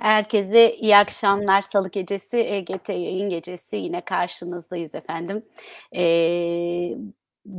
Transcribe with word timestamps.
Herkese 0.00 0.76
iyi 0.76 0.96
akşamlar. 0.96 1.62
Salı 1.62 1.88
gecesi 1.90 2.36
EGT 2.36 2.88
yayın 2.88 3.30
gecesi 3.30 3.76
yine 3.76 4.00
karşınızdayız 4.04 4.94
efendim. 4.94 5.44
Eee, 5.92 6.96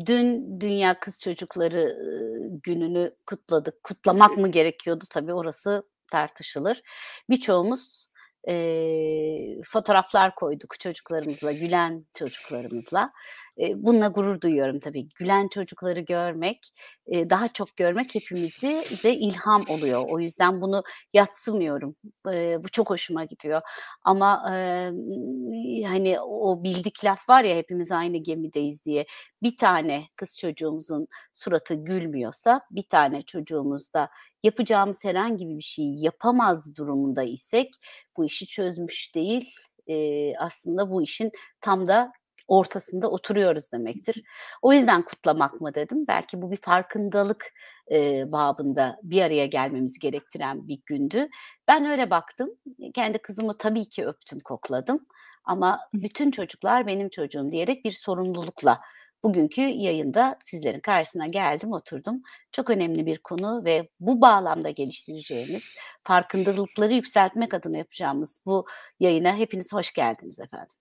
dün 0.05 0.59
Dünya 0.61 0.99
Kız 0.99 1.19
Çocukları, 1.19 1.77
ııı, 1.77 2.59
Günü'nü 2.63 3.15
kutladık. 3.25 3.83
Kutlamak 3.83 4.37
mı 4.37 4.47
gerekiyordu? 4.51 5.03
Tabii 5.09 5.33
orası 5.33 5.83
tartışılır. 6.11 6.81
Birçoğumuz, 7.29 8.07
eee, 8.47 9.61
fotoğraflar 9.65 10.35
koyduk 10.35 10.79
çocuklarımızla, 10.79 11.51
gülen 11.51 12.05
çocuklarımızla. 12.13 13.11
Eee, 13.57 13.73
bununla 13.77 14.07
gurur 14.07 14.41
duyuyorum 14.41 14.79
tabii. 14.79 15.09
Gülen 15.15 15.47
çocukları 15.47 15.99
görmek, 15.99 16.69
eee, 17.07 17.29
daha 17.29 17.47
çok 17.47 17.77
görmek 17.77 18.15
hepimize 18.15 18.83
bize 18.91 19.13
ilham 19.13 19.63
oluyor. 19.69 20.05
O 20.09 20.19
yüzden 20.19 20.61
bunu 20.61 20.83
yadsımıyorum. 21.13 21.95
Eee, 22.27 22.57
bu 22.63 22.69
çok 22.69 22.89
hoşuma 22.89 23.25
gidiyor. 23.25 23.61
Ama, 24.03 24.43
emm, 24.55 25.83
hani, 25.83 26.19
o 26.21 26.63
bildik 26.63 27.05
laf 27.05 27.29
var 27.29 27.43
ya, 27.43 27.55
"Hepimiz 27.55 27.91
aynı 27.91 28.17
gemideyiz." 28.17 28.85
diye. 28.85 29.05
Bir 29.43 29.57
tane 29.57 30.03
kız 30.17 30.37
çocuğumuzun 30.37 31.07
suratı 31.33 31.73
gülmüyorsa, 31.75 32.61
bir 32.71 32.83
tane 32.89 33.21
çocuğumuz 33.23 33.93
da 33.93 34.09
yapacağımız 34.43 35.03
herhangi 35.05 35.49
bir 35.49 35.61
şeyi 35.61 36.03
yapamaz 36.03 36.75
durumunda 36.77 37.23
isek 37.23 37.69
bu 38.17 38.25
işi 38.25 38.47
çözmüş 38.47 39.15
değil, 39.15 39.49
eee, 39.87 40.33
aslında 40.39 40.89
bu 40.91 41.01
işin 41.03 41.31
tam 41.61 41.87
da 41.87 42.11
ortasında 42.47 43.09
oturuyoruz 43.11 43.71
demektir. 43.71 44.23
O 44.61 44.73
yüzden 44.73 45.01
kutlamak 45.05 45.61
mı 45.61 45.73
dedim. 45.75 46.05
Belki 46.07 46.41
bu 46.41 46.51
bir 46.51 46.57
farkındalık, 46.57 47.51
eee, 47.91 48.25
babında 48.31 48.97
bir 49.03 49.21
araya 49.21 49.45
gelmemizi 49.45 49.99
gerektiren 49.99 50.67
bir 50.67 50.79
gündü. 50.85 51.27
Ben 51.67 51.85
öyle 51.91 52.09
baktım. 52.09 52.49
Kendi 52.93 53.17
kızımı 53.17 53.57
tabii 53.57 53.89
ki 53.89 54.05
öptüm, 54.05 54.39
kokladım 54.39 55.05
ama 55.43 55.79
bütün 55.93 56.31
çocuklar 56.31 56.87
benim 56.87 57.09
çocuğum 57.09 57.51
diyerek 57.51 57.85
bir 57.85 57.91
sorumlulukla 57.91 58.81
bugünkü 59.23 59.61
yayında 59.61 60.37
sizlerin 60.41 60.79
karşısına 60.79 61.27
geldim, 61.27 61.73
oturdum. 61.73 62.21
Çok 62.51 62.69
önemli 62.69 63.05
bir 63.05 63.17
konu 63.17 63.65
ve 63.65 63.89
bu 63.99 64.21
bağlamda 64.21 64.69
geliştireceğimiz, 64.69 65.73
farkındalıkları 66.03 66.93
yükseltmek 66.93 67.53
adına 67.53 67.77
yapacağımız 67.77 68.39
bu 68.45 68.65
yayına 68.99 69.35
hepiniz 69.35 69.73
hoş 69.73 69.93
geldiniz 69.93 70.39
efendim. 70.39 70.75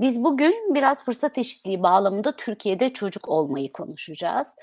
Biz 0.00 0.24
bugün 0.24 0.74
biraz 0.74 1.04
fırsat 1.04 1.38
eşitliği 1.38 1.82
bağlamında 1.82 2.36
Türkiye'de 2.36 2.92
çocuk 2.92 3.28
olmayı 3.28 3.72
konuşacağız. 3.72 4.56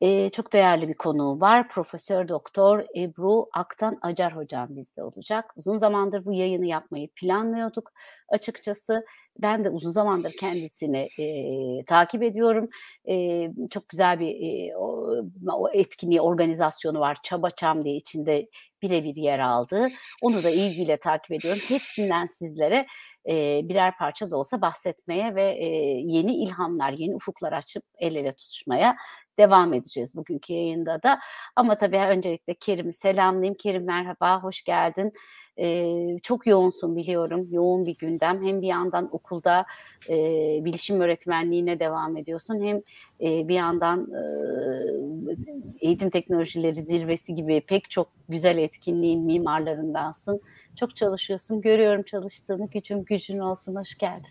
Eee, 0.00 0.30
çok 0.32 0.52
değerli 0.52 0.88
bir 0.88 0.94
konuğum 0.94 1.40
var. 1.40 1.68
Profesör 1.68 2.28
Doktor 2.28 2.84
Ebru 2.96 3.46
Aktan 3.54 3.98
Acar 4.02 4.36
hocam 4.36 4.68
bizde 4.76 5.02
olacak. 5.02 5.52
Uzun 5.56 5.76
zamandır 5.78 6.24
bu 6.24 6.32
yayını 6.32 6.66
yapmayı 6.66 7.08
planlıyorduk 7.16 7.92
açıkçası. 8.28 9.04
Ben 9.42 9.64
de 9.64 9.70
uzun 9.70 9.90
zamandır 9.90 10.32
kendisini, 10.40 11.08
eee, 11.18 11.84
takip 11.86 12.22
ediyorum. 12.22 12.68
Eee, 13.06 13.52
çok 13.70 13.88
güzel 13.88 14.20
bir, 14.20 14.26
eee, 14.28 14.72
o 14.76 15.06
o 15.52 15.68
etkinliği, 15.72 16.20
organizasyonu 16.20 17.00
var. 17.00 17.16
Çaba 17.22 17.50
Çam 17.50 17.84
diye 17.84 17.94
içinde 17.96 18.46
birebir 18.82 19.16
yer 19.16 19.38
aldığı. 19.38 19.86
Onu 20.22 20.42
da 20.44 20.50
ilgiyle 20.50 20.96
takip 20.96 21.32
ediyorum. 21.32 21.60
Hepsinden 21.68 22.26
sizlere, 22.26 22.86
eee, 23.26 23.60
birer 23.64 23.96
parça 23.98 24.30
da 24.30 24.36
olsa 24.36 24.60
bahsetmeye 24.62 25.34
ve, 25.34 25.58
eee, 25.58 26.02
yeni 26.06 26.36
ilhamlar, 26.36 26.92
yeni 26.92 27.14
ufuklar 27.14 27.52
açıp 27.52 27.82
el 27.98 28.14
ele 28.14 28.32
tutuşmaya 28.32 28.96
devam 29.38 29.74
edeceğiz 29.74 30.14
bugünkü 30.16 30.52
yayında 30.52 31.02
da. 31.02 31.18
Ama 31.56 31.76
tabii 31.76 31.98
öncelikle 31.98 32.54
Kerim'i 32.54 32.92
selamlayayım. 32.92 33.54
Kerim 33.60 33.84
merhaba, 33.86 34.42
hoş 34.42 34.62
geldin. 34.64 35.12
Eee, 35.58 36.16
çok 36.22 36.46
yoğunsun 36.46 36.96
biliyorum, 36.96 37.46
yoğun 37.50 37.86
bir 37.86 37.96
gündem. 37.98 38.44
Hem 38.44 38.62
bir 38.62 38.66
yandan 38.66 39.08
okulda, 39.12 39.64
eee, 40.08 40.60
bilişim 40.64 41.00
öğretmenliğine 41.00 41.80
devam 41.80 42.16
ediyorsun 42.16 42.62
hem, 42.62 42.82
eee, 43.20 43.44
bir 43.48 43.54
yandan, 43.54 44.08
eee, 44.12 45.36
eğitim 45.80 46.10
teknolojileri 46.10 46.82
zirvesi 46.82 47.34
gibi 47.34 47.60
pek 47.68 47.90
çok 47.90 48.08
güzel 48.28 48.58
etkinliğin 48.58 49.22
mimarlarındansın. 49.24 50.40
Çok 50.76 50.96
çalışıyorsun, 50.96 51.60
görüyorum 51.60 52.02
çalıştığını. 52.02 52.68
Gücüm 52.70 53.04
gücün 53.04 53.38
olsun, 53.38 53.74
hoş 53.76 53.94
geldin. 53.98 54.26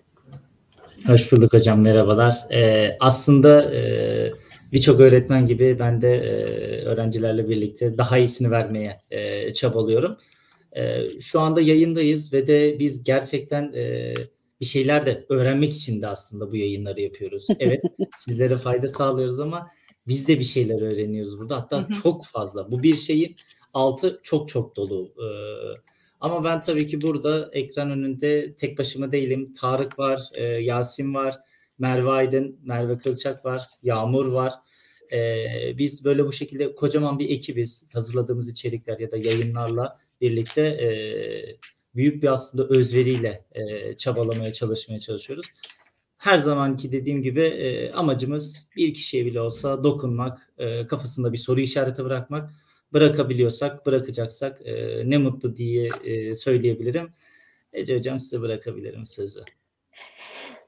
Hoş 1.07 1.31
bulduk 1.31 1.53
hocam, 1.53 1.81
merhabalar. 1.81 2.35
Eee, 2.51 2.97
aslında, 2.99 3.73
eee, 3.73 4.33
birçok 4.73 4.99
öğretmen 4.99 5.47
gibi 5.47 5.79
ben 5.79 6.01
de, 6.01 6.15
eee, 6.17 6.83
öğrencilerle 6.85 7.49
birlikte 7.49 7.97
daha 7.97 8.17
iyisini 8.17 8.51
vermeye, 8.51 9.01
eee, 9.11 9.53
çabalıyorum. 9.53 10.17
Eee, 10.75 11.05
şu 11.19 11.39
anda 11.39 11.61
yayındayız 11.61 12.33
ve 12.33 12.47
de 12.47 12.79
biz 12.79 13.03
gerçekten, 13.03 13.71
eee, 13.73 14.15
bir 14.61 14.65
şeyler 14.65 15.05
de 15.05 15.25
öğrenmek 15.29 15.73
için 15.73 16.01
de 16.01 16.07
aslında 16.07 16.51
bu 16.51 16.55
yayınları 16.55 17.01
yapıyoruz. 17.01 17.47
Evet, 17.59 17.81
sizlere 18.15 18.57
fayda 18.57 18.87
sağlıyoruz 18.87 19.39
ama 19.39 19.71
biz 20.07 20.27
de 20.27 20.39
bir 20.39 20.43
şeyler 20.43 20.81
öğreniyoruz 20.81 21.39
burada. 21.39 21.57
Hatta 21.57 21.87
çok 22.03 22.25
fazla. 22.25 22.71
Bu 22.71 22.83
bir 22.83 22.95
şeyin 22.95 23.35
altı 23.73 24.19
çok 24.23 24.49
çok 24.49 24.75
dolu. 24.75 25.13
Eee, 25.19 25.73
ama 26.21 26.43
ben 26.43 26.61
tabii 26.61 26.87
ki 26.87 27.01
burada 27.01 27.49
ekran 27.53 27.91
önünde 27.91 28.55
tek 28.55 28.77
başıma 28.77 29.11
değilim. 29.11 29.53
Tarık 29.53 29.99
var, 29.99 30.21
eee, 30.37 30.43
Yasin 30.43 31.13
var, 31.13 31.35
Merve 31.79 32.09
Aydın, 32.09 32.59
Merve 32.63 32.97
Kılçak 32.97 33.45
var, 33.45 33.67
Yağmur 33.83 34.25
var. 34.25 34.53
Eee, 35.11 35.75
biz 35.77 36.05
böyle 36.05 36.25
bu 36.25 36.31
şekilde 36.31 36.75
kocaman 36.75 37.19
bir 37.19 37.29
ekibiz. 37.29 37.95
Hazırladığımız 37.95 38.49
içerikler 38.49 38.99
ya 38.99 39.11
da 39.11 39.17
yayınlarla 39.17 39.99
birlikte, 40.21 40.77
eee, 40.81 41.57
büyük 41.95 42.23
bir 42.23 42.27
aslında 42.27 42.67
özveriyle, 42.67 43.45
eee, 43.55 43.95
çabalamaya, 43.97 44.53
çalışmaya 44.53 44.99
çalışıyoruz. 44.99 45.45
Her 46.17 46.37
zamanki 46.37 46.91
dediğim 46.91 47.21
gibi, 47.21 47.41
eee, 47.41 47.91
amacımız 47.91 48.69
bir 48.75 48.93
kişiye 48.93 49.25
bile 49.25 49.41
olsa 49.41 49.83
dokunmak, 49.83 50.53
eee, 50.59 50.87
kafasında 50.87 51.33
bir 51.33 51.37
soru 51.37 51.59
işareti 51.59 52.03
bırakmak. 52.03 52.49
Bırakabiliyorsak, 52.93 53.85
bırakacaksak, 53.85 54.61
eee, 54.65 55.01
ne 55.05 55.17
mutlu 55.17 55.55
diye, 55.55 55.89
eee, 56.03 56.35
söyleyebilirim. 56.35 57.09
Ece 57.73 57.97
hocam 57.97 58.19
size 58.19 58.41
bırakabilirim 58.41 59.05
sözü. 59.05 59.39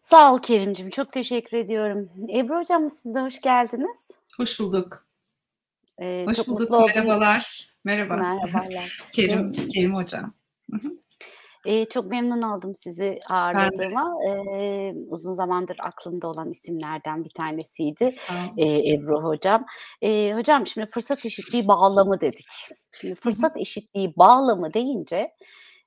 Sağ 0.02 0.34
ol 0.34 0.40
Kerimcim, 0.42 0.90
çok 0.90 1.14
teşekkür 1.14 1.58
ediyorum. 1.58 2.10
Ebru 2.36 2.60
hocam 2.60 2.92
siz 2.92 3.16
de 3.16 3.20
hoş 3.20 3.42
geldiniz. 3.42 4.12
Hoş 4.38 4.60
bulduk. 4.60 5.07
Eee, 6.02 6.26
Hoş 6.28 6.38
çok 6.38 6.48
bulduk, 6.48 6.70
mutlu 6.70 6.86
merhabalar. 6.86 7.66
Merhaba. 7.84 8.16
Merhabalar. 8.16 9.00
Kerim, 9.14 9.52
Kerim 9.52 9.96
hocam. 9.96 10.34
Eee, 11.66 11.86
çok 11.90 12.06
memnun 12.12 12.42
oldum 12.42 12.76
sizi 12.76 13.20
ağırladığıma. 13.30 14.14
Eee, 14.26 14.96
uzun 15.10 15.34
zamandır 15.34 15.78
aklımda 15.80 16.28
olan 16.28 16.50
isimlerden 16.50 17.24
bir 17.26 17.30
tanesiydi, 17.30 18.10
eee, 18.58 18.94
Ebru 18.94 19.24
hocam. 19.24 19.66
Eee, 20.02 20.34
hocam 20.34 20.68
şimdi 20.68 20.88
fırsat 20.88 21.26
eşitliği 21.26 21.68
bağlamı 21.68 22.22
dedik. 22.22 22.48
Şimdi 23.02 23.16
fırsat 23.16 23.58
eşitliği 23.58 24.14
bağlamı 24.18 24.74
deyince, 24.74 25.32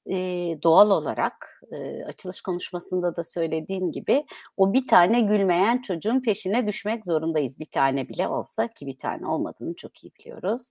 eee, 0.06 0.62
doğal 0.62 0.91
olarak, 0.91 1.49
eee, 1.72 2.04
açılış 2.09 2.41
konuşmasında 2.41 3.16
da 3.16 3.25
söylediğim 3.25 3.93
gibi 3.93 4.25
o 4.56 4.72
bir 4.72 4.87
tane 4.87 5.21
gülmeyen 5.21 5.82
çocuğun 5.82 6.21
peşine 6.22 6.66
düşmek 6.66 7.06
zorundayız. 7.06 7.59
Bir 7.60 7.66
tane 7.66 8.09
bile 8.09 8.28
olsa 8.28 8.69
ki 8.69 8.87
bir 8.87 8.98
tane 8.98 9.26
olmadığını 9.26 9.75
çok 9.76 10.04
iyi 10.04 10.10
biliyoruz. 10.21 10.71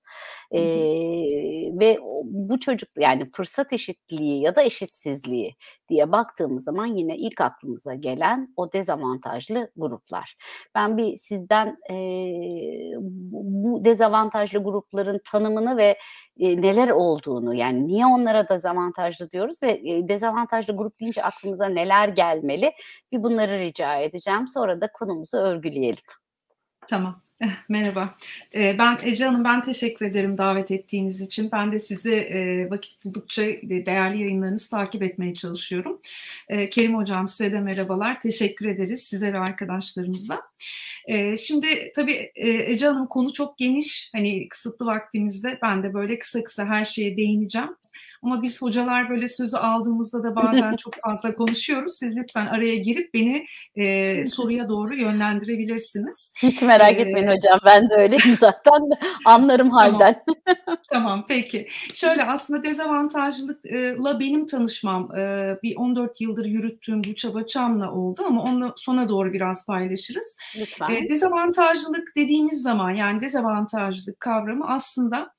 Hı 0.55 0.59
hı. 0.59 0.59
Eee, 0.59 1.71
ve 1.79 1.97
bu 2.23 2.59
çocuk 2.59 2.89
yani 2.97 3.31
fırsat 3.31 3.73
eşitliği 3.73 4.41
ya 4.41 4.55
da 4.55 4.63
eşitsizliği 4.63 5.55
diye 5.89 6.11
baktığımız 6.11 6.63
zaman 6.63 6.85
yine 6.85 7.17
ilk 7.17 7.41
aklımıza 7.41 7.93
gelen 7.93 8.53
o 8.57 8.73
dezavantajlı 8.73 9.71
gruplar. 9.77 10.35
Ben 10.75 10.97
bir 10.97 11.17
sizden, 11.17 11.77
eee, 11.89 12.93
bu 13.31 13.83
dezavantajlı 13.85 14.59
grupların 14.63 15.19
tanımını 15.31 15.77
ve, 15.77 15.97
eee, 16.37 16.61
neler 16.61 16.89
olduğunu 16.89 17.55
yani 17.55 17.87
niye 17.87 18.05
onlara 18.05 18.49
dezavantajlı 18.49 19.31
diyoruz 19.31 19.57
ve, 19.63 19.79
eee, 19.79 20.07
dezavantajlı 20.07 20.73
grup 20.79 20.99
deyince 20.99 21.23
aklımıza 21.23 21.65
neler 21.65 22.07
gelmeli? 22.07 22.71
Bir 23.11 23.23
bunları 23.23 23.59
rica 23.59 23.95
edeceğim. 23.95 24.47
Sonra 24.47 24.81
da 24.81 24.91
konumuzu 24.91 25.37
örgüleyelim. 25.37 26.03
Tamam. 26.87 27.21
Merhaba. 27.69 28.09
Eee, 28.53 28.75
ben 28.79 28.97
Ece 29.03 29.25
Hanım, 29.25 29.43
ben 29.43 29.61
teşekkür 29.61 30.05
ederim 30.05 30.37
davet 30.37 30.71
ettiğiniz 30.71 31.21
için. 31.21 31.49
Ben 31.51 31.71
de 31.71 31.79
sizi, 31.79 32.11
eee, 32.11 32.69
vakit 32.69 33.05
buldukça 33.05 33.41
ve 33.43 33.85
değerli 33.85 34.21
yayınlarınızı 34.21 34.69
takip 34.69 35.03
etmeye 35.03 35.33
çalışıyorum. 35.33 36.01
Eee, 36.49 36.69
Kerim 36.69 36.95
hocam 36.97 37.27
size 37.27 37.51
de 37.51 37.59
merhabalar. 37.59 38.21
Teşekkür 38.21 38.65
ederiz 38.65 39.03
size 39.03 39.33
ve 39.33 39.39
arkadaşlarımıza. 39.39 40.41
Eee, 41.07 41.35
şimdi 41.37 41.91
tabii, 41.95 42.31
eee, 42.35 42.71
Ece 42.71 42.87
Hanım 42.87 43.07
konu 43.07 43.33
çok 43.33 43.57
geniş. 43.57 44.09
Hani 44.15 44.47
kısıtlı 44.49 44.85
vaktimizde 44.85 45.59
ben 45.61 45.83
de 45.83 45.93
böyle 45.93 46.19
kısa 46.19 46.43
kısa 46.43 46.65
her 46.65 46.85
şeye 46.85 47.17
değineceğim. 47.17 47.75
Ama 48.23 48.41
biz 48.41 48.61
hocalar 48.61 49.09
böyle 49.09 49.27
sözü 49.27 49.57
aldığımızda 49.57 50.23
da 50.23 50.35
bazen 50.35 50.75
çok 50.75 50.93
fazla 51.05 51.35
konuşuyoruz. 51.35 51.97
Siz 51.97 52.17
lütfen 52.17 52.45
araya 52.45 52.75
girip 52.75 53.13
beni 53.13 53.45
e, 53.75 54.25
soruya 54.25 54.69
doğru 54.69 54.95
yönlendirebilirsiniz. 54.95 56.33
Hiç 56.41 56.61
merak 56.61 56.93
ee, 56.93 57.01
etmeyin 57.01 57.27
hocam. 57.27 57.59
Ben 57.65 57.89
de 57.89 57.93
öyleyim 57.93 58.37
zaten. 58.39 58.81
Anlarım 59.25 59.69
halden. 59.69 60.23
Tamam. 60.45 60.79
tamam 60.91 61.25
peki. 61.27 61.67
Şöyle 61.93 62.23
aslında 62.23 62.63
dezavantajlılıkla 62.63 64.19
benim 64.19 64.45
tanışmam 64.45 65.09
bir 65.63 65.75
14 65.75 66.21
yıldır 66.21 66.45
yürüttüğüm 66.45 67.03
bu 67.03 67.15
çaba 67.15 67.45
çamla 67.45 67.91
oldu 67.91 68.21
ama 68.27 68.43
onu 68.43 68.73
sona 68.77 69.09
doğru 69.09 69.33
biraz 69.33 69.65
paylaşırız. 69.65 70.37
Lütfen. 70.59 70.89
E, 70.89 71.09
dezavantajlılık 71.09 72.15
dediğimiz 72.15 72.61
zaman 72.61 72.91
yani 72.91 73.21
dezavantajlılık 73.21 74.19
kavramı 74.19 74.67
aslında 74.67 75.31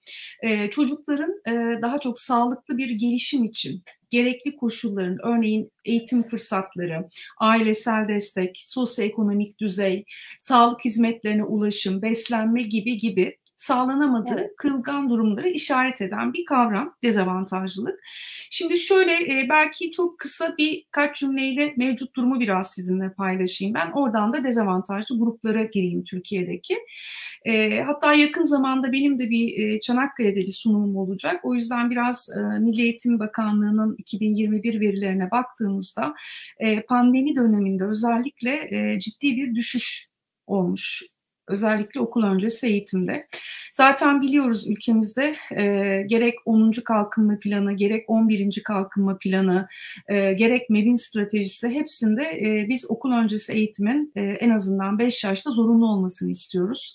e, 0.43 0.71
çocukların 0.71 1.41
e, 1.47 1.83
daha 1.83 1.99
çok 1.99 2.19
sağlıklı 2.19 2.70
bir 2.79 2.91
gelişim 2.91 3.45
için 3.45 3.83
gerekli 4.11 4.57
koşulların 4.57 5.19
örneğin 5.25 5.73
eğitim 5.85 6.23
fırsatları, 6.23 7.09
ailesel 7.39 8.09
destek, 8.09 8.61
sosyoekonomik 8.63 9.59
düzey, 9.59 10.05
sağlık 10.39 10.85
hizmetlerine 10.85 11.45
ulaşım, 11.45 12.03
beslenme 12.03 12.63
gibi 12.63 12.99
gibi 12.99 13.37
sağlanamadığı 13.61 14.41
evet. 14.41 14.57
kırılgan 14.57 15.11
durumları 15.11 15.49
işaret 15.49 16.03
eden 16.03 16.33
bir 16.33 16.45
kavram 16.45 16.95
dezavantajlılık. 17.03 18.01
Şimdi 18.51 18.79
şöyle 18.79 19.13
e, 19.13 19.49
belki 19.49 19.91
çok 19.91 20.19
kısa 20.19 20.55
birkaç 20.59 21.21
cümleyle 21.21 21.75
mevcut 21.77 22.17
durumu 22.17 22.41
biraz 22.41 22.71
sizinle 22.71 23.13
paylaşayım. 23.13 23.75
Ben 23.75 23.91
oradan 23.91 24.33
da 24.33 24.45
dezavantajlı 24.45 25.19
gruplara 25.19 25.65
gireyim 25.65 26.05
Türkiye'deki. 26.05 26.79
E, 27.45 27.83
hatta 27.83 28.15
yakın 28.15 28.43
zamanda 28.43 28.93
benim 28.93 29.19
de 29.19 29.31
bir 29.31 29.59
e, 29.59 29.81
Çanakkale'de 29.81 30.41
bir 30.41 30.53
sunumum 30.53 30.97
olacak. 30.97 31.41
O 31.43 31.55
yüzden 31.55 31.91
biraz 31.91 32.29
e, 32.37 32.59
Milli 32.59 32.83
Eğitim 32.83 33.19
Bakanlığı'nın 33.19 33.95
2021 33.99 34.81
verilerine 34.81 35.31
baktığımızda 35.31 36.15
e, 36.59 36.83
pandemi 36.83 37.37
döneminde 37.37 37.85
özellikle 37.85 38.69
e, 38.71 39.01
ciddi 39.01 39.37
bir 39.37 39.55
düşüş 39.55 40.09
olmuş 40.47 41.03
özellikle 41.51 42.01
okul 42.01 42.23
öncesi 42.23 42.67
eğitimde. 42.67 43.27
Zaten 43.73 44.21
biliyoruz 44.23 44.69
ülkemizde 44.69 45.37
e, 45.57 45.65
gerek 46.07 46.35
10. 46.45 46.71
kalkınma 46.85 47.39
planı, 47.41 47.73
gerek 47.73 48.05
11. 48.11 48.63
kalkınma 48.65 49.19
planı, 49.19 49.69
e, 50.09 50.33
gerek 50.33 50.71
MEB'in 50.71 50.97
stratejisi 50.97 51.69
hepsinde 51.69 52.23
e, 52.23 52.67
biz 52.69 52.91
okul 52.91 53.13
öncesi 53.13 53.53
eğitimin 53.53 54.13
e, 54.17 54.21
en 54.21 54.51
azından 54.51 54.99
5 54.99 55.25
yaşta 55.25 55.51
zorunlu 55.51 55.87
olmasını 55.87 56.31
istiyoruz. 56.31 56.95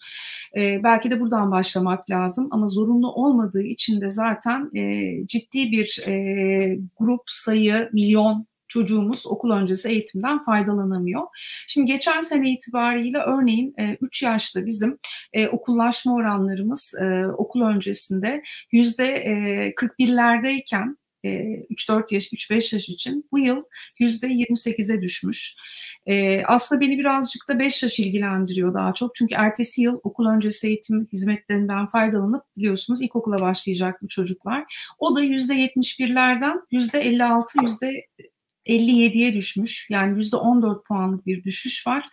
E, 0.58 0.84
belki 0.84 1.12
de 1.12 1.19
buradan 1.19 1.51
başlamak 1.51 2.10
lazım 2.10 2.48
ama 2.51 2.68
zorunlu 2.68 3.12
olmadığı 3.12 3.63
için 3.63 4.01
de 4.01 4.10
zaten 4.10 4.69
e, 4.75 5.13
ciddi 5.28 5.72
bir 5.72 6.04
e, 6.08 6.80
grup 7.00 7.22
sayı, 7.25 7.90
milyon 7.94 8.48
çocuğumuz 8.75 9.27
okul 9.27 9.51
öncesi 9.51 9.89
eğitimden 9.89 10.44
faydalanamıyor. 10.44 11.22
Şimdi 11.68 11.92
geçen 11.92 12.22
sene 12.22 12.51
itibariyle 12.51 13.18
örneğin 13.18 13.75
3 14.01 14.24
e, 14.24 14.25
yaşta 14.25 14.66
bizim 14.66 14.98
e, 15.33 15.48
okullaşma 15.48 16.13
oranlarımız 16.13 16.94
e, 17.01 17.25
okul 17.27 17.62
öncesinde 17.62 18.44
yüzde 18.72 19.25
41'lerdeyken 19.77 20.98
3-4 21.24 22.13
yaş, 22.13 22.33
3-5 22.33 22.75
yaş 22.75 22.89
için 22.89 23.27
bu 23.31 23.39
yıl 23.39 23.63
%28'e 24.00 25.01
düşmüş. 25.01 25.56
aslında 26.45 26.81
beni 26.81 27.00
birazcık 27.00 27.48
da 27.50 27.60
5 27.60 27.83
yaş 27.83 28.00
ilgilendiriyor 28.00 28.74
daha 28.74 28.94
çok. 28.94 29.16
Çünkü 29.16 29.36
ertesi 29.36 29.81
yıl 29.81 30.00
okul 30.04 30.25
öncesi 30.27 30.68
eğitim 30.68 31.07
hizmetlerinden 31.13 31.86
faydalanıp 31.88 32.44
biliyorsunuz 32.57 33.01
ilkokula 33.01 33.38
başlayacak 33.39 34.01
bu 34.01 34.07
çocuklar. 34.07 34.63
O 35.00 35.16
da 35.16 35.24
%71'lerden 35.24 36.62
%56, 36.72 37.95
57'ye 38.67 39.33
düşmüş. 39.33 39.89
Yani 39.89 40.17
%14 40.17 40.83
puanlık 40.83 41.25
bir 41.25 41.44
düşüş 41.44 41.88
var. 41.88 42.09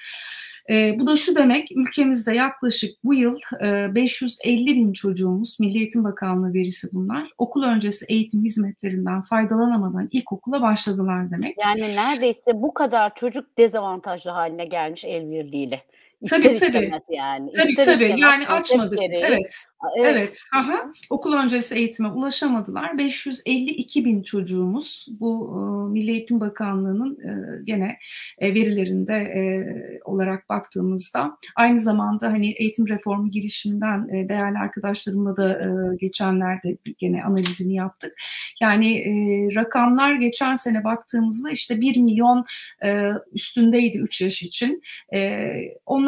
E, 0.70 0.99
bu 0.99 1.06
da 1.06 1.16
şu 1.16 1.37
demek, 1.37 1.72
ülkemizde 1.76 2.34
yaklaşık 2.34 3.04
bu 3.04 3.14
yıl 3.14 3.38
e, 3.64 3.94
550 3.94 4.66
bin 4.66 4.93
çocuğumuz, 4.93 5.60
Milli 5.60 5.78
Eğitim 5.78 6.04
Bakanlığı 6.04 6.54
verisi 6.54 6.88
bunlar, 6.93 7.31
okul 7.38 7.62
öncesi 7.62 8.06
eğitim 8.08 8.44
hizmetlerinden 8.44 9.22
faydalanamadan 9.22 10.08
ilkokula 10.10 10.62
başladılar 10.62 11.31
demek. 11.31 11.58
Yani 11.58 11.96
neredeyse 11.96 12.62
bu 12.62 12.75
kadar 12.75 13.14
çocuk 13.14 13.58
dezavantajlı 13.58 14.31
haline 14.31 14.64
gelmiş 14.64 15.04
el 15.04 15.31
birliğiyle. 15.31 15.81
İster 16.23 16.43
tabii 16.43 16.59
tabii. 16.59 16.91
yani. 17.11 17.53
Tabii 17.53 17.71
İster 17.71 17.85
tabii. 17.85 18.21
Yani 18.21 18.49
açmadık. 18.49 18.99
Evet. 19.03 19.67
Evet. 19.99 20.13
evet. 20.13 20.43
Aha. 20.55 20.93
Okul 21.11 21.33
öncesi 21.33 21.75
eğitime 21.75 22.09
ulaşamadılar. 22.09 22.99
552 22.99 24.05
bin 24.05 24.23
çocuğumuz 24.23 25.07
bu 25.21 25.53
e, 25.53 25.93
Milli 25.93 26.11
Eğitim 26.11 26.41
Bakanlığı'nın 26.41 27.19
e, 27.21 27.63
gene 27.65 27.99
e, 28.39 28.55
verilerinde 28.55 29.15
e, 29.15 29.43
olarak 30.05 30.49
baktığımızda 30.49 31.39
aynı 31.57 31.81
zamanda 31.81 32.27
hani 32.29 32.51
eğitim 32.53 32.89
reformu 32.89 33.31
girişiminden 33.31 34.09
e, 34.09 34.29
değerli 34.29 34.59
arkadaşlarımla 34.59 35.37
da 35.37 35.53
e, 35.53 35.97
geçenlerde 35.97 36.77
gene 36.99 37.25
analizini 37.25 37.75
yaptık. 37.75 38.13
Yani 38.61 38.99
e, 38.99 39.13
rakamlar 39.55 40.15
geçen 40.15 40.55
sene 40.55 40.85
baktığımızda 40.85 41.51
işte 41.51 41.81
1 41.81 41.97
milyon 41.97 42.45
e, 42.85 43.11
üstündeydi 43.33 43.99
3 43.99 44.21
yaş 44.21 44.43
için. 44.43 44.83
E, 45.15 45.49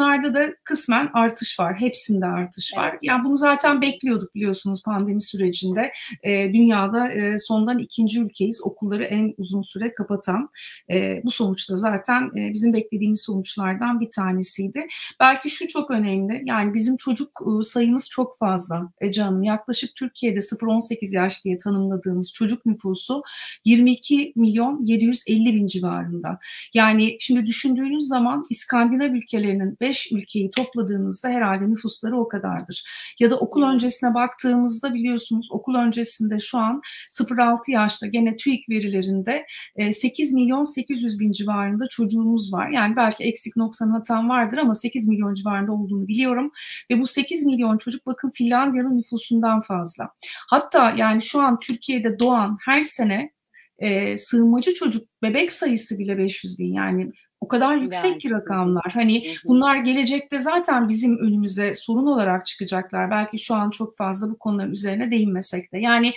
onlarda 0.05 0.33
da 0.33 0.55
kısmen 0.63 1.09
artış 1.13 1.59
var. 1.59 1.75
Hepsinde 1.79 2.25
artış 2.25 2.77
var. 2.77 2.89
Evet. 2.89 2.99
Yani 3.03 3.25
bunu 3.25 3.35
zaten 3.35 3.55
zaten 3.55 3.81
bekliyorduk 3.81 4.35
biliyorsunuz 4.35 4.83
pandemi 4.83 5.21
sürecinde. 5.21 5.91
E, 6.23 6.53
dünyada 6.53 7.11
e, 7.11 7.39
sondan 7.39 7.79
ikinci 7.79 8.21
ülkeyiz 8.21 8.61
okulları 8.63 9.03
en 9.03 9.33
uzun 9.37 9.61
süre 9.61 9.93
kapatan. 9.93 10.49
E, 10.91 11.21
bu 11.23 11.31
sonuçta 11.31 11.75
zaten 11.75 12.21
e, 12.37 12.53
bizim 12.53 12.73
beklediğimiz 12.73 13.21
sonuçlardan 13.21 13.99
bir 13.99 14.09
tanesiydi. 14.09 14.87
Belki 15.19 15.49
şu 15.49 15.67
çok 15.67 15.91
önemli. 15.91 16.41
Yani 16.45 16.73
bizim 16.73 16.97
çocuk 16.97 17.29
e, 17.41 17.63
sayımız 17.63 18.09
çok 18.09 18.37
fazla 18.37 18.91
e, 19.01 19.11
canım. 19.11 19.43
Yaklaşık 19.43 19.95
Türkiye'de 19.95 20.39
0-18 20.39 21.15
yaş 21.15 21.45
diye 21.45 21.57
tanımladığımız 21.57 22.33
çocuk 22.33 22.65
nüfusu 22.65 23.23
22 23.65 24.33
milyon 24.35 24.85
750 24.85 25.55
bin 25.55 25.67
civarında. 25.67 26.39
Yani 26.73 27.17
şimdi 27.19 27.47
düşündüğünüz 27.47 28.07
zaman 28.07 28.43
İskandinav 28.49 29.13
ülkelerinin 29.13 29.77
5 29.81 29.94
ülkeyi 30.11 30.51
topladığınızda 30.51 31.29
herhalde 31.29 31.69
nüfusları 31.69 32.19
o 32.19 32.27
kadardır. 32.27 32.83
Ya 33.19 33.31
da 33.31 33.35
okul 33.35 33.55
okul 33.55 33.63
öncesine 33.63 34.13
baktığımızda 34.13 34.93
biliyorsunuz 34.93 35.47
okul 35.51 35.75
öncesinde 35.75 36.39
şu 36.39 36.57
an 36.57 36.81
0-6 37.11 37.71
yaşta 37.71 38.07
gene 38.07 38.35
TÜİK 38.35 38.69
verilerinde 38.69 39.45
8 39.91 40.31
e, 40.31 40.35
milyon 40.35 40.63
800 40.63 41.19
bin 41.19 41.31
civarında 41.31 41.87
çocuğumuz 41.87 42.53
var. 42.53 42.69
Yani 42.69 42.95
belki 42.95 43.23
eksik 43.23 43.55
noksan 43.55 43.89
hatam 43.89 44.29
vardır 44.29 44.57
ama 44.57 44.73
8 44.73 45.07
milyon 45.07 45.33
civarında 45.33 45.71
olduğunu 45.71 46.07
biliyorum. 46.07 46.51
Ve 46.91 46.99
bu 46.99 47.07
8 47.07 47.45
milyon 47.45 47.77
çocuk 47.77 48.05
bakın 48.05 48.31
Finlandiya'nın 48.35 48.97
nüfusundan 48.97 49.61
fazla. 49.61 50.09
Hatta 50.49 50.93
yani 50.97 51.21
şu 51.21 51.39
an 51.39 51.59
Türkiye'de 51.59 52.19
doğan 52.19 52.57
her 52.65 52.81
sene 52.81 53.31
e, 53.79 54.17
sığınmacı 54.17 54.73
çocuk 54.73 55.07
bebek 55.21 55.51
sayısı 55.51 55.99
bile 55.99 56.17
500 56.17 56.59
bin 56.59 56.73
yani 56.73 57.11
o 57.45 57.47
kadar 57.47 57.75
yüksek 57.75 58.11
yani. 58.11 58.17
ki 58.17 58.29
rakamlar. 58.29 58.91
Hani 58.93 59.23
bunlar 59.45 59.77
gelecekte 59.77 60.39
zaten 60.39 60.89
bizim 60.89 61.17
önümüze 61.17 61.73
sorun 61.73 62.05
olarak 62.05 62.45
çıkacaklar. 62.45 63.11
Belki 63.11 63.39
şu 63.39 63.55
an 63.55 63.69
çok 63.69 63.95
fazla 63.97 64.29
bu 64.29 64.37
konuların 64.39 64.71
üzerine 64.71 65.11
değinmesek 65.11 65.73
de. 65.73 65.77
Yani 65.77 66.13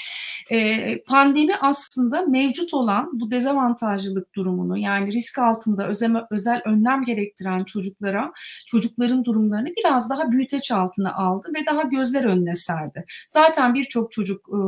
e, 0.51 1.03
pandemi 1.03 1.57
aslında 1.57 2.23
mevcut 2.23 2.75
olan 2.75 3.11
bu 3.21 3.31
dezavantajlılık 3.31 4.35
durumunu 4.35 4.79
yani 4.79 5.13
risk 5.13 5.39
altında 5.39 5.89
özel, 5.89 6.11
özel 6.31 6.63
önlem 6.65 7.05
gerektiren 7.05 7.65
çocuklara 7.65 8.33
çocukların 8.67 9.25
durumlarını 9.25 9.69
biraz 9.77 10.11
daha 10.11 10.33
büyüteç 10.33 10.71
altına 10.73 11.15
aldı 11.15 11.49
ve 11.55 11.67
daha 11.67 11.83
gözler 11.83 12.25
önüne 12.25 12.55
serdi. 12.55 13.05
Zaten 13.29 13.75
birçok 13.75 14.13
çocuk 14.13 14.49
e, 14.49 14.59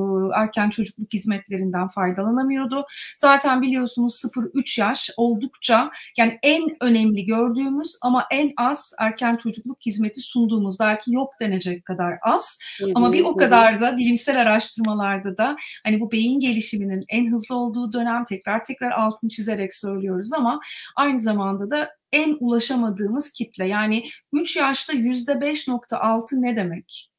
erken 0.40 0.70
çocukluk 0.70 1.12
hizmetlerinden 1.12 1.88
faydalanamıyordu. 1.88 2.86
Zaten 3.16 3.62
biliyorsunuz 3.62 4.22
0-3 4.24 4.80
yaş 4.80 5.10
oldukça 5.16 5.90
yani 6.18 6.38
en 6.50 6.76
önemli 6.80 7.24
gördüğümüz 7.24 7.98
ama 8.02 8.26
en 8.30 8.52
az 8.56 8.92
erken 8.98 9.36
çocukluk 9.36 9.78
hizmeti 9.86 10.20
sunduğumuz 10.20 10.78
belki 10.80 11.12
yok 11.14 11.32
denecek 11.40 11.84
kadar 11.84 12.18
az. 12.22 12.58
Ama 12.94 13.12
bir 13.12 13.24
o 13.24 13.36
kadar 13.36 13.80
da 13.80 13.96
bilimsel 13.96 14.40
araştırmalarda 14.40 15.36
da 15.36 15.56
hani 15.84 16.00
bu 16.00 16.12
beyin 16.12 16.40
gelişiminin 16.40 17.04
en 17.08 17.32
hızlı 17.32 17.54
olduğu 17.54 17.92
dönem 17.92 18.24
tekrar 18.24 18.64
tekrar 18.64 18.90
altını 18.90 19.30
çizerek 19.30 19.74
söylüyoruz 19.74 20.32
ama 20.32 20.60
aynı 20.96 21.20
zamanda 21.20 21.70
da 21.70 21.90
en 22.12 22.36
ulaşamadığımız 22.40 23.32
kitle. 23.32 23.68
Yani 23.68 24.04
3 24.32 24.56
yaşta 24.56 24.92
%5.6 24.92 26.42
ne 26.42 26.56
demek? 26.56 27.09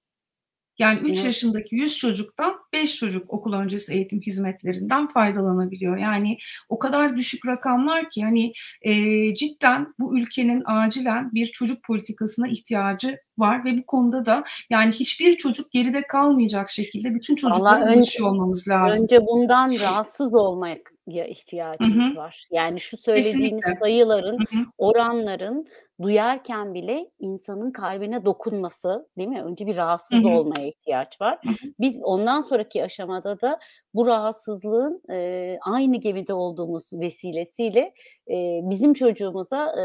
Yani 0.79 0.99
3 0.99 1.05
evet. 1.07 1.25
yaşındaki 1.25 1.75
100 1.75 1.97
çocuktan 1.97 2.55
5 2.73 2.95
çocuk 2.95 3.33
okul 3.33 3.53
öncesi 3.53 3.93
eğitim 3.93 4.21
hizmetlerinden 4.21 5.07
faydalanabiliyor. 5.07 5.97
Yani 5.97 6.37
o 6.69 6.79
kadar 6.79 7.17
düşük 7.17 7.45
rakamlar 7.45 8.09
ki 8.09 8.23
hani 8.23 8.53
e, 8.81 8.93
cidden 9.35 9.93
bu 9.99 10.19
ülkenin 10.19 10.63
acilen 10.65 11.33
bir 11.33 11.45
çocuk 11.45 11.83
politikasına 11.83 12.47
ihtiyacı 12.47 13.17
var 13.41 13.65
ve 13.65 13.77
bu 13.77 13.85
konuda 13.85 14.25
da 14.25 14.43
yani 14.69 14.91
hiçbir 14.91 15.37
çocuk 15.37 15.71
geride 15.71 16.07
kalmayacak 16.07 16.69
şekilde 16.69 17.15
bütün 17.15 17.35
çocuklara 17.35 17.93
ulaşıyor 17.93 18.29
olmamız 18.29 18.67
lazım. 18.67 19.03
Önce 19.03 19.25
bundan 19.27 19.71
rahatsız 19.81 20.35
olmaya 20.35 20.77
ihtiyacımız 21.07 22.05
Hı-hı. 22.05 22.15
var. 22.15 22.47
Yani 22.51 22.79
şu 22.79 22.97
söylediğiniz 22.97 23.63
Kesinlikle. 23.63 23.79
sayıların, 23.79 24.37
Hı-hı. 24.37 24.65
oranların 24.77 25.67
duyarken 26.01 26.73
bile 26.73 27.09
insanın 27.19 27.71
kalbine 27.71 28.25
dokunması, 28.25 29.07
değil 29.17 29.29
mi? 29.29 29.43
Önce 29.43 29.65
bir 29.65 29.77
rahatsız 29.77 30.23
Hı-hı. 30.23 30.31
olmaya 30.31 30.67
ihtiyaç 30.67 31.21
var. 31.21 31.39
Hı-hı. 31.43 31.71
Biz 31.79 31.97
ondan 32.03 32.41
sonraki 32.41 32.83
aşamada 32.83 33.41
da 33.41 33.59
bu 33.93 34.05
rahatsızlığın 34.05 35.01
e, 35.11 35.57
aynı 35.61 35.97
gemide 35.97 36.33
olduğumuz 36.33 36.93
vesilesiyle 36.93 37.93
e, 38.29 38.59
bizim 38.63 38.93
çocuğumuza 38.93 39.71
e, 39.71 39.83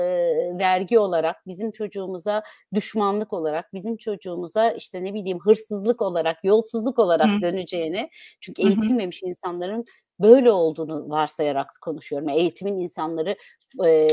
vergi 0.58 0.98
olarak, 0.98 1.46
bizim 1.46 1.70
çocuğumuza 1.70 2.42
düşmanlık 2.74 3.32
olarak, 3.32 3.74
bizim 3.74 3.96
çocuğumuza 3.96 4.70
işte 4.70 5.04
ne 5.04 5.14
bileyim 5.14 5.38
hırsızlık 5.38 6.02
olarak, 6.02 6.44
yolsuzluk 6.44 6.98
olarak 6.98 7.30
Hı-hı. 7.30 7.42
döneceğini, 7.42 8.10
çünkü 8.40 8.62
eğitilmemiş 8.62 9.22
Hı-hı. 9.22 9.30
insanların 9.30 9.84
böyle 10.20 10.50
olduğunu 10.50 11.10
varsayarak 11.10 11.70
konuşuyorum. 11.80 12.28
Eğitimin 12.28 12.78
insanları 12.78 13.36
e, 13.84 14.08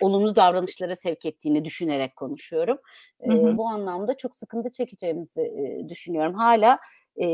olumlu 0.00 0.36
davranışlara 0.36 0.96
sevk 0.96 1.26
ettiğini 1.26 1.64
düşünerek 1.64 2.16
konuşuyorum. 2.16 2.78
E, 3.20 3.32
hı 3.32 3.32
hı. 3.32 3.56
Bu 3.56 3.68
anlamda 3.68 4.16
çok 4.16 4.34
sıkıntı 4.36 4.72
çekeceğimizi 4.72 5.40
e, 5.42 5.88
düşünüyorum. 5.88 6.34
Hala 6.34 6.78
e, 7.16 7.26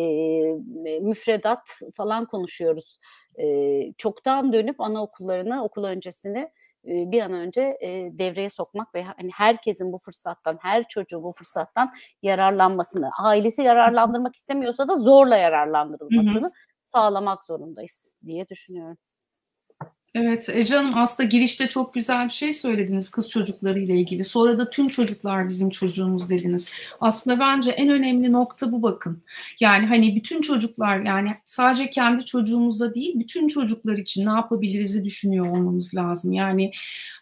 müfredat 1.00 1.68
falan 1.96 2.26
konuşuyoruz. 2.26 2.98
E, 3.38 3.92
çoktan 3.98 4.52
dönüp 4.52 4.80
anaokullarını, 4.80 5.64
okul 5.64 5.84
öncesini 5.84 6.50
bir 6.84 7.22
an 7.22 7.32
önce 7.32 7.78
e, 7.80 7.88
devreye 8.18 8.50
sokmak 8.50 8.94
ve 8.94 9.02
hani 9.02 9.30
herkesin 9.34 9.92
bu 9.92 9.98
fırsattan, 9.98 10.58
her 10.62 10.88
çocuğun 10.88 11.22
bu 11.22 11.32
fırsattan 11.32 11.92
yararlanmasını, 12.22 13.10
ailesi 13.22 13.62
yararlandırmak 13.62 14.36
istemiyorsa 14.36 14.88
da 14.88 14.96
zorla 14.96 15.36
yararlandırılmasını 15.36 16.42
hı 16.42 16.46
hı 16.46 16.52
sağlamak 16.86 17.44
zorundayız 17.44 18.18
diye 18.26 18.48
düşünüyorum. 18.48 18.96
Evet 20.14 20.48
Ece 20.52 20.76
Hanım 20.76 20.92
aslında 20.94 21.28
girişte 21.28 21.68
çok 21.68 21.94
güzel 21.94 22.24
bir 22.24 22.32
şey 22.32 22.52
söylediniz 22.52 23.10
kız 23.10 23.30
çocukları 23.30 23.78
ile 23.78 23.94
ilgili. 23.94 24.24
Sonra 24.24 24.58
da 24.58 24.70
tüm 24.70 24.88
çocuklar 24.88 25.48
bizim 25.48 25.70
çocuğumuz 25.70 26.30
dediniz. 26.30 26.72
Aslında 27.00 27.40
bence 27.40 27.70
en 27.70 27.88
önemli 27.88 28.32
nokta 28.32 28.72
bu 28.72 28.82
bakın. 28.82 29.22
Yani 29.60 29.86
hani 29.86 30.16
bütün 30.16 30.40
çocuklar 30.40 30.98
yani 30.98 31.34
sadece 31.44 31.90
kendi 31.90 32.24
çocuğumuza 32.24 32.94
değil 32.94 33.18
bütün 33.18 33.48
çocuklar 33.48 33.96
için 33.96 34.26
ne 34.26 34.30
yapabiliriz'i 34.30 35.04
düşünüyor 35.04 35.46
olmamız 35.46 35.94
lazım. 35.94 36.32
Yani 36.32 36.70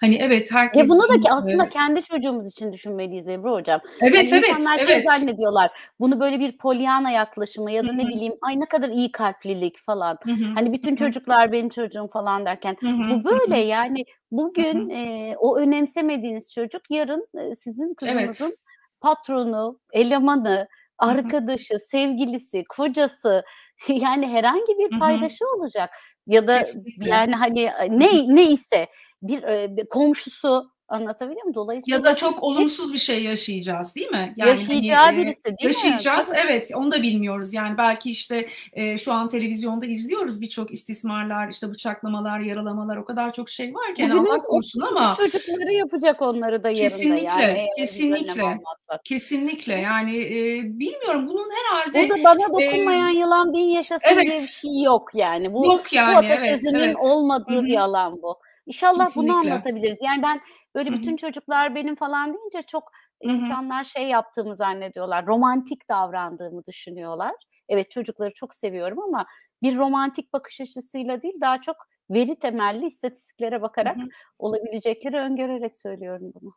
hani 0.01 0.17
evet 0.17 0.53
herkes... 0.53 0.83
Ya 0.83 0.89
bunu 0.89 1.03
da 1.03 1.21
ki 1.21 1.33
aslında 1.33 1.69
kendi 1.69 2.03
çocuğumuz 2.03 2.47
için 2.47 2.73
düşünmeliyiz 2.73 3.29
Ebru 3.29 3.53
Hocam. 3.53 3.81
Evet 4.01 4.33
yani 4.33 4.45
evet. 4.45 4.49
İnsanlar 4.49 4.79
evet. 4.79 4.89
şey 4.89 5.03
zannediyorlar. 5.03 5.71
Bunu 6.01 6.21
böyle 6.21 6.41
bir 6.41 6.59
polyana 6.59 7.11
yaklaşımı 7.11 7.71
ya 7.71 7.83
da 7.83 7.89
Hı-hı. 7.89 7.99
ne 7.99 8.09
bileyim 8.09 8.35
ay 8.43 8.61
ne 8.61 8.67
kadar 8.67 8.89
iyi 8.89 9.13
kalplilik 9.13 9.79
falan. 9.79 10.19
Hı-hı. 10.23 10.45
Hani 10.55 10.73
bütün 10.73 10.97
çocuklar 10.97 11.53
benim 11.53 11.69
çocuğum 11.69 12.09
falan 12.13 12.45
derken 12.45 12.76
bu 12.83 13.25
böyle. 13.25 13.59
yani 13.59 14.05
bugün 14.31 14.91
e, 14.91 15.35
o 15.39 15.57
önemsemediğiniz 15.57 16.53
çocuk 16.53 16.91
yarın 16.91 17.29
e, 17.39 17.55
sizin 17.55 17.95
kızınızın 17.95 18.47
evet. 18.47 18.59
patronu, 19.01 19.81
elemanı, 19.93 20.69
arkadaşı, 20.99 21.79
sevgilisi, 21.79 22.65
kocası 22.69 23.45
yani 23.89 24.29
herhangi 24.29 24.79
bir 24.79 24.99
paydaşı 24.99 25.45
olacak. 25.57 25.91
Ya 26.27 26.49
da 26.49 26.59
Kesinlikle. 26.59 27.11
yani 27.11 27.35
hani 27.35 27.71
ne 27.89 28.35
ne 28.35 28.51
ise 28.51 28.89
bir, 29.23 29.43
bir 29.77 29.89
komşusu 29.89 30.71
Anlatabiliyor 30.89 31.43
muyum? 31.43 31.55
Dolayısıyla 31.55 31.97
ya 31.97 32.05
da 32.05 32.17
çok 32.17 32.43
olumsuz 32.43 32.93
bir 32.93 32.99
şey 32.99 33.25
yaşayacağız 33.25 33.95
değil 33.95 34.11
mi? 34.11 34.35
Yani 34.37 34.51
yaşayacağı 34.51 35.05
hani, 35.05 35.17
birisi 35.17 35.45
değil 35.45 35.57
yaşayacağız, 35.61 36.31
mi? 36.31 36.37
evet. 36.45 36.71
Onu 36.75 36.93
da 36.93 37.03
bilmiyoruz. 37.03 37.55
Yani 37.55 37.79
belki 37.79 38.11
işte 38.11 38.49
e, 38.73 38.99
şu 38.99 39.13
an 39.13 39.29
televizyonda 39.29 39.87
izliyoruz 39.87 40.41
birçok 40.41 40.73
istismarlar, 40.73 41.49
işte 41.49 41.71
bıçaklamalar, 41.71 42.41
yaralamalar 42.41 42.97
o 42.97 43.05
kadar 43.05 43.33
çok 43.33 43.51
şey 43.51 43.75
var 43.75 43.95
ki 43.95 44.03
yani 44.03 44.21
Allah 44.21 44.39
korusun 44.39 44.81
ama 44.81 45.15
çocukları 45.15 45.73
yapacak 45.73 46.23
onları 46.23 46.65
da 46.65 46.71
yarın 46.71 46.81
kesinlikle, 46.81 47.43
yani. 47.43 47.67
Kesinlikle. 47.77 48.59
Kesinlikle. 49.05 49.75
Yani 49.75 50.17
e, 50.17 50.63
bilmiyorum 50.65 51.29
bunun 51.29 51.51
herhalde 51.51 52.09
Burada 52.09 52.25
bana 52.25 52.49
dokunmayan 52.49 53.15
e, 53.15 53.19
yılan 53.19 53.53
bin 53.53 53.69
yaşasın 53.69 54.09
evet, 54.09 54.27
diye 54.27 54.37
bir 54.37 54.47
şey 54.47 54.83
yok 54.83 55.09
yani. 55.15 55.53
Bu, 55.53 55.67
yok 55.67 55.93
yani, 55.93 56.15
bu 56.15 56.19
atasözünün 56.19 56.75
evet, 56.75 56.87
evet. 56.87 56.97
olmadığı 57.01 57.55
Hı-hı. 57.55 57.65
bir 57.65 57.77
alan 57.77 58.23
bu. 58.23 58.39
İnşallah 58.67 59.07
Kesinlikle. 59.07 59.33
bunu 59.33 59.39
anlatabiliriz. 59.39 59.99
Yani 60.03 60.23
ben 60.23 60.41
böyle 60.77 60.91
Hı-hı. 60.91 60.99
bütün 60.99 61.17
çocuklar 61.17 61.75
benim 61.75 61.97
falan 61.97 62.35
deyince 62.35 62.63
çok 62.63 62.93
Hı-hı. 63.23 63.33
insanlar 63.33 63.85
şey 63.85 64.09
yaptığımı 64.09 64.57
zannediyorlar. 64.57 65.27
Romantik 65.27 65.89
davrandığımı 65.89 66.65
düşünüyorlar. 66.65 67.35
Evet 67.69 67.91
çocukları 67.91 68.33
çok 68.35 68.55
seviyorum 68.55 69.01
ama 69.03 69.27
bir 69.63 69.77
romantik 69.77 70.33
bakış 70.33 70.61
açısıyla 70.61 71.23
değil 71.23 71.41
daha 71.41 71.61
çok 71.61 71.77
veri 72.11 72.39
temelli 72.39 72.87
istatistiklere 72.87 73.63
bakarak 73.63 73.97
Hı-hı. 73.97 74.09
olabilecekleri 74.39 75.17
öngörerek 75.17 75.77
söylüyorum 75.77 76.33
bunu. 76.35 76.55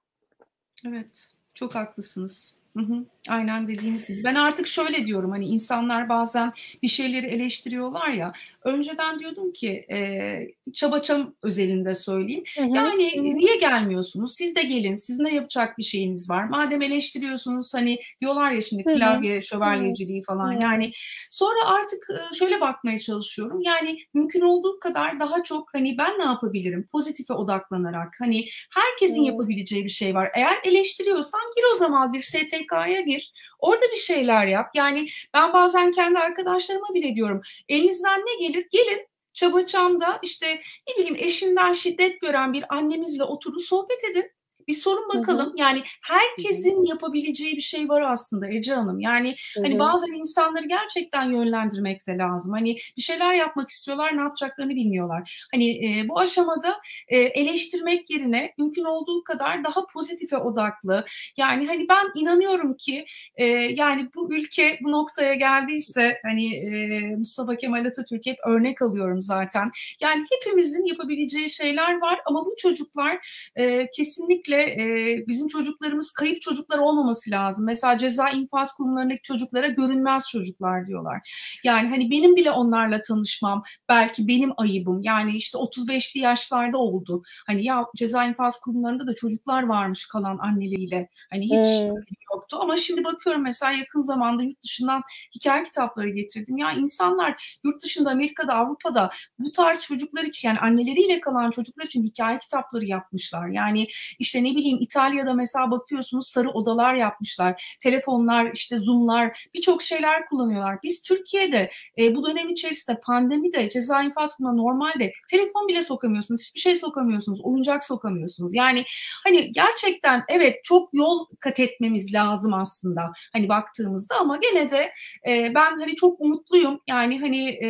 Evet 0.87 1.33
çok 1.53 1.75
haklısınız. 1.75 2.57
Hı 2.77 2.83
hı, 2.83 3.05
aynen 3.29 3.67
dediğiniz 3.67 4.07
gibi. 4.07 4.23
Ben 4.23 4.35
artık 4.35 4.67
şöyle 4.67 5.05
diyorum 5.05 5.31
hani 5.31 5.47
insanlar 5.47 6.09
bazen 6.09 6.51
bir 6.83 6.87
şeyleri 6.87 7.25
eleştiriyorlar 7.25 8.07
ya. 8.07 8.33
Önceden 8.63 9.19
diyordum 9.19 9.53
ki 9.53 9.85
e, 9.91 10.71
çabaçam 10.73 11.33
özelinde 11.43 11.95
söyleyeyim. 11.95 12.43
Hı 12.57 12.63
hı, 12.63 12.75
yani 12.75 13.17
hı. 13.17 13.23
niye 13.23 13.55
gelmiyorsunuz? 13.55 14.35
Siz 14.35 14.55
de 14.55 14.63
gelin. 14.63 14.95
Sizin 14.95 15.25
de 15.25 15.29
yapacak 15.29 15.77
bir 15.77 15.83
şeyiniz 15.83 16.29
var. 16.29 16.43
Madem 16.43 16.81
eleştiriyorsunuz 16.81 17.73
hani 17.73 17.99
diyorlar 18.21 18.51
ya 18.51 18.61
şimdi 18.61 18.83
klavye 18.83 19.37
hı 19.37 19.41
şövalyeciliği 19.41 20.23
falan. 20.23 20.55
Hı. 20.55 20.61
Yani 20.61 20.91
sonra 21.29 21.59
artık 21.65 22.07
şöyle 22.33 22.61
bakmaya 22.61 22.99
çalışıyorum. 22.99 23.61
Yani 23.61 23.99
mümkün 24.13 24.41
olduğu 24.41 24.79
kadar 24.79 25.19
daha 25.19 25.43
çok 25.43 25.73
hani 25.73 25.97
ben 25.97 26.19
ne 26.19 26.23
yapabilirim? 26.23 26.87
Pozitife 26.91 27.33
odaklanarak. 27.33 28.15
Hani 28.19 28.45
herkesin 28.75 29.21
hı. 29.21 29.27
yapabileceği 29.27 29.83
bir 29.83 29.89
şey 29.89 30.15
var. 30.15 30.31
Eğer 30.35 30.59
eleştiriyorsan 30.63 31.41
gir 31.55 31.63
o 31.75 31.77
zaman 31.77 32.13
bir 32.13 32.21
ST 32.21 32.49
STK'ya 32.49 33.01
gir. 33.01 33.18
Orada 33.59 33.85
bir 33.91 33.99
şeyler 33.99 34.47
yap. 34.47 34.69
Yani 34.73 35.07
ben 35.33 35.53
bazen 35.53 35.91
kendi 35.91 36.19
arkadaşlarıma 36.19 36.87
bile 36.93 37.15
diyorum. 37.15 37.41
Elinizden 37.69 38.19
ne 38.19 38.47
gelir? 38.47 38.67
Gelin 38.71 39.07
çabaçamda 39.33 40.19
işte 40.23 40.61
ne 40.87 40.97
bileyim 40.97 41.15
eşinden 41.19 41.73
şiddet 41.73 42.21
gören 42.21 42.53
bir 42.53 42.75
annemizle 42.75 43.23
oturun 43.23 43.57
sohbet 43.57 44.03
edin. 44.03 44.31
Bir 44.69 44.73
sorun 44.73 45.09
bakalım. 45.09 45.45
Hı 45.45 45.49
hı. 45.49 45.53
Yani 45.57 45.83
herkesin 46.01 46.77
hı 46.77 46.81
hı. 46.81 46.89
yapabileceği 46.89 47.55
bir 47.55 47.61
şey 47.61 47.89
var 47.89 48.01
aslında 48.01 48.47
Ece 48.47 48.73
Hanım. 48.73 48.99
Yani 48.99 49.35
hı 49.55 49.59
hı. 49.59 49.63
hani 49.63 49.79
bazen 49.79 50.19
insanları 50.19 50.67
gerçekten 50.67 51.31
yönlendirmek 51.31 52.07
de 52.07 52.17
lazım. 52.17 52.51
Hani 52.51 52.77
bir 52.97 53.01
şeyler 53.01 53.33
yapmak 53.33 53.69
istiyorlar, 53.69 54.17
ne 54.17 54.21
yapacaklarını 54.21 54.75
bilmiyorlar. 54.75 55.47
Hani 55.51 55.69
e, 55.69 56.09
bu 56.09 56.19
aşamada 56.19 56.79
e, 57.07 57.17
eleştirmek 57.17 58.09
yerine 58.09 58.53
mümkün 58.57 58.83
olduğu 58.83 59.23
kadar 59.23 59.63
daha 59.63 59.85
pozitife 59.85 60.37
odaklı. 60.37 61.05
Yani 61.37 61.67
hani 61.67 61.87
ben 61.89 62.05
inanıyorum 62.15 62.77
ki 62.77 63.05
e, 63.35 63.45
yani 63.55 64.09
bu 64.15 64.33
ülke 64.33 64.79
bu 64.83 64.91
noktaya 64.91 65.33
geldiyse 65.33 66.19
hani 66.23 66.55
e, 66.55 66.99
Mustafa 67.15 67.55
Kemal 67.55 67.85
Atatürk 67.85 68.25
hep 68.25 68.37
örnek 68.47 68.81
alıyorum 68.81 69.21
zaten. 69.21 69.71
Yani 70.01 70.25
hepimizin 70.31 70.85
yapabileceği 70.85 71.49
şeyler 71.49 72.01
var 72.01 72.19
ama 72.25 72.45
bu 72.45 72.55
çocuklar 72.57 73.27
e, 73.55 73.91
kesinlikle 73.91 74.58
e, 74.61 75.27
bizim 75.27 75.47
çocuklarımız 75.47 76.11
kayıp 76.11 76.41
çocuklar 76.41 76.77
olmaması 76.77 77.31
lazım. 77.31 77.65
Mesela 77.65 77.97
ceza 77.97 78.29
infaz 78.29 78.73
kurumlarındaki 78.73 79.21
çocuklara 79.21 79.67
görünmez 79.67 80.23
çocuklar 80.31 80.87
diyorlar. 80.87 81.49
Yani 81.63 81.89
hani 81.89 82.11
benim 82.11 82.35
bile 82.35 82.51
onlarla 82.51 83.01
tanışmam 83.01 83.63
belki 83.89 84.27
benim 84.27 84.51
ayıbım. 84.57 85.01
Yani 85.01 85.35
işte 85.35 85.57
35'li 85.57 86.19
yaşlarda 86.19 86.77
oldu. 86.77 87.23
Hani 87.47 87.63
ya 87.63 87.85
ceza 87.95 88.25
infaz 88.25 88.59
kurumlarında 88.59 89.07
da 89.07 89.13
çocuklar 89.13 89.63
varmış 89.63 90.07
kalan 90.07 90.37
anneleriyle. 90.37 91.09
Hani 91.31 91.45
hiç 91.45 91.83
hmm. 91.83 91.95
yoktu 92.33 92.57
ama 92.61 92.77
şimdi 92.77 93.03
bakıyorum 93.03 93.43
mesela 93.43 93.71
yakın 93.71 94.01
zamanda 94.01 94.43
yurt 94.43 94.63
dışından 94.63 95.03
hikaye 95.35 95.63
kitapları 95.63 96.09
getirdim. 96.09 96.57
Ya 96.57 96.71
insanlar 96.71 97.59
yurt 97.63 97.83
dışında 97.83 98.09
Amerika'da 98.09 98.53
Avrupa'da 98.53 99.09
bu 99.39 99.51
tarz 99.51 99.81
çocuklar 99.81 100.23
için 100.23 100.47
yani 100.47 100.59
anneleriyle 100.59 101.21
kalan 101.21 101.51
çocuklar 101.51 101.85
için 101.85 102.03
hikaye 102.03 102.37
kitapları 102.37 102.85
yapmışlar. 102.85 103.47
Yani 103.47 103.87
işte 104.19 104.43
ne 104.43 104.48
ne 104.49 104.55
bileyim 104.55 104.77
İtalya'da 104.81 105.33
mesela 105.33 105.71
bakıyorsunuz 105.71 106.27
sarı 106.27 106.49
odalar 106.49 106.95
yapmışlar. 106.95 107.77
Telefonlar, 107.81 108.51
işte 108.53 108.77
Zoom'lar 108.77 109.47
birçok 109.53 109.83
şeyler 109.83 110.25
kullanıyorlar. 110.25 110.77
Biz 110.83 111.03
Türkiye'de 111.03 111.71
e, 111.99 112.15
bu 112.15 112.25
dönem 112.25 112.49
içerisinde 112.49 112.99
pandemide 112.99 113.69
ceza 113.69 114.03
infaz 114.03 114.35
normalde 114.39 115.13
telefon 115.29 115.67
bile 115.67 115.81
sokamıyorsunuz. 115.81 116.41
Hiçbir 116.41 116.59
şey 116.59 116.75
sokamıyorsunuz. 116.75 117.41
Oyuncak 117.43 117.83
sokamıyorsunuz. 117.83 118.55
Yani 118.55 118.85
hani 119.23 119.51
gerçekten 119.51 120.23
evet 120.29 120.63
çok 120.63 120.89
yol 120.93 121.25
kat 121.39 121.59
etmemiz 121.59 122.13
lazım 122.13 122.53
aslında. 122.53 123.11
Hani 123.33 123.49
baktığımızda 123.49 124.15
ama 124.19 124.37
gene 124.37 124.71
de 124.71 124.91
e, 125.27 125.51
ben 125.55 125.79
hani 125.79 125.95
çok 125.95 126.21
umutluyum. 126.21 126.79
Yani 126.87 127.19
hani 127.19 127.49
e, 127.49 127.69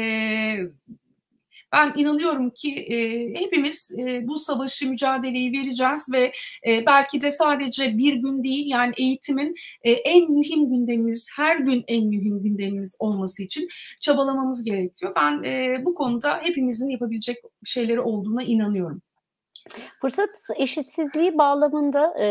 Ben 1.71 1.93
inanıyorum 1.95 2.49
ki 2.49 2.75
e, 2.75 3.29
hepimiz 3.39 3.91
e, 3.99 4.27
bu 4.27 4.39
savaşı, 4.39 4.89
mücadeleyi 4.89 5.51
vereceğiz 5.51 6.07
ve 6.13 6.31
e, 6.67 6.85
belki 6.85 7.21
de 7.21 7.31
sadece 7.31 7.97
bir 7.97 8.13
gün 8.13 8.43
değil 8.43 8.65
yani 8.67 8.93
eğitimin 8.97 9.53
e, 9.83 9.91
en 9.91 10.31
mühim 10.31 10.69
gündemimiz, 10.69 11.27
her 11.35 11.59
gün 11.59 11.83
en 11.87 12.07
mühim 12.07 12.41
gündemimiz 12.41 12.95
olması 12.99 13.43
için 13.43 13.67
çabalamamız 14.01 14.63
gerekiyor. 14.63 15.13
Ben 15.15 15.43
e, 15.43 15.85
bu 15.85 15.95
konuda 15.95 16.39
hepimizin 16.43 16.89
yapabilecek 16.89 17.37
şeyleri 17.65 17.99
olduğuna 17.99 18.43
inanıyorum. 18.43 19.01
Fırsat 20.01 20.29
eşitsizliği 20.55 21.37
bağlamında 21.37 22.15
e, 22.19 22.27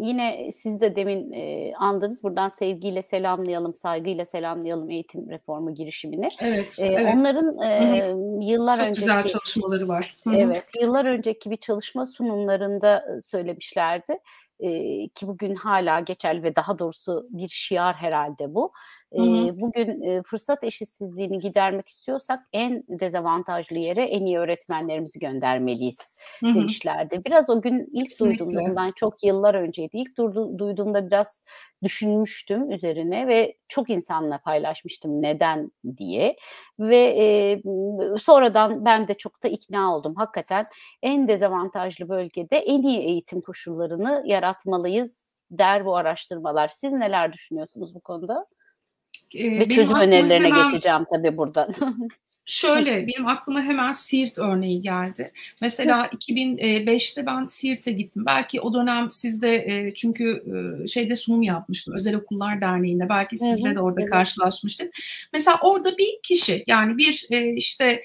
yine 0.00 0.52
siz 0.52 0.80
de 0.80 0.96
demin 0.96 1.32
e, 1.32 1.72
andınız. 1.76 2.22
Buradan 2.22 2.48
sevgiyle 2.48 3.02
selamlayalım, 3.02 3.74
saygıyla 3.74 4.24
selamlayalım 4.24 4.90
eğitim 4.90 5.30
reformu 5.30 5.74
girişimini. 5.74 6.28
Evet. 6.42 6.76
E, 6.78 6.86
evet. 6.86 7.14
Onların 7.14 7.58
e, 7.58 8.14
yıllar 8.40 8.76
Çok 8.76 8.84
önceki 8.86 9.00
güzel 9.00 9.26
çalışmaları 9.26 9.88
var. 9.88 10.16
Hı 10.24 10.30
hı. 10.30 10.36
evet 10.36 10.70
yıllar 10.80 11.06
önceki 11.06 11.50
bir 11.50 11.56
çalışma 11.56 12.06
sunumlarında 12.06 13.20
söylemişlerdi. 13.22 14.18
E, 14.60 14.68
ki 15.08 15.26
bugün 15.26 15.54
hala 15.54 16.00
geçerli 16.00 16.42
ve 16.42 16.56
daha 16.56 16.78
doğrusu 16.78 17.26
bir 17.30 17.48
şiar 17.48 17.94
herhalde 17.94 18.54
bu. 18.54 18.72
Hı 19.14 19.22
hı. 19.22 19.50
Bugün 19.60 20.02
e, 20.02 20.22
fırsat 20.22 20.64
eşitsizliğini 20.64 21.38
gidermek 21.38 21.88
istiyorsak 21.88 22.40
en 22.52 22.84
dezavantajlı 22.88 23.78
yere 23.78 24.02
en 24.04 24.26
iyi 24.26 24.38
öğretmenlerimizi 24.38 25.18
göndermeliyiz 25.18 26.18
Hı 26.42 26.46
hı. 26.50 26.54
demişlerdi. 26.54 27.24
Biraz 27.24 27.50
o 27.50 27.62
gün 27.62 27.86
ilk 27.92 28.18
Kesinlikle. 28.18 28.18
duyduğumda 28.18 28.60
ondan 28.62 28.92
çok 28.92 29.24
yıllar 29.24 29.54
önceydi. 29.54 29.96
İlk 29.98 30.16
durdu, 30.16 30.58
duyduğumda 30.58 31.06
biraz 31.06 31.44
düşünmüştüm 31.82 32.70
üzerine 32.70 33.28
ve 33.28 33.56
çok 33.68 33.90
insanla 33.90 34.38
paylaşmıştım 34.38 35.22
neden 35.22 35.70
diye 35.96 36.36
ve 36.78 36.96
e, 36.96 37.62
sonradan 38.18 38.84
ben 38.84 39.08
de 39.08 39.14
çok 39.14 39.42
da 39.42 39.48
ikna 39.48 39.96
oldum. 39.96 40.14
Hakikaten 40.16 40.66
en 41.02 41.28
dezavantajlı 41.28 42.08
bölgede 42.08 42.56
en 42.58 42.82
iyi 42.82 42.98
eğitim 43.00 43.40
koşullarını 43.40 44.22
yaratmalıyız 44.26 45.36
der 45.50 45.84
bu 45.86 45.96
araştırmalar. 45.96 46.68
Siz 46.68 46.92
neler 46.92 47.32
düşünüyorsunuz 47.32 47.94
bu 47.94 48.00
konuda? 48.00 48.46
Ee, 49.34 49.50
Ve 49.50 49.60
benim 49.60 49.68
çözüm 49.76 49.96
önerilerine 49.96 50.46
hemen- 50.48 50.66
geçeceğim 50.66 51.04
tabii 51.10 51.36
buradan. 51.38 51.68
Şöyle 52.48 53.06
benim 53.06 53.26
aklıma 53.26 53.62
hemen 53.62 53.92
Siirt 53.92 54.38
örneği 54.38 54.80
geldi. 54.80 55.32
Mesela 55.60 56.06
2005'te 56.06 57.26
ben 57.26 57.46
Siirt'e 57.46 57.92
gittim. 57.92 58.22
Belki 58.26 58.60
o 58.60 58.74
dönem 58.74 59.10
sizde 59.10 59.54
e, 59.54 59.94
çünkü 59.94 60.42
e, 60.82 60.86
şeyde 60.86 61.14
sunum 61.14 61.42
yapmıştım 61.42 61.94
Özel 61.94 62.14
Okullar 62.14 62.60
Derneği'nde. 62.60 63.08
Belki 63.08 63.36
sizle 63.36 63.74
de 63.74 63.80
orada 63.80 64.00
evet. 64.00 64.10
karşılaşmıştık. 64.10 64.94
Mesela 65.32 65.58
orada 65.62 65.98
bir 65.98 66.18
kişi 66.22 66.64
yani 66.66 66.98
bir 66.98 67.26
e, 67.30 67.52
işte 67.52 68.02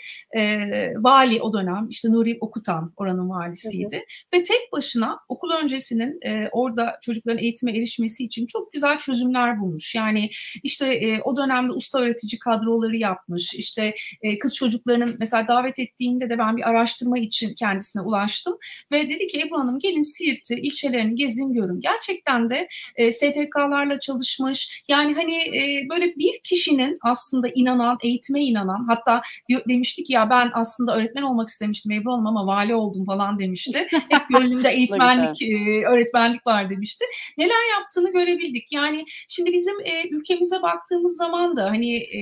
vali 0.95 1.41
o 1.41 1.53
dönem 1.53 1.88
işte 1.89 2.12
Nuri 2.12 2.38
Okutan 2.41 2.93
oranın 2.95 3.29
valisiydi. 3.29 4.05
Ve 4.33 4.43
tek 4.43 4.71
başına 4.71 5.19
okul 5.29 5.51
öncesinin 5.51 6.19
orada 6.51 6.98
çocukların 7.01 7.43
eğitime 7.43 7.71
erişmesi 7.71 8.24
için 8.24 8.45
çok 8.45 8.74
güzel 8.74 9.00
çözümler 9.00 9.60
bulmuş. 9.60 9.95
Yani 9.95 10.29
işte 10.63 11.19
o 11.24 11.38
dönemde 11.38 11.74
usta 11.74 12.00
öğretici 12.00 12.39
kadroları 12.39 12.98
yapmış. 12.98 13.53
İşte 13.53 13.93
e, 14.21 14.31
kız 14.40 14.56
çocuklarının 14.56 15.16
mesela 15.20 15.48
davet 15.48 15.80
ettiğinde 15.80 16.30
de 16.30 16.38
ben 16.38 16.58
bir 16.58 16.70
araştırma 16.70 17.20
için 17.20 17.54
kendisine 17.54 18.02
ulaştım 18.02 18.58
ve 18.92 19.10
dedi 19.10 19.28
ki 19.28 19.42
Ebru 19.42 19.60
Hanım 19.60 19.80
gelin 19.80 20.02
Siirt'i, 20.02 20.56
ilçelerini 20.56 21.16
gezin 21.16 21.54
görün. 21.54 21.80
Gerçekten 21.80 22.50
de 22.50 22.68
e, 22.96 23.12
STK'larla 23.12 24.00
çalışmış. 24.00 24.84
Yani 24.88 25.14
hani 25.14 25.38
e, 25.38 25.90
böyle 25.90 26.16
bir 26.16 26.40
kişinin 26.44 26.98
aslında 27.02 27.48
inanan, 27.56 27.98
eğitime 28.04 28.42
inanan 28.46 28.86
hatta 28.88 29.22
diyor, 29.50 29.62
demişti 29.70 30.04
ki 30.04 30.14
ya 30.14 30.30
ben 30.30 30.52
aslında 30.54 30.96
öğretmen 30.96 31.24
olmak 31.24 31.50
istemiştim 31.50 31.92
Ebru 31.92 32.14
Hanım 32.14 32.28
ama 32.28 32.48
vali 32.48 32.76
oldum 32.76 33.06
falan 33.06 33.40
demişti. 33.40 33.88
Hep 34.10 34.28
gönlümde 34.30 34.70
eğitmenlik, 34.70 35.42
e, 35.42 35.86
öğretmenlik 35.88 36.48
var 36.48 36.70
demişti. 36.70 37.06
Neler 37.38 37.80
yaptığını 37.80 38.12
görebildik. 38.12 38.72
Yani 38.72 39.06
şimdi 39.28 39.54
bizim 39.54 39.80
e, 39.80 40.10
ülkemize 40.10 40.62
baktığımız 40.62 41.18
zaman 41.18 41.56
da 41.56 41.66
hani 41.66 41.96
e, 41.98 42.22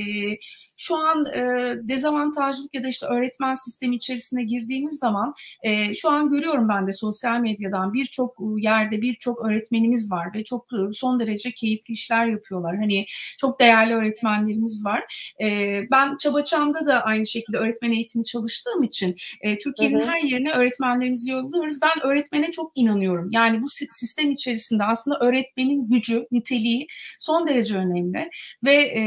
şu 0.80 0.96
an 0.96 1.26
e, 1.26 1.42
dezavantajlık 1.84 2.76
ya 2.76 2.84
da 2.84 2.88
işte 2.88 3.06
öğretmen 3.06 3.56
sistemi 3.56 3.96
içerisine 3.96 4.44
girdiğimiz 4.44 5.00
zaman 5.00 5.34
e, 5.64 5.94
şu 5.94 6.10
an 6.10 6.30
görüyorum 6.30 6.70
ben 6.70 6.88
de 6.88 6.92
sosyal 6.92 7.40
medyadan 7.40 7.94
birçok 7.94 8.38
yerde 8.58 9.02
birçok 9.02 9.46
öğretmenimiz 9.46 10.12
var 10.12 10.28
ve 10.36 10.44
çok 10.44 10.66
e, 10.74 10.94
son 10.94 11.20
derece 11.20 11.52
keyifli 11.52 11.92
işler 11.92 12.26
yapıyorlar. 12.26 12.76
Hani 12.78 13.06
çok 13.40 13.60
değerli 13.60 13.94
öğretmenlerimiz 13.94 14.86
var. 14.86 15.32
E, 15.42 15.82
ben 15.92 16.18
Çabaçam'da 16.18 16.86
da 16.86 17.02
aynı 17.02 17.26
şekilde 17.26 17.58
öğretmen 17.58 17.92
eğitimi 17.92 18.26
çalıştığım 18.26 18.84
için 18.84 19.16
e, 19.42 19.58
Türkiye'nin 19.58 20.08
her 20.08 20.22
yerine 20.22 20.52
öğretmenlerimizi 20.52 21.32
yolluyoruz. 21.32 21.76
Ben 21.82 22.06
öğretmene 22.06 22.52
çok 22.52 22.72
inanıyorum. 22.76 23.30
Yani 23.32 23.64
bu 23.64 23.70
si- 23.70 23.88
sistem 23.92 24.32
içerisinde 24.32 24.84
aslında 24.84 25.20
öğretmenin 25.20 25.88
gücü, 25.88 26.28
niteliği 26.32 26.88
son 27.20 27.48
derece 27.48 27.76
önemli 27.76 28.30
ve 28.64 28.74
e, 28.74 29.04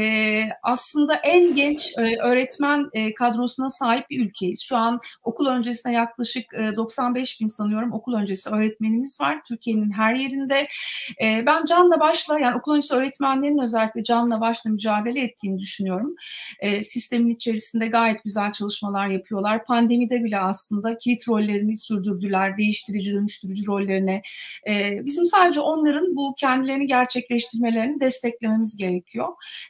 aslında 0.63 1.15
en 1.15 1.55
genç 1.63 1.93
e, 1.97 2.17
öğretmen 2.17 2.89
e, 2.93 3.13
kadrosuna 3.13 3.69
sahip 3.69 4.09
bir 4.09 4.25
ülkeyiz. 4.25 4.61
Şu 4.61 4.77
an 4.77 4.99
okul 5.23 5.47
öncesine 5.47 5.93
yaklaşık 5.93 6.53
e, 6.53 6.75
95 6.75 7.41
bin 7.41 7.47
sanıyorum 7.47 7.93
okul 7.93 8.13
öncesi 8.13 8.49
öğretmenimiz 8.49 9.21
var 9.21 9.41
Türkiye'nin 9.47 9.91
her 9.91 10.15
yerinde. 10.15 10.67
E, 11.23 11.45
ben 11.45 11.65
canla 11.65 11.99
başla 11.99 12.39
yani 12.39 12.55
okul 12.55 12.75
öncesi 12.75 12.95
öğretmenlerin 12.95 13.57
özellikle 13.57 14.03
canla 14.03 14.41
başla 14.41 14.69
mücadele 14.69 15.21
ettiğini 15.21 15.59
düşünüyorum. 15.59 16.15
E, 16.59 16.83
sistemin 16.83 17.35
içerisinde 17.35 17.87
gayet 17.87 18.23
güzel 18.23 18.51
çalışmalar 18.51 19.07
yapıyorlar. 19.07 19.65
Pandemide 19.65 20.23
bile 20.23 20.39
aslında 20.39 20.97
kilit 20.97 21.27
rollerini 21.29 21.77
sürdürdüler, 21.77 22.57
değiştirici, 22.57 23.13
dönüştürücü 23.13 23.67
rollerine. 23.67 24.21
E, 24.67 25.05
bizim 25.05 25.25
sadece 25.25 25.59
onların 25.59 26.15
bu 26.15 26.33
kendilerini 26.37 26.87
gerçekleştirmelerini 26.87 27.99
desteklememiz 27.99 28.77
gerekiyor. 28.77 29.27